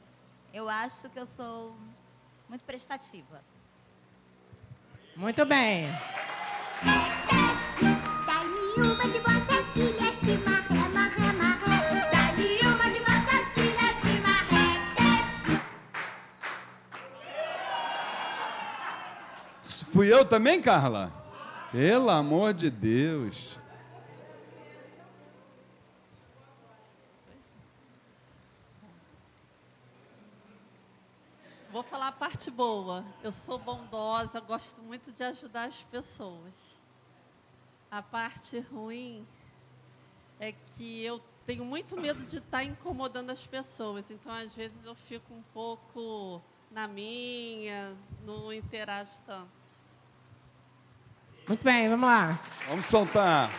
eu 0.52 0.68
acho 0.68 1.08
que 1.10 1.18
eu 1.18 1.26
sou 1.26 1.76
muito 2.48 2.64
prestativa. 2.64 3.42
Muito 5.16 5.44
bem. 5.46 5.86
Fui 19.92 20.10
eu 20.10 20.24
também, 20.24 20.58
Carla? 20.62 21.12
Pelo 21.70 22.08
amor 22.08 22.54
de 22.54 22.70
Deus. 22.70 23.58
Vou 31.70 31.82
falar 31.82 32.08
a 32.08 32.12
parte 32.12 32.50
boa. 32.50 33.04
Eu 33.22 33.30
sou 33.30 33.58
bondosa, 33.58 34.40
gosto 34.40 34.80
muito 34.80 35.12
de 35.12 35.22
ajudar 35.24 35.64
as 35.64 35.82
pessoas. 35.82 36.54
A 37.90 38.00
parte 38.00 38.60
ruim 38.60 39.26
é 40.40 40.52
que 40.52 41.04
eu 41.04 41.20
tenho 41.44 41.66
muito 41.66 42.00
medo 42.00 42.24
de 42.24 42.38
estar 42.38 42.64
incomodando 42.64 43.28
as 43.28 43.46
pessoas. 43.46 44.10
Então, 44.10 44.32
às 44.32 44.54
vezes, 44.54 44.82
eu 44.86 44.94
fico 44.94 45.34
um 45.34 45.42
pouco 45.52 46.40
na 46.70 46.88
minha, 46.88 47.94
não 48.24 48.50
interajo 48.50 49.20
tanto. 49.26 49.61
Muito 51.48 51.64
bem, 51.64 51.88
vamos 51.88 52.06
lá. 52.08 52.38
Vamos 52.68 52.86
soltar. 52.86 53.50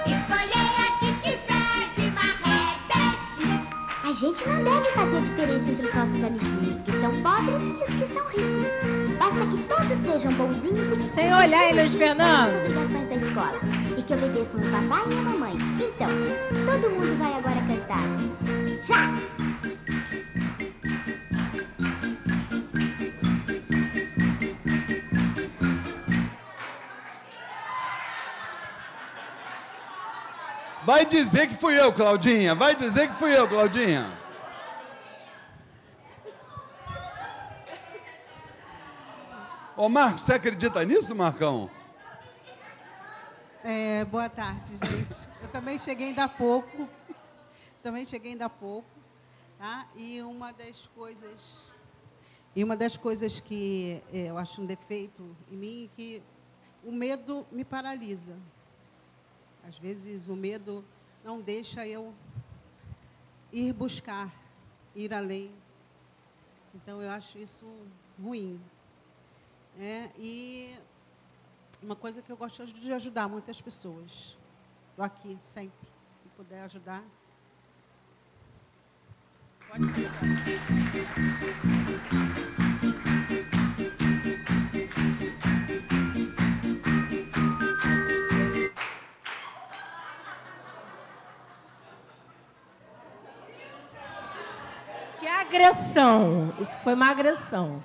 A 0.00 0.98
que 0.98 1.12
quiser 1.22 1.84
de 1.96 2.10
maré, 2.12 2.76
desce. 2.88 4.08
A 4.08 4.12
gente 4.12 4.48
não 4.48 4.64
deve 4.64 4.90
fazer 4.92 5.20
diferença 5.20 5.70
entre 5.70 5.86
os 5.86 5.94
nossos 5.94 6.24
amiguinhos 6.24 6.80
que 6.82 6.92
são 6.92 7.10
pobres 7.22 7.62
e 7.62 7.82
os 7.82 7.88
que 7.88 8.06
são 8.14 8.26
ricos. 8.28 9.18
Basta 9.18 9.46
que 9.46 9.62
todos 9.64 9.98
sejam 9.98 10.32
bonzinhos 10.34 10.92
e 10.92 10.96
que 10.96 11.02
Sem 11.14 11.32
olhar, 11.34 11.74
Luiz 11.74 11.94
Fernando. 11.94 12.48
as 12.48 12.54
obrigações 12.54 13.08
da 13.08 13.14
escola. 13.16 13.58
E 13.98 14.02
que 14.02 14.14
obedeçam 14.14 14.60
o 14.60 14.70
papai 14.70 15.02
e 15.10 15.18
a 15.18 15.22
mamãe. 15.22 15.54
Então, 15.76 16.08
todo 16.66 16.90
mundo 16.90 17.18
vai 17.18 17.32
agora 17.34 17.60
cantar. 17.66 18.00
Já! 18.86 19.69
Vai 30.90 31.06
dizer 31.06 31.46
que 31.46 31.54
fui 31.54 31.78
eu, 31.80 31.92
Claudinha. 31.92 32.52
Vai 32.52 32.74
dizer 32.74 33.06
que 33.06 33.14
fui 33.14 33.32
eu, 33.32 33.46
Claudinha. 33.46 34.10
Ô, 39.76 39.88
Marcos, 39.88 40.22
você 40.22 40.34
acredita 40.34 40.84
nisso, 40.84 41.14
Marcão? 41.14 41.70
É, 43.62 44.04
boa 44.06 44.28
tarde, 44.28 44.72
gente. 44.84 45.14
Eu 45.40 45.48
também 45.50 45.78
cheguei 45.78 46.08
ainda 46.08 46.24
há 46.24 46.28
pouco. 46.28 46.88
Também 47.84 48.04
cheguei 48.04 48.32
ainda 48.32 48.46
há 48.46 48.50
pouco. 48.50 48.90
Tá? 49.60 49.86
E 49.94 50.20
uma 50.22 50.52
das 50.52 50.88
coisas. 50.96 51.56
E 52.56 52.64
uma 52.64 52.76
das 52.76 52.96
coisas 52.96 53.38
que 53.38 54.02
é, 54.12 54.30
eu 54.30 54.36
acho 54.36 54.60
um 54.60 54.66
defeito 54.66 55.36
em 55.52 55.56
mim 55.56 55.84
é 55.84 55.96
que 55.96 56.22
o 56.82 56.90
medo 56.90 57.46
me 57.52 57.64
paralisa. 57.64 58.36
Às 59.70 59.78
vezes 59.78 60.26
o 60.26 60.34
medo 60.34 60.84
não 61.22 61.40
deixa 61.40 61.86
eu 61.86 62.12
ir 63.52 63.72
buscar, 63.72 64.34
ir 64.96 65.14
além. 65.14 65.54
Então 66.74 67.00
eu 67.00 67.08
acho 67.08 67.38
isso 67.38 67.64
ruim. 68.20 68.60
É, 69.78 70.10
e 70.18 70.76
uma 71.80 71.94
coisa 71.94 72.20
que 72.20 72.32
eu 72.32 72.36
gosto 72.36 72.66
de 72.66 72.92
ajudar 72.92 73.28
muitas 73.28 73.60
pessoas. 73.60 74.36
Estou 74.90 75.04
aqui 75.04 75.38
sempre. 75.40 75.88
Se 76.20 76.28
puder 76.30 76.62
ajudar. 76.62 77.04
Que 82.56 82.59
agressão. 95.60 96.52
Isso 96.58 96.76
foi 96.78 96.94
uma 96.94 97.10
agressão. 97.10 97.82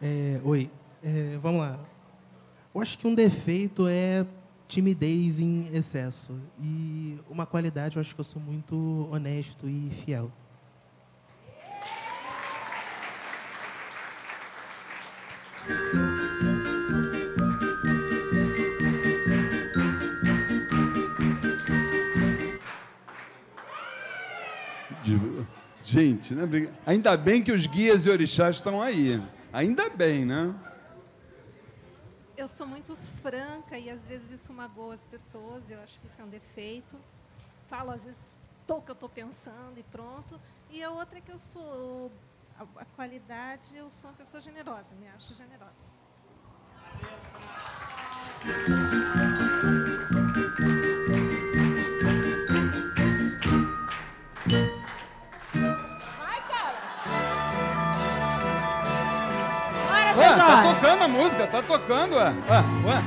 É, 0.00 0.40
oi, 0.44 0.70
É, 1.02 1.38
vamos 1.42 1.60
lá. 1.62 1.78
Eu 2.74 2.80
acho 2.80 2.98
que 2.98 3.06
um 3.06 3.14
defeito 3.14 3.88
é 3.88 4.24
timidez 4.68 5.40
em 5.40 5.66
excesso. 5.74 6.38
E 6.60 7.18
uma 7.28 7.46
qualidade, 7.46 7.96
eu 7.96 8.00
acho 8.00 8.14
que 8.14 8.20
eu 8.20 8.24
sou 8.24 8.40
muito 8.40 9.08
honesto 9.10 9.68
e 9.68 9.90
fiel. 9.90 10.30
Gente, 25.90 26.36
né? 26.36 26.44
ainda 26.86 27.16
bem 27.16 27.42
que 27.42 27.50
os 27.50 27.66
guias 27.66 28.06
e 28.06 28.10
orixás 28.10 28.56
estão 28.56 28.80
aí. 28.80 29.20
Ainda 29.52 29.90
bem, 29.90 30.24
né? 30.24 30.54
Eu 32.36 32.46
sou 32.46 32.64
muito 32.64 32.94
franca 33.20 33.76
e 33.76 33.90
às 33.90 34.06
vezes 34.06 34.30
isso 34.30 34.52
magoa 34.52 34.94
as 34.94 35.04
pessoas, 35.04 35.68
eu 35.68 35.80
acho 35.82 35.98
que 35.98 36.06
isso 36.06 36.14
é 36.20 36.24
um 36.24 36.28
defeito. 36.28 36.96
Falo 37.68 37.90
às 37.90 38.04
vezes 38.04 38.20
tô 38.68 38.80
que 38.80 38.92
eu 38.92 38.94
estou 38.94 39.08
pensando 39.08 39.78
e 39.78 39.82
pronto. 39.82 40.40
E 40.70 40.80
a 40.80 40.90
outra 40.92 41.18
é 41.18 41.20
que 41.20 41.32
eu 41.32 41.40
sou 41.40 42.12
a, 42.56 42.84
qualidade, 42.94 43.76
eu 43.76 43.90
sou 43.90 44.10
uma 44.10 44.16
pessoa 44.16 44.40
generosa, 44.40 44.94
me 44.94 45.08
acho 45.08 45.34
generosa. 45.34 45.90
Ué, 60.30 60.36
tá 60.36 60.62
Jorge. 60.62 60.74
tocando 60.74 61.02
a 61.02 61.08
música, 61.08 61.46
tá 61.46 61.62
tocando, 61.62 62.16
ué. 62.16 62.32
Ué, 62.48 62.64
ué. 62.86 63.02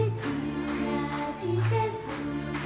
Terezinha 0.00 1.34
de 1.38 1.54
Jesus, 1.56 2.62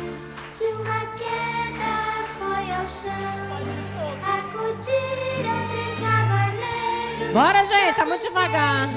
de 0.58 0.64
uma 0.74 1.00
queda 1.16 1.94
foi 2.38 2.72
ao 2.72 2.86
chão. 2.86 3.34
Acudiram 4.22 5.68
três 5.70 5.98
cavaleiros. 6.00 7.32
Bora, 7.34 7.64
gente, 7.64 7.96
tá 7.96 8.06
muito 8.06 8.22
devagar. 8.22 8.88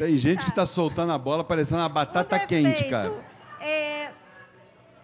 Tem 0.00 0.16
gente 0.16 0.46
que 0.46 0.52
tá 0.52 0.64
soltando 0.64 1.12
a 1.12 1.18
bola 1.18 1.44
parecendo 1.44 1.82
uma 1.82 1.88
batata 1.90 2.38
quente, 2.46 2.88
cara. 2.88 3.22
É, 3.60 4.10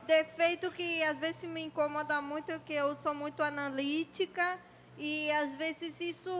defeito 0.07 0.73
que 0.73 1.03
às 1.03 1.19
vezes 1.19 1.45
me 1.45 1.61
incomoda 1.61 2.23
muito 2.23 2.51
é 2.51 2.59
que 2.59 2.73
eu 2.73 2.97
sou 2.97 3.13
muito 3.13 3.43
analítica 3.43 4.59
e 4.97 5.31
às 5.33 5.53
vezes 5.53 6.01
isso 6.01 6.31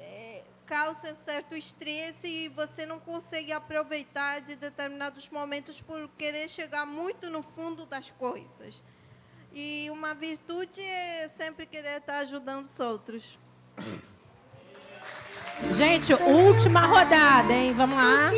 é, 0.00 0.42
causa 0.66 1.16
certo 1.24 1.54
estresse 1.54 2.26
e 2.26 2.48
você 2.48 2.86
não 2.86 2.98
consegue 2.98 3.52
aproveitar 3.52 4.40
de 4.40 4.56
determinados 4.56 5.28
momentos 5.28 5.80
por 5.80 6.08
querer 6.18 6.48
chegar 6.48 6.86
muito 6.86 7.30
no 7.30 7.40
fundo 7.40 7.86
das 7.86 8.10
coisas. 8.10 8.82
E 9.54 9.88
uma 9.92 10.12
virtude 10.12 10.80
é 10.80 11.30
sempre 11.36 11.66
querer 11.66 11.98
estar 11.98 12.16
ajudando 12.16 12.64
os 12.64 12.80
outros. 12.80 13.38
Gente, 15.72 16.12
última 16.14 16.86
rodada, 16.86 17.52
hein? 17.52 17.72
Vamos 17.74 17.96
lá. 17.96 18.30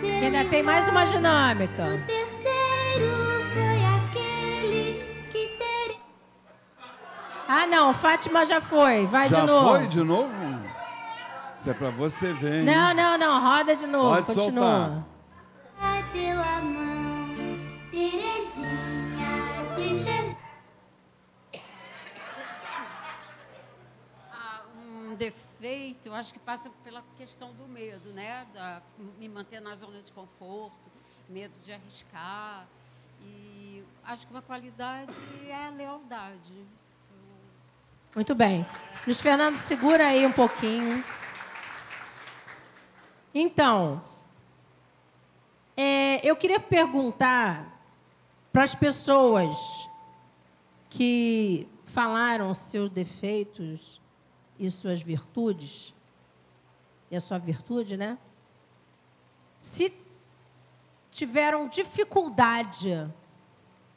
Que 0.00 0.24
ainda 0.26 0.44
tem 0.46 0.62
mais 0.62 0.88
uma 0.88 1.04
dinâmica. 1.06 1.84
terceiro 2.06 3.10
foi 3.52 3.84
aquele 3.96 5.02
que 5.30 5.46
ter... 5.56 5.96
Ah, 7.48 7.66
não, 7.66 7.94
Fátima 7.94 8.44
já 8.44 8.60
foi. 8.60 9.06
Vai 9.06 9.28
Já 9.28 9.40
de 9.40 9.46
novo. 9.46 9.68
foi 9.70 9.86
de 9.86 10.02
novo? 10.02 10.32
Isso 11.54 11.70
é 11.70 11.74
pra 11.74 11.90
você 11.90 12.32
ver, 12.32 12.60
hein? 12.60 12.64
Não, 12.64 12.94
não, 12.94 13.18
não. 13.18 13.40
Roda 13.40 13.74
de 13.76 13.86
novo. 13.86 14.14
Pode 14.14 14.26
Continua. 14.26 14.44
soltar. 14.52 15.04
Ah, 24.32 24.62
um 25.10 25.14
defeito, 25.14 25.47
eu 26.04 26.14
acho 26.14 26.32
que 26.32 26.38
passa 26.38 26.70
pela 26.84 27.02
questão 27.16 27.52
do 27.52 27.66
medo, 27.66 28.12
né? 28.12 28.46
Da, 28.54 28.80
me 29.18 29.28
manter 29.28 29.60
na 29.60 29.74
zona 29.74 30.00
de 30.00 30.12
conforto, 30.12 30.90
medo 31.28 31.58
de 31.60 31.72
arriscar. 31.72 32.66
E 33.20 33.82
acho 34.04 34.26
que 34.26 34.32
uma 34.32 34.42
qualidade 34.42 35.12
é 35.48 35.54
a 35.54 35.70
lealdade. 35.70 36.54
Muito 38.14 38.34
bem. 38.34 38.64
Luiz 39.04 39.20
Fernando, 39.20 39.56
segura 39.56 40.06
aí 40.06 40.24
um 40.24 40.32
pouquinho. 40.32 41.04
Então, 43.34 44.02
é, 45.76 46.26
eu 46.26 46.34
queria 46.36 46.60
perguntar 46.60 47.66
para 48.52 48.64
as 48.64 48.74
pessoas 48.74 49.56
que 50.88 51.68
falaram 51.86 52.52
seus 52.54 52.90
defeitos 52.90 54.00
e 54.58 54.70
suas 54.70 55.00
virtudes, 55.00 55.94
e 57.10 57.16
a 57.16 57.20
sua 57.20 57.38
virtude, 57.38 57.96
né? 57.96 58.18
Se 59.60 59.92
tiveram 61.10 61.68
dificuldade 61.68 63.10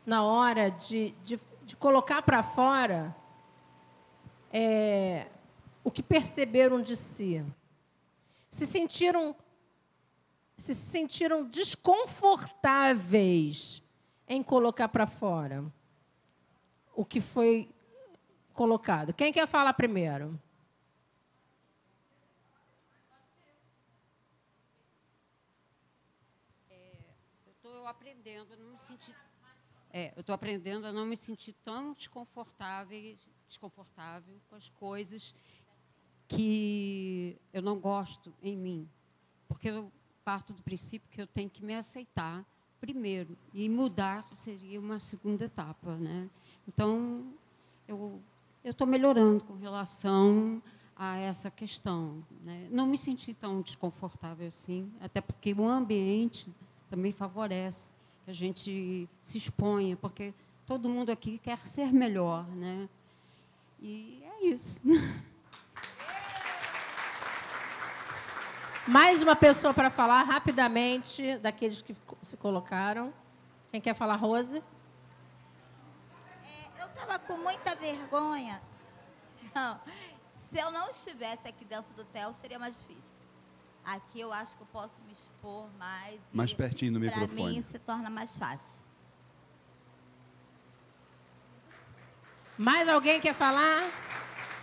na 0.05 0.23
hora 0.23 0.69
de, 0.69 1.11
de, 1.23 1.39
de 1.63 1.75
colocar 1.75 2.21
para 2.21 2.41
fora 2.41 3.15
é, 4.51 5.27
o 5.83 5.91
que 5.91 6.03
perceberam 6.03 6.81
de 6.81 6.95
si, 6.95 7.45
se 8.49 8.65
sentiram 8.65 9.35
se 10.57 10.73
sentiram 10.75 11.43
desconfortáveis 11.43 13.83
em 14.27 14.43
colocar 14.43 14.89
para 14.89 15.07
fora 15.07 15.65
o 16.95 17.03
que 17.03 17.19
foi 17.19 17.67
colocado. 18.53 19.11
Quem 19.11 19.33
quer 19.33 19.47
falar 19.47 19.73
primeiro? 19.73 20.39
Eu 26.69 27.51
estou 27.53 27.87
aprendendo 27.87 28.53
a 28.53 28.57
não 28.57 28.71
me 28.71 28.77
sentir. 28.77 29.15
É, 29.93 30.13
eu 30.15 30.21
estou 30.21 30.33
aprendendo 30.33 30.87
a 30.87 30.93
não 30.93 31.05
me 31.05 31.17
sentir 31.17 31.53
tão 31.53 31.93
desconfortável, 31.93 33.17
desconfortável 33.47 34.33
com 34.49 34.55
as 34.55 34.69
coisas 34.69 35.35
que 36.29 37.37
eu 37.51 37.61
não 37.61 37.77
gosto 37.77 38.33
em 38.41 38.55
mim. 38.55 38.89
Porque 39.49 39.69
eu 39.69 39.91
parto 40.23 40.53
do 40.53 40.61
princípio 40.61 41.09
que 41.11 41.21
eu 41.21 41.27
tenho 41.27 41.49
que 41.49 41.63
me 41.63 41.75
aceitar 41.75 42.45
primeiro 42.79 43.37
e 43.53 43.67
mudar 43.67 44.25
seria 44.33 44.79
uma 44.79 44.99
segunda 44.99 45.43
etapa, 45.43 45.95
né? 45.97 46.29
Então 46.65 47.25
eu 47.85 48.21
estou 48.63 48.87
melhorando 48.87 49.43
com 49.43 49.55
relação 49.55 50.63
a 50.95 51.17
essa 51.17 51.51
questão, 51.51 52.25
né? 52.43 52.69
Não 52.71 52.87
me 52.87 52.97
senti 52.97 53.33
tão 53.33 53.61
desconfortável 53.61 54.47
assim, 54.47 54.89
até 55.01 55.19
porque 55.19 55.53
o 55.53 55.67
ambiente 55.67 56.55
também 56.89 57.11
favorece 57.11 57.93
que 58.31 58.33
a 58.33 58.33
gente 58.33 59.09
se 59.21 59.37
exponha, 59.37 59.97
porque 59.97 60.33
todo 60.65 60.87
mundo 60.87 61.11
aqui 61.11 61.37
quer 61.37 61.57
ser 61.57 61.91
melhor, 61.91 62.47
né? 62.47 62.87
E 63.79 64.23
é 64.23 64.45
isso. 64.45 64.81
Mais 68.87 69.21
uma 69.21 69.35
pessoa 69.35 69.73
para 69.73 69.89
falar 69.89 70.23
rapidamente 70.23 71.37
daqueles 71.39 71.81
que 71.81 71.93
se 72.23 72.37
colocaram. 72.37 73.13
Quem 73.69 73.81
quer 73.81 73.93
falar, 73.93 74.15
Rose? 74.15 74.63
Eu 76.79 76.87
estava 76.87 77.19
com 77.19 77.37
muita 77.37 77.75
vergonha. 77.75 78.61
Não, 79.53 79.77
se 80.35 80.57
eu 80.57 80.71
não 80.71 80.89
estivesse 80.89 81.49
aqui 81.49 81.65
dentro 81.65 81.93
do 81.95 82.05
TEL, 82.05 82.31
seria 82.31 82.57
mais 82.57 82.79
difícil. 82.79 83.10
Aqui 83.83 84.19
eu 84.19 84.31
acho 84.31 84.55
que 84.55 84.63
eu 84.63 84.67
posso 84.67 85.01
me 85.03 85.11
expor 85.11 85.67
mais. 85.77 86.19
Mais 86.31 86.53
pertinho 86.53 86.93
do 86.93 86.99
Para 86.99 87.21
microfone. 87.21 87.55
mim 87.55 87.61
se 87.61 87.79
torna 87.79 88.09
mais 88.09 88.37
fácil. 88.37 88.81
Mais 92.57 92.87
alguém 92.87 93.19
quer 93.19 93.33
falar? 93.33 93.81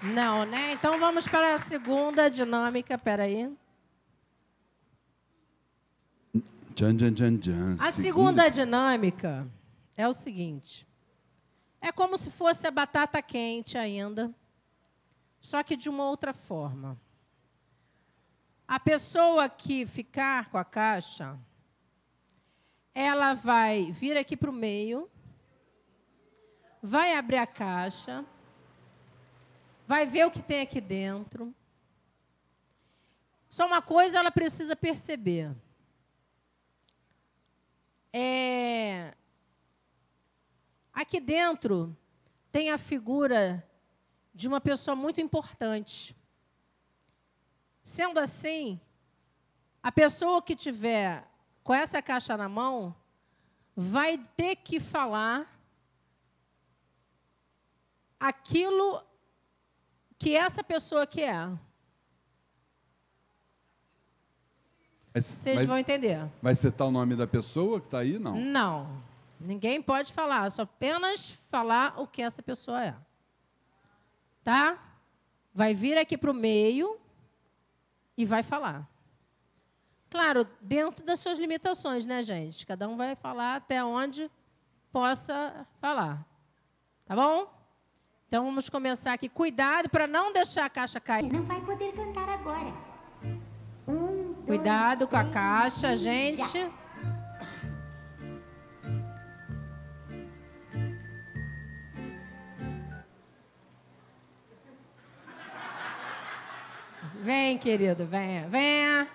Não, 0.03 0.45
né? 0.45 0.73
Então 0.73 0.99
vamos 1.01 1.27
para 1.27 1.57
a 1.57 1.59
segunda 1.59 2.29
dinâmica. 2.29 2.97
Peraí. 2.97 3.53
Tchan, 6.77 6.97
tchan, 6.97 7.13
tchan, 7.13 7.39
tchan. 7.39 7.77
A 7.81 7.91
segunda 7.91 8.49
dinâmica 8.49 9.51
é 9.97 10.07
o 10.07 10.13
seguinte: 10.13 10.87
é 11.81 11.91
como 11.91 12.17
se 12.17 12.31
fosse 12.31 12.69
a 12.69 12.71
batata 12.71 13.21
quente 13.21 13.77
ainda, 13.77 14.33
só 15.41 15.65
que 15.65 15.77
de 15.77 15.89
uma 15.89 16.09
outra 16.09 16.33
forma. 16.33 16.97
A 18.69 18.79
pessoa 18.79 19.49
que 19.49 19.87
ficar 19.87 20.51
com 20.51 20.59
a 20.59 20.65
caixa, 20.65 21.39
ela 22.95 23.33
vai 23.33 23.91
vir 23.91 24.15
aqui 24.15 24.37
para 24.37 24.51
o 24.51 24.53
meio, 24.53 25.11
vai 26.83 27.17
abrir 27.17 27.39
a 27.39 27.47
caixa, 27.47 28.27
vai 29.87 30.05
ver 30.05 30.27
o 30.27 30.31
que 30.31 30.43
tem 30.43 30.61
aqui 30.61 30.83
dentro. 30.83 31.55
Só 33.49 33.67
uma 33.67 33.81
coisa 33.81 34.19
ela 34.19 34.31
precisa 34.31 34.77
perceber. 34.77 35.57
É, 38.13 39.15
aqui 40.93 41.21
dentro 41.21 41.97
tem 42.53 42.71
a 42.71 42.77
figura 42.77 43.67
de 44.35 44.47
uma 44.47 44.61
pessoa 44.61 44.95
muito 44.95 45.23
importante. 45.23 46.18
Sendo 47.89 48.21
assim, 48.21 48.79
a 49.83 49.91
pessoa 49.91 50.43
que 50.43 50.55
tiver 50.55 51.27
com 51.65 51.73
essa 51.73 52.03
caixa 52.03 52.37
na 52.37 52.47
mão 52.47 52.95
vai 53.75 54.19
ter 54.37 54.57
que 54.57 54.79
falar 54.79 55.59
aquilo 58.21 59.03
que 60.19 60.37
essa 60.37 60.63
pessoa 60.63 61.07
que 61.07 61.23
é. 61.23 61.49
Vocês 65.15 65.67
vão 65.67 65.79
entender. 65.79 66.31
Vai 66.43 66.55
citar 66.55 66.87
o 66.87 66.91
nome 66.91 67.17
da 67.17 67.27
pessoa 67.27 67.81
que 67.81 67.87
está 67.87 68.01
aí? 68.01 68.19
Não. 68.19 68.37
Não. 68.37 69.03
Ninguém 69.41 69.81
pode 69.81 70.13
falar, 70.13 70.51
só 70.51 70.63
apenas 70.63 71.31
falar 71.51 71.99
o 71.99 72.07
que 72.07 72.21
essa 72.21 72.43
pessoa 72.43 72.85
é. 72.85 72.95
Tá? 74.45 74.79
Vai 75.55 75.73
vir 75.73 75.97
aqui 75.97 76.19
para 76.19 76.31
o 76.31 76.35
meio 76.35 77.01
e 78.19 78.25
vai 78.25 78.43
falar. 78.43 78.87
Claro, 80.11 80.45
dentro 80.61 81.07
das 81.07 81.21
suas 81.21 81.39
limitações, 81.39 82.05
né, 82.05 82.21
gente? 82.23 82.67
Cada 82.67 82.89
um 82.89 82.97
vai 82.97 83.15
falar 83.15 83.55
até 83.55 83.83
onde 83.85 84.29
possa 84.91 85.65
falar. 85.81 86.27
Tá 87.07 87.15
bom? 87.15 87.47
Então 88.27 88.45
vamos 88.45 88.69
começar 88.69 89.13
aqui. 89.13 89.29
Cuidado 89.29 89.89
para 89.89 90.09
não 90.09 90.33
deixar 90.33 90.65
a 90.65 90.71
caixa 90.71 90.99
cair. 90.99 91.33
Não 91.33 91.45
vai 91.45 91.61
poder 91.61 91.93
cantar 91.95 92.29
agora. 92.29 92.75
Um, 93.87 94.33
dois, 94.33 94.47
Cuidado 94.47 95.07
com 95.07 95.17
a 95.17 95.25
caixa, 95.25 95.97
gente. 95.97 96.39
já. 96.39 96.71
Vem, 107.19 107.59
querido, 107.59 108.07
venha. 108.07 108.49
Venha. 108.49 109.09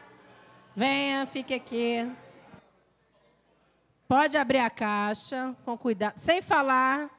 Venha, 0.76 1.26
fique 1.26 1.54
aqui. 1.54 2.12
Pode 4.08 4.38
abrir 4.38 4.60
a 4.60 4.70
caixa 4.70 5.56
com 5.64 5.78
cuidado, 5.78 6.18
sem 6.18 6.42
falar. 6.42 7.10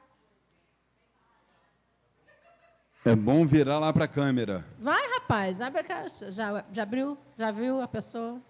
É 3.03 3.15
bom 3.15 3.45
virar 3.45 3.79
lá 3.79 3.91
para 3.93 4.05
a 4.05 4.07
câmera. 4.07 4.65
Vai, 4.79 5.01
rapaz, 5.13 5.61
abre 5.61 5.81
a 5.81 5.83
caixa. 5.83 6.31
Já, 6.31 6.63
já 6.71 6.83
abriu? 6.83 7.17
Já 7.37 7.51
viu 7.51 7.81
a 7.81 7.87
pessoa? 7.87 8.41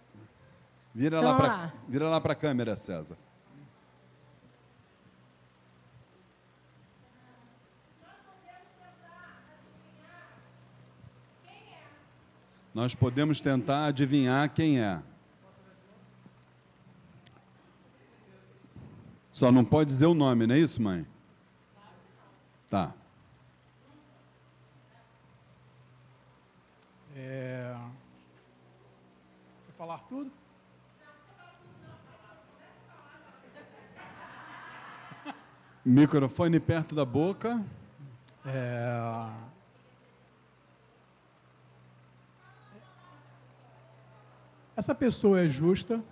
Vira 0.93 1.17
Então, 1.17 2.09
lá 2.09 2.21
para 2.21 2.31
a 2.33 2.35
câmera, 2.35 2.77
César. 2.77 3.17
Nós 12.75 12.93
podemos 12.93 13.39
tentar 13.39 13.85
adivinhar 13.85 14.53
quem 14.53 14.81
é. 14.81 15.01
Só 19.31 19.49
não 19.49 19.63
pode 19.63 19.89
dizer 19.89 20.07
o 20.07 20.13
nome, 20.13 20.45
não 20.45 20.55
é 20.55 20.59
isso, 20.59 20.81
mãe? 20.81 21.07
Tá. 22.69 22.93
É... 27.15 27.77
Quer 29.67 29.73
falar 29.77 29.99
tudo? 30.09 30.29
Microfone 35.85 36.59
perto 36.59 36.93
da 36.93 37.05
boca. 37.05 37.63
É... 38.45 39.54
Essa 44.75 44.93
pessoa 44.93 45.39
é 45.39 45.47
justa. 45.47 46.03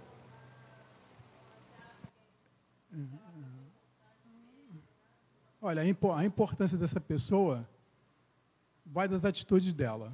Olha, 5.61 5.81
a, 5.81 5.87
impo- 5.87 6.11
a 6.13 6.23
importância 6.25 6.77
dessa 6.77 6.99
pessoa 6.99 7.67
vai 8.85 9.07
das 9.07 9.25
atitudes 9.25 9.73
dela. 9.73 10.13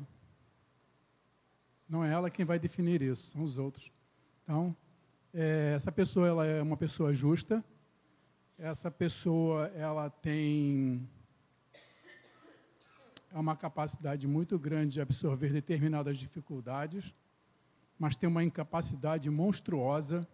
Não 1.87 2.03
é 2.03 2.11
ela 2.11 2.29
quem 2.29 2.45
vai 2.45 2.59
definir 2.59 3.01
isso, 3.01 3.31
são 3.31 3.43
os 3.43 3.57
outros. 3.57 3.91
Então, 4.43 4.75
é, 5.33 5.73
essa 5.75 5.91
pessoa 5.91 6.27
ela 6.27 6.45
é 6.45 6.61
uma 6.61 6.77
pessoa 6.77 7.13
justa. 7.13 7.63
Essa 8.57 8.89
pessoa 8.91 9.67
ela 9.75 10.09
tem 10.09 11.07
uma 13.31 13.55
capacidade 13.55 14.27
muito 14.27 14.57
grande 14.57 14.93
de 14.93 15.01
absorver 15.01 15.51
determinadas 15.53 16.17
dificuldades, 16.17 17.13
mas 17.99 18.15
tem 18.15 18.29
uma 18.29 18.43
incapacidade 18.43 19.29
monstruosa 19.29 20.25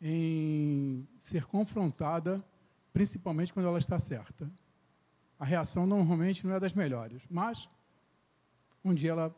em 0.00 1.08
ser 1.18 1.46
confrontada, 1.46 2.44
principalmente 2.92 3.52
quando 3.52 3.66
ela 3.66 3.78
está 3.78 3.98
certa. 3.98 4.48
A 5.38 5.44
reação 5.44 5.86
normalmente 5.86 6.46
não 6.46 6.54
é 6.54 6.60
das 6.60 6.74
melhores, 6.74 7.22
mas 7.30 7.68
um 8.84 8.94
dia 8.94 9.12
ela 9.12 9.34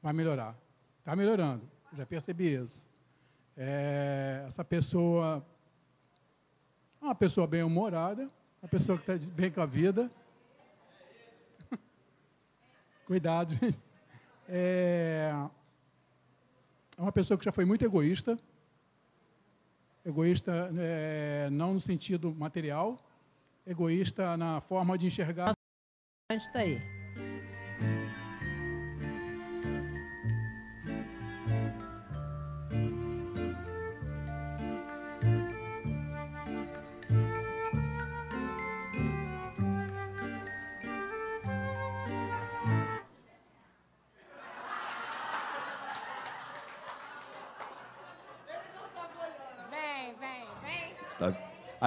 vai 0.00 0.12
melhorar. 0.12 0.56
Está 1.00 1.16
melhorando, 1.16 1.68
já 1.92 2.06
percebi 2.06 2.54
isso. 2.54 2.88
É, 3.56 4.44
essa 4.46 4.64
pessoa 4.64 5.44
é 7.00 7.04
uma 7.04 7.14
pessoa 7.14 7.46
bem-humorada, 7.46 8.30
uma 8.62 8.68
pessoa 8.68 8.96
que 8.96 9.10
está 9.10 9.32
bem 9.32 9.50
com 9.50 9.60
a 9.60 9.66
vida. 9.66 10.10
Cuidado, 13.06 13.54
gente. 13.54 13.78
É, 14.48 15.32
é 16.98 17.00
uma 17.00 17.12
pessoa 17.12 17.38
que 17.38 17.44
já 17.44 17.52
foi 17.52 17.64
muito 17.64 17.84
egoísta. 17.84 18.36
Egoísta 20.04 20.70
é, 20.76 21.48
não 21.50 21.74
no 21.74 21.80
sentido 21.80 22.34
material, 22.34 22.98
egoísta 23.64 24.36
na 24.36 24.60
forma 24.60 24.98
de 24.98 25.06
enxergar. 25.06 25.52
Está 26.30 26.58
aí. 26.58 26.97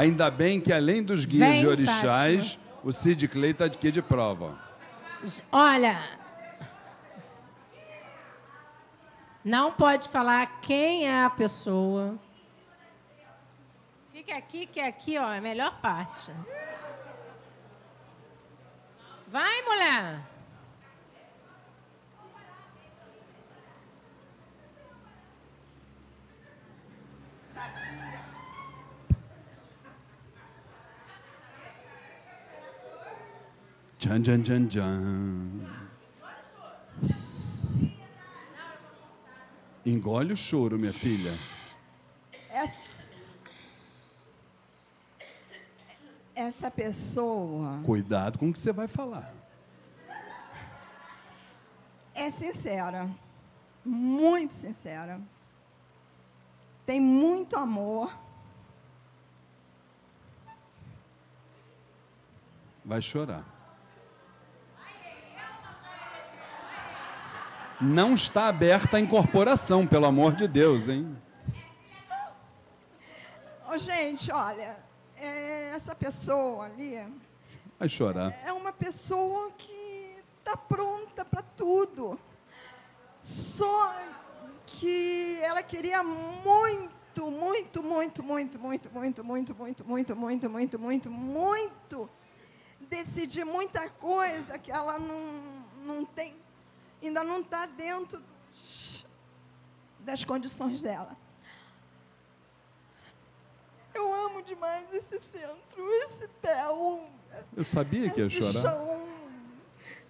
Ainda 0.02 0.32
bem 0.32 0.60
que, 0.60 0.74
além 0.74 1.04
dos 1.04 1.26
guias 1.26 1.48
Vem, 1.48 1.62
e 1.62 1.68
orixás, 1.68 2.58
o 2.84 2.92
Sid 2.92 3.28
Clay 3.28 3.52
está 3.52 3.66
aqui 3.66 3.92
de 3.92 4.02
prova. 4.02 4.58
Olha, 5.52 5.96
não 9.46 9.72
pode 9.72 10.10
falar 10.10 10.60
quem 10.60 11.06
é 11.08 11.24
a 11.24 11.30
pessoa. 11.30 12.18
Fica 14.12 14.36
aqui, 14.36 14.66
que 14.66 14.80
aqui, 14.80 15.20
ó, 15.20 15.32
é 15.32 15.38
a 15.38 15.42
melhor 15.42 15.80
parte. 15.80 16.32
Vai, 19.28 19.62
mulher. 19.62 20.20
Tchan, 34.02 34.24
tchan, 34.24 34.42
tchan, 34.42 34.68
tchan. 34.68 35.62
Engole 39.86 40.34
o 40.34 40.36
choro, 40.36 40.80
minha 40.80 40.92
filha. 40.92 41.38
Essa, 42.50 43.36
essa 46.34 46.72
pessoa 46.72 47.80
Cuidado 47.86 48.40
com 48.40 48.50
o 48.50 48.54
que 48.54 48.60
você 48.60 48.74
vai 48.74 48.88
falar. 48.88 49.32
é 52.16 52.32
sincera, 52.32 53.08
muito 53.86 54.56
sincera. 54.56 55.22
Tem 56.88 57.00
muito 57.00 57.56
amor. 57.56 58.12
Vai 62.84 63.00
chorar. 63.00 63.61
Não 67.82 68.14
está 68.14 68.48
aberta 68.48 68.98
a 68.98 69.00
incorporação, 69.00 69.88
pelo 69.88 70.06
amor 70.06 70.34
de 70.36 70.48
Deus, 70.48 70.88
hein? 70.88 71.18
Ô, 73.68 73.78
gente, 73.78 74.32
olha, 74.32 74.78
é, 75.18 75.72
essa 75.76 75.96
pessoa 75.96 76.66
ali 76.66 77.00
Vai 77.80 77.90
chorar. 77.90 78.32
é 78.46 78.54
uma 78.54 78.72
pessoa 78.72 79.50
que 79.58 80.16
está 80.40 80.56
pronta 80.56 81.26
para 81.26 81.42
tudo. 81.42 82.20
Só 83.24 83.96
que 84.68 85.40
ela 85.42 85.64
queria 85.64 86.04
muito, 86.04 87.32
muito, 87.32 87.82
muito, 87.82 88.24
muito, 88.24 88.60
muito, 88.60 88.60
muito, 88.60 88.94
muito, 88.94 89.24
muito, 89.24 89.56
muito, 89.56 89.86
muito, 89.86 90.50
muito, 90.50 90.80
muito, 90.80 91.10
muito 91.10 92.10
decidir 92.90 93.46
muita 93.46 93.90
coisa 93.90 94.58
que 94.60 94.70
ela 94.72 95.00
não, 95.00 95.22
não 95.86 96.04
tem, 96.06 96.36
ainda 97.08 97.24
não 97.24 97.42
está 97.42 97.66
dentro 97.66 98.22
das 100.00 100.24
condições 100.24 100.82
dela. 100.82 101.16
Eu 103.94 104.14
amo 104.14 104.42
demais 104.42 104.92
esse 104.94 105.20
centro, 105.20 105.94
esse 106.06 106.28
TEL. 106.42 107.10
Eu 107.56 107.64
sabia 107.64 108.10
que 108.10 108.22
ia 108.22 108.30
chorar. 108.30 108.62
chão. 108.62 109.08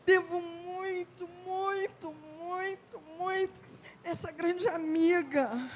Devo 0.05 0.41
muito, 0.41 1.27
muito, 1.45 2.13
muito, 2.13 3.01
muito. 3.18 3.53
Essa 4.03 4.31
grande 4.31 4.68
amiga. 4.68 5.69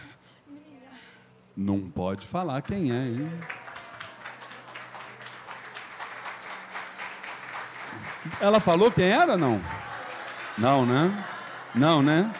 Não 1.55 1.89
pode 1.89 2.27
falar 2.27 2.61
quem 2.61 2.91
é, 2.91 3.05
hein? 3.07 3.31
Ela 8.41 8.59
falou 8.59 8.91
quem 8.91 9.05
era, 9.05 9.37
não? 9.37 9.61
Não, 10.57 10.85
né? 10.85 11.11
Não, 11.73 12.01
né? 12.01 12.31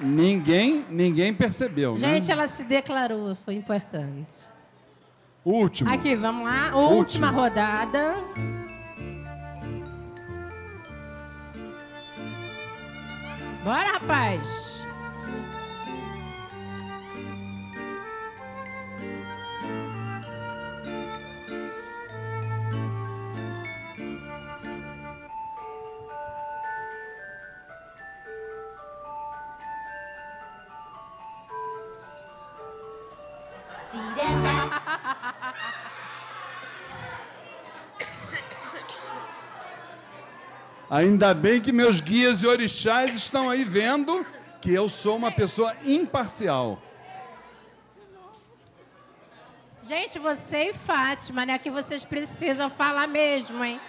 Ninguém, 0.00 0.86
ninguém 0.88 1.34
percebeu, 1.34 1.94
Gente, 1.94 2.28
né? 2.28 2.32
ela 2.32 2.46
se 2.46 2.64
declarou, 2.64 3.34
foi 3.34 3.54
importante. 3.54 4.48
Último. 5.44 5.90
Aqui, 5.90 6.14
vamos 6.14 6.48
lá. 6.48 6.66
Último. 6.74 6.96
Última 6.96 7.30
rodada. 7.30 8.14
Bora, 13.62 13.92
rapaz. 13.92 14.79
Ainda 40.90 41.32
bem 41.32 41.60
que 41.60 41.70
meus 41.70 42.00
guias 42.00 42.42
e 42.42 42.48
orixás 42.48 43.14
estão 43.14 43.48
aí 43.48 43.62
vendo 43.62 44.26
que 44.60 44.74
eu 44.74 44.88
sou 44.88 45.16
uma 45.16 45.30
pessoa 45.30 45.72
imparcial. 45.84 46.82
Gente, 49.84 50.18
você 50.18 50.70
e 50.70 50.74
Fátima, 50.74 51.46
né? 51.46 51.58
Que 51.58 51.70
vocês 51.70 52.04
precisam 52.04 52.68
falar 52.68 53.06
mesmo, 53.06 53.64
hein? 53.64 53.80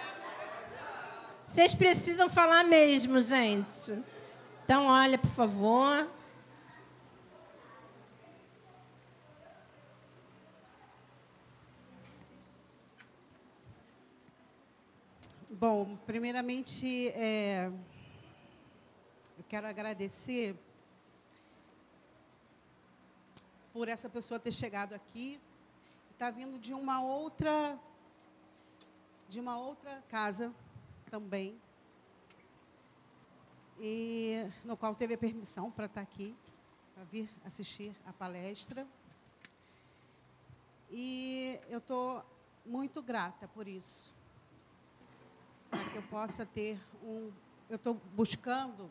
Vocês 1.44 1.74
precisam 1.74 2.30
falar 2.30 2.62
mesmo, 2.62 3.18
gente. 3.18 3.98
Então, 4.64 4.86
olha, 4.86 5.18
por 5.18 5.30
favor. 5.30 6.06
Bom, 15.62 15.96
primeiramente, 16.06 17.10
é, 17.10 17.70
eu 19.38 19.44
quero 19.48 19.64
agradecer 19.68 20.56
por 23.72 23.86
essa 23.86 24.08
pessoa 24.08 24.40
ter 24.40 24.50
chegado 24.50 24.92
aqui. 24.92 25.40
Está 26.10 26.30
vindo 26.30 26.58
de 26.58 26.74
uma 26.74 27.00
outra, 27.00 27.78
de 29.28 29.38
uma 29.38 29.56
outra 29.56 30.02
casa 30.08 30.52
também, 31.08 31.56
e 33.78 34.44
no 34.64 34.76
qual 34.76 34.96
teve 34.96 35.14
a 35.14 35.18
permissão 35.18 35.70
para 35.70 35.86
estar 35.86 36.00
aqui, 36.00 36.34
para 36.92 37.04
vir 37.04 37.30
assistir 37.44 37.94
a 38.04 38.12
palestra. 38.12 38.84
E 40.90 41.60
eu 41.68 41.78
estou 41.78 42.20
muito 42.66 43.00
grata 43.00 43.46
por 43.46 43.68
isso. 43.68 44.12
Para 45.72 45.90
que 45.90 45.96
eu 45.96 46.02
possa 46.02 46.44
ter 46.44 46.78
um. 47.02 47.32
Eu 47.70 47.76
estou 47.76 47.94
buscando, 48.14 48.90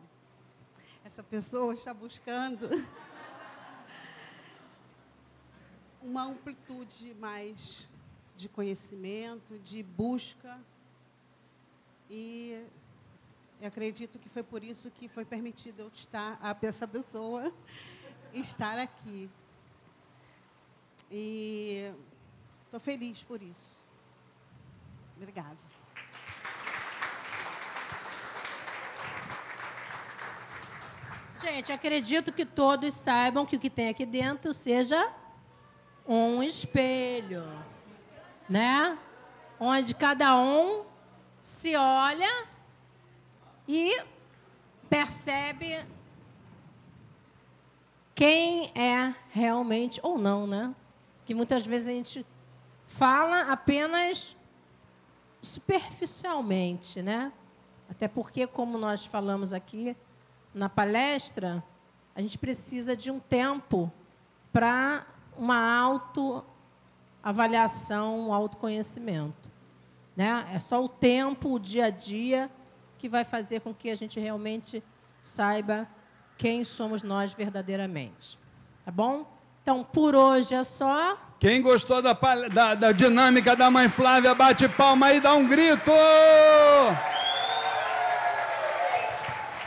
essa 1.05 1.21
pessoa 1.21 1.75
está 1.75 1.93
buscando 1.93 2.67
uma 6.01 6.23
amplitude 6.23 7.13
mais 7.19 7.87
de 8.35 8.49
conhecimento, 8.49 9.59
de 9.59 9.83
busca. 9.83 10.59
E 12.09 12.65
eu 13.61 13.67
acredito 13.67 14.17
que 14.17 14.27
foi 14.27 14.41
por 14.41 14.63
isso 14.63 14.89
que 14.89 15.07
foi 15.07 15.23
permitido 15.23 15.81
eu 15.81 15.89
estar, 15.89 16.39
a 16.41 16.57
essa 16.63 16.87
pessoa 16.87 17.53
estar 18.33 18.79
aqui. 18.79 19.29
E 21.11 21.93
estou 22.65 22.79
feliz 22.79 23.21
por 23.21 23.39
isso. 23.39 23.85
Obrigada. 25.15 25.70
Gente, 31.41 31.72
acredito 31.72 32.31
que 32.31 32.45
todos 32.45 32.93
saibam 32.93 33.47
que 33.47 33.55
o 33.55 33.59
que 33.59 33.69
tem 33.69 33.89
aqui 33.89 34.05
dentro 34.05 34.53
seja 34.53 35.11
um 36.07 36.43
espelho, 36.43 37.43
né? 38.47 38.95
Onde 39.59 39.95
cada 39.95 40.38
um 40.38 40.85
se 41.41 41.76
olha 41.76 42.45
e 43.68 44.03
percebe 44.88 45.84
quem 48.13 48.72
é 48.76 49.15
realmente 49.31 49.99
ou 50.03 50.19
não, 50.19 50.45
né? 50.45 50.76
Que 51.26 51.34
muitas 51.34 51.65
vezes 51.65 51.88
a 51.88 51.91
gente 51.91 52.26
fala 52.85 53.51
apenas 53.51 54.38
superficialmente, 55.41 57.01
né? 57.01 57.34
Até 57.89 58.07
porque, 58.07 58.45
como 58.45 58.77
nós 58.77 59.07
falamos 59.07 59.53
aqui 59.53 59.97
na 60.53 60.67
palestra, 60.69 61.63
a 62.15 62.21
gente 62.21 62.37
precisa 62.37 62.95
de 62.95 63.09
um 63.09 63.19
tempo 63.19 63.91
para 64.51 65.05
uma 65.37 65.57
autoavaliação, 67.23 68.27
um 68.27 68.33
autoconhecimento. 68.33 69.49
Né? 70.15 70.45
É 70.53 70.59
só 70.59 70.83
o 70.83 70.89
tempo, 70.89 71.53
o 71.53 71.59
dia 71.59 71.85
a 71.85 71.89
dia, 71.89 72.49
que 72.97 73.07
vai 73.07 73.23
fazer 73.23 73.61
com 73.61 73.73
que 73.73 73.89
a 73.89 73.95
gente 73.95 74.19
realmente 74.19 74.83
saiba 75.23 75.87
quem 76.37 76.63
somos 76.63 77.01
nós 77.01 77.33
verdadeiramente. 77.33 78.37
Tá 78.83 78.91
bom? 78.91 79.25
Então, 79.63 79.83
por 79.83 80.15
hoje 80.15 80.53
é 80.55 80.63
só. 80.63 81.17
Quem 81.39 81.61
gostou 81.61 82.01
da, 82.01 82.13
da- 82.51 82.75
da 82.75 82.91
dinâmica 82.91 83.55
da 83.55 83.69
mãe 83.71 83.87
Flávia, 83.87 84.33
bate 84.35 84.67
palma 84.67 85.13
e 85.13 85.19
dá 85.21 85.33
um 85.33 85.47
grito! 85.47 85.91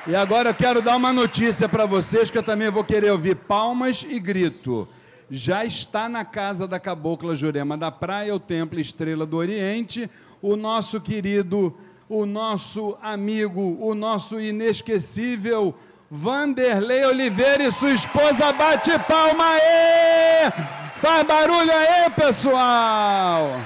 E 0.07 0.15
agora 0.15 0.51
eu 0.51 0.55
quero 0.55 0.83
dar 0.83 0.97
uma 0.97 1.15
notícia 1.15 1.67
para 1.67 1.87
vocês 1.87 2.31
que 2.31 2.37
eu 2.37 2.43
também 2.43 2.69
vou 2.69 2.85
querer 2.85 3.11
ouvir 3.11 3.37
palmas 3.37 4.05
e 4.07 4.21
grito. 4.21 4.87
Já 5.31 5.65
está 5.65 6.11
na 6.11 6.27
casa 6.27 6.69
da 6.69 6.79
Cabocla 6.79 7.35
Jurema 7.35 7.79
da 7.79 7.91
Praia, 7.91 8.35
o 8.35 8.39
Templo 8.39 8.79
Estrela 8.79 9.25
do 9.25 9.39
Oriente, 9.39 10.11
o 10.43 10.57
nosso 10.57 11.01
querido, 11.01 11.75
o 12.07 12.27
nosso 12.27 12.99
amigo, 13.01 13.79
o 13.81 13.95
nosso 13.95 14.39
inesquecível 14.39 15.75
Vanderlei 16.11 17.07
Oliveira 17.07 17.65
e 17.65 17.73
sua 17.73 17.93
esposa. 17.93 18.53
Bate 18.53 18.91
palma 19.09 19.45
aí! 19.49 20.53
Faz 20.97 21.27
barulho 21.27 21.73
aí, 21.73 22.11
pessoal! 22.11 23.59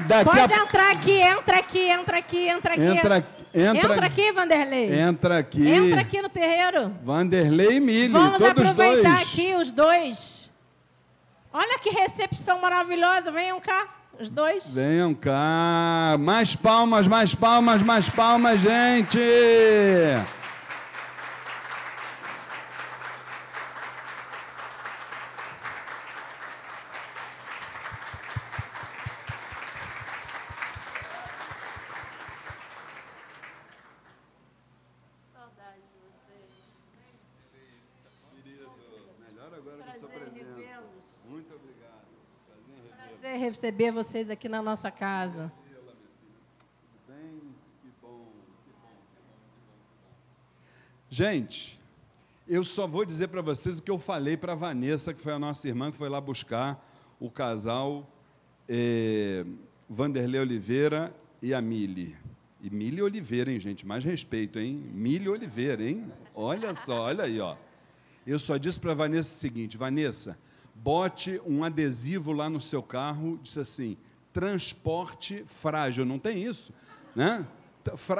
Daqui 0.00 0.24
Pode 0.24 0.52
a... 0.52 0.56
entrar 0.58 0.90
aqui, 0.92 1.22
entra 1.22 1.58
aqui, 1.58 1.90
entra 1.90 2.18
aqui, 2.18 2.48
entra 2.48 2.74
aqui. 2.74 2.82
Entra- 2.82 3.39
entra- 3.54 3.94
Entra 3.94 4.06
aqui, 4.06 4.32
Vanderlei. 4.32 5.00
Entra 5.00 5.38
aqui. 5.38 5.68
Entra 5.68 6.00
aqui 6.00 6.22
no 6.22 6.28
terreiro. 6.28 6.94
Vanderlei 7.02 7.76
e 7.76 7.80
Mili, 7.80 8.08
Vamos 8.08 8.38
todos 8.38 8.70
aproveitar 8.70 9.16
dois. 9.16 9.28
aqui 9.28 9.54
os 9.54 9.70
dois. 9.72 10.50
Olha 11.52 11.78
que 11.80 11.90
recepção 11.90 12.60
maravilhosa. 12.60 13.30
Venham 13.32 13.60
cá, 13.60 13.88
os 14.18 14.30
dois. 14.30 14.70
Venham 14.72 15.12
cá. 15.14 16.16
Mais 16.20 16.54
palmas, 16.54 17.06
mais 17.08 17.34
palmas, 17.34 17.82
mais 17.82 18.08
palmas, 18.08 18.60
gente. 18.60 19.18
Melhor 38.20 39.54
agora 39.56 39.82
com 39.82 39.90
a 39.90 39.94
sua 39.94 40.08
presença. 40.08 40.82
Muito 41.26 41.54
obrigado. 41.54 42.06
Prazer 43.08 43.29
receber 43.40 43.90
vocês 43.90 44.28
aqui 44.28 44.48
na 44.48 44.62
nossa 44.62 44.90
casa. 44.90 45.52
Gente, 51.08 51.80
eu 52.46 52.62
só 52.62 52.86
vou 52.86 53.04
dizer 53.04 53.28
para 53.28 53.42
vocês 53.42 53.78
o 53.78 53.82
que 53.82 53.90
eu 53.90 53.98
falei 53.98 54.36
para 54.36 54.52
a 54.52 54.54
Vanessa, 54.54 55.12
que 55.12 55.20
foi 55.20 55.32
a 55.32 55.38
nossa 55.38 55.66
irmã 55.66 55.90
que 55.90 55.96
foi 55.96 56.08
lá 56.08 56.20
buscar 56.20 56.86
o 57.18 57.28
casal 57.28 58.08
eh, 58.68 59.44
Vanderlei 59.88 60.40
Oliveira 60.40 61.12
e 61.42 61.52
a 61.52 61.60
Mili. 61.60 62.16
E 62.62 62.70
Mili 62.70 63.02
Oliveira, 63.02 63.50
hein, 63.50 63.58
gente? 63.58 63.84
Mais 63.86 64.04
respeito, 64.04 64.60
hein? 64.60 64.84
Mili 64.92 65.28
Oliveira, 65.28 65.82
hein? 65.82 66.12
Olha 66.34 66.74
só, 66.74 67.06
olha 67.06 67.24
aí, 67.24 67.40
ó. 67.40 67.56
Eu 68.26 68.38
só 68.38 68.56
disse 68.56 68.78
para 68.78 68.92
a 68.92 68.94
Vanessa 68.94 69.30
o 69.30 69.34
seguinte: 69.34 69.76
Vanessa, 69.76 70.38
bote 70.82 71.40
um 71.46 71.62
adesivo 71.62 72.32
lá 72.32 72.48
no 72.48 72.60
seu 72.60 72.82
carro, 72.82 73.38
disse 73.42 73.60
assim: 73.60 73.96
transporte 74.32 75.44
frágil. 75.46 76.04
Não 76.04 76.18
tem 76.18 76.42
isso, 76.42 76.72
né? 77.14 77.46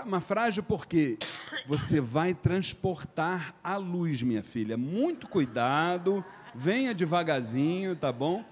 Mas 0.07 0.24
frágil 0.24 0.62
porque 0.62 1.19
você 1.66 2.01
vai 2.01 2.32
transportar 2.32 3.55
a 3.62 3.77
luz, 3.77 4.23
minha 4.23 4.43
filha. 4.43 4.77
Muito 4.77 5.28
cuidado, 5.28 6.24
venha 6.55 6.95
devagarzinho, 6.95 7.95
tá 7.95 8.11
bom? 8.11 8.45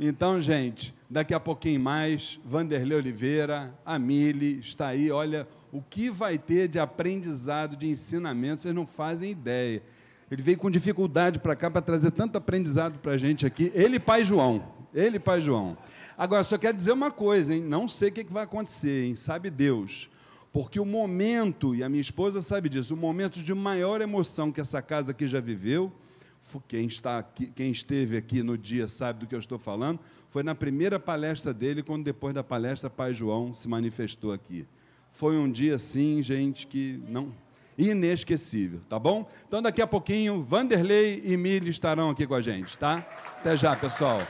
Então, 0.00 0.40
gente, 0.40 0.94
daqui 1.08 1.32
a 1.32 1.40
pouquinho 1.40 1.80
mais, 1.80 2.40
Vanderlei 2.44 2.98
Oliveira, 2.98 3.74
a 3.84 3.98
Mili, 3.98 4.58
está 4.58 4.88
aí. 4.88 5.10
Olha, 5.10 5.48
o 5.72 5.82
que 5.82 6.10
vai 6.10 6.38
ter 6.38 6.68
de 6.68 6.78
aprendizado, 6.78 7.76
de 7.76 7.88
ensinamento, 7.88 8.62
vocês 8.62 8.74
não 8.74 8.86
fazem 8.86 9.30
ideia. 9.30 9.82
Ele 10.30 10.42
veio 10.42 10.58
com 10.58 10.70
dificuldade 10.70 11.38
para 11.38 11.56
cá 11.56 11.70
para 11.70 11.80
trazer 11.80 12.10
tanto 12.10 12.36
aprendizado 12.36 12.98
para 12.98 13.12
a 13.12 13.16
gente 13.16 13.46
aqui. 13.46 13.72
Ele 13.74 13.98
pai 13.98 14.24
João. 14.24 14.62
Ele 14.94 15.18
pai 15.18 15.40
João. 15.40 15.76
Agora, 16.16 16.44
só 16.44 16.58
quero 16.58 16.76
dizer 16.76 16.92
uma 16.92 17.10
coisa, 17.10 17.54
hein? 17.54 17.62
Não 17.62 17.88
sei 17.88 18.10
o 18.10 18.12
que 18.12 18.24
vai 18.24 18.44
acontecer, 18.44 19.04
hein? 19.04 19.16
Sabe 19.16 19.50
Deus. 19.50 20.10
Porque 20.52 20.80
o 20.80 20.84
momento, 20.84 21.74
e 21.74 21.82
a 21.82 21.88
minha 21.88 22.00
esposa 22.00 22.40
sabe 22.40 22.68
disso, 22.68 22.94
o 22.94 22.96
momento 22.96 23.42
de 23.42 23.54
maior 23.54 24.00
emoção 24.00 24.50
que 24.50 24.60
essa 24.60 24.80
casa 24.82 25.12
aqui 25.12 25.26
já 25.26 25.40
viveu, 25.40 25.92
quem, 26.66 26.86
está 26.86 27.18
aqui, 27.18 27.46
quem 27.46 27.70
esteve 27.70 28.16
aqui 28.16 28.42
no 28.42 28.56
dia 28.56 28.88
sabe 28.88 29.20
do 29.20 29.26
que 29.26 29.34
eu 29.34 29.38
estou 29.38 29.58
falando, 29.58 30.00
foi 30.30 30.42
na 30.42 30.54
primeira 30.54 30.98
palestra 30.98 31.52
dele, 31.52 31.82
quando 31.82 32.04
depois 32.04 32.34
da 32.34 32.42
palestra, 32.42 32.88
pai 32.88 33.12
João 33.12 33.52
se 33.52 33.68
manifestou 33.68 34.32
aqui. 34.32 34.66
Foi 35.10 35.36
um 35.36 35.50
dia, 35.50 35.74
assim, 35.74 36.22
gente, 36.22 36.66
que 36.66 37.00
não. 37.08 37.32
Inesquecível, 37.78 38.80
tá 38.88 38.98
bom? 38.98 39.28
Então, 39.46 39.62
daqui 39.62 39.80
a 39.80 39.86
pouquinho, 39.86 40.42
Vanderlei 40.42 41.22
e 41.24 41.36
Mili 41.36 41.70
estarão 41.70 42.10
aqui 42.10 42.26
com 42.26 42.34
a 42.34 42.40
gente, 42.40 42.76
tá? 42.76 43.06
Até 43.38 43.56
já, 43.56 43.76
pessoal. 43.76 44.20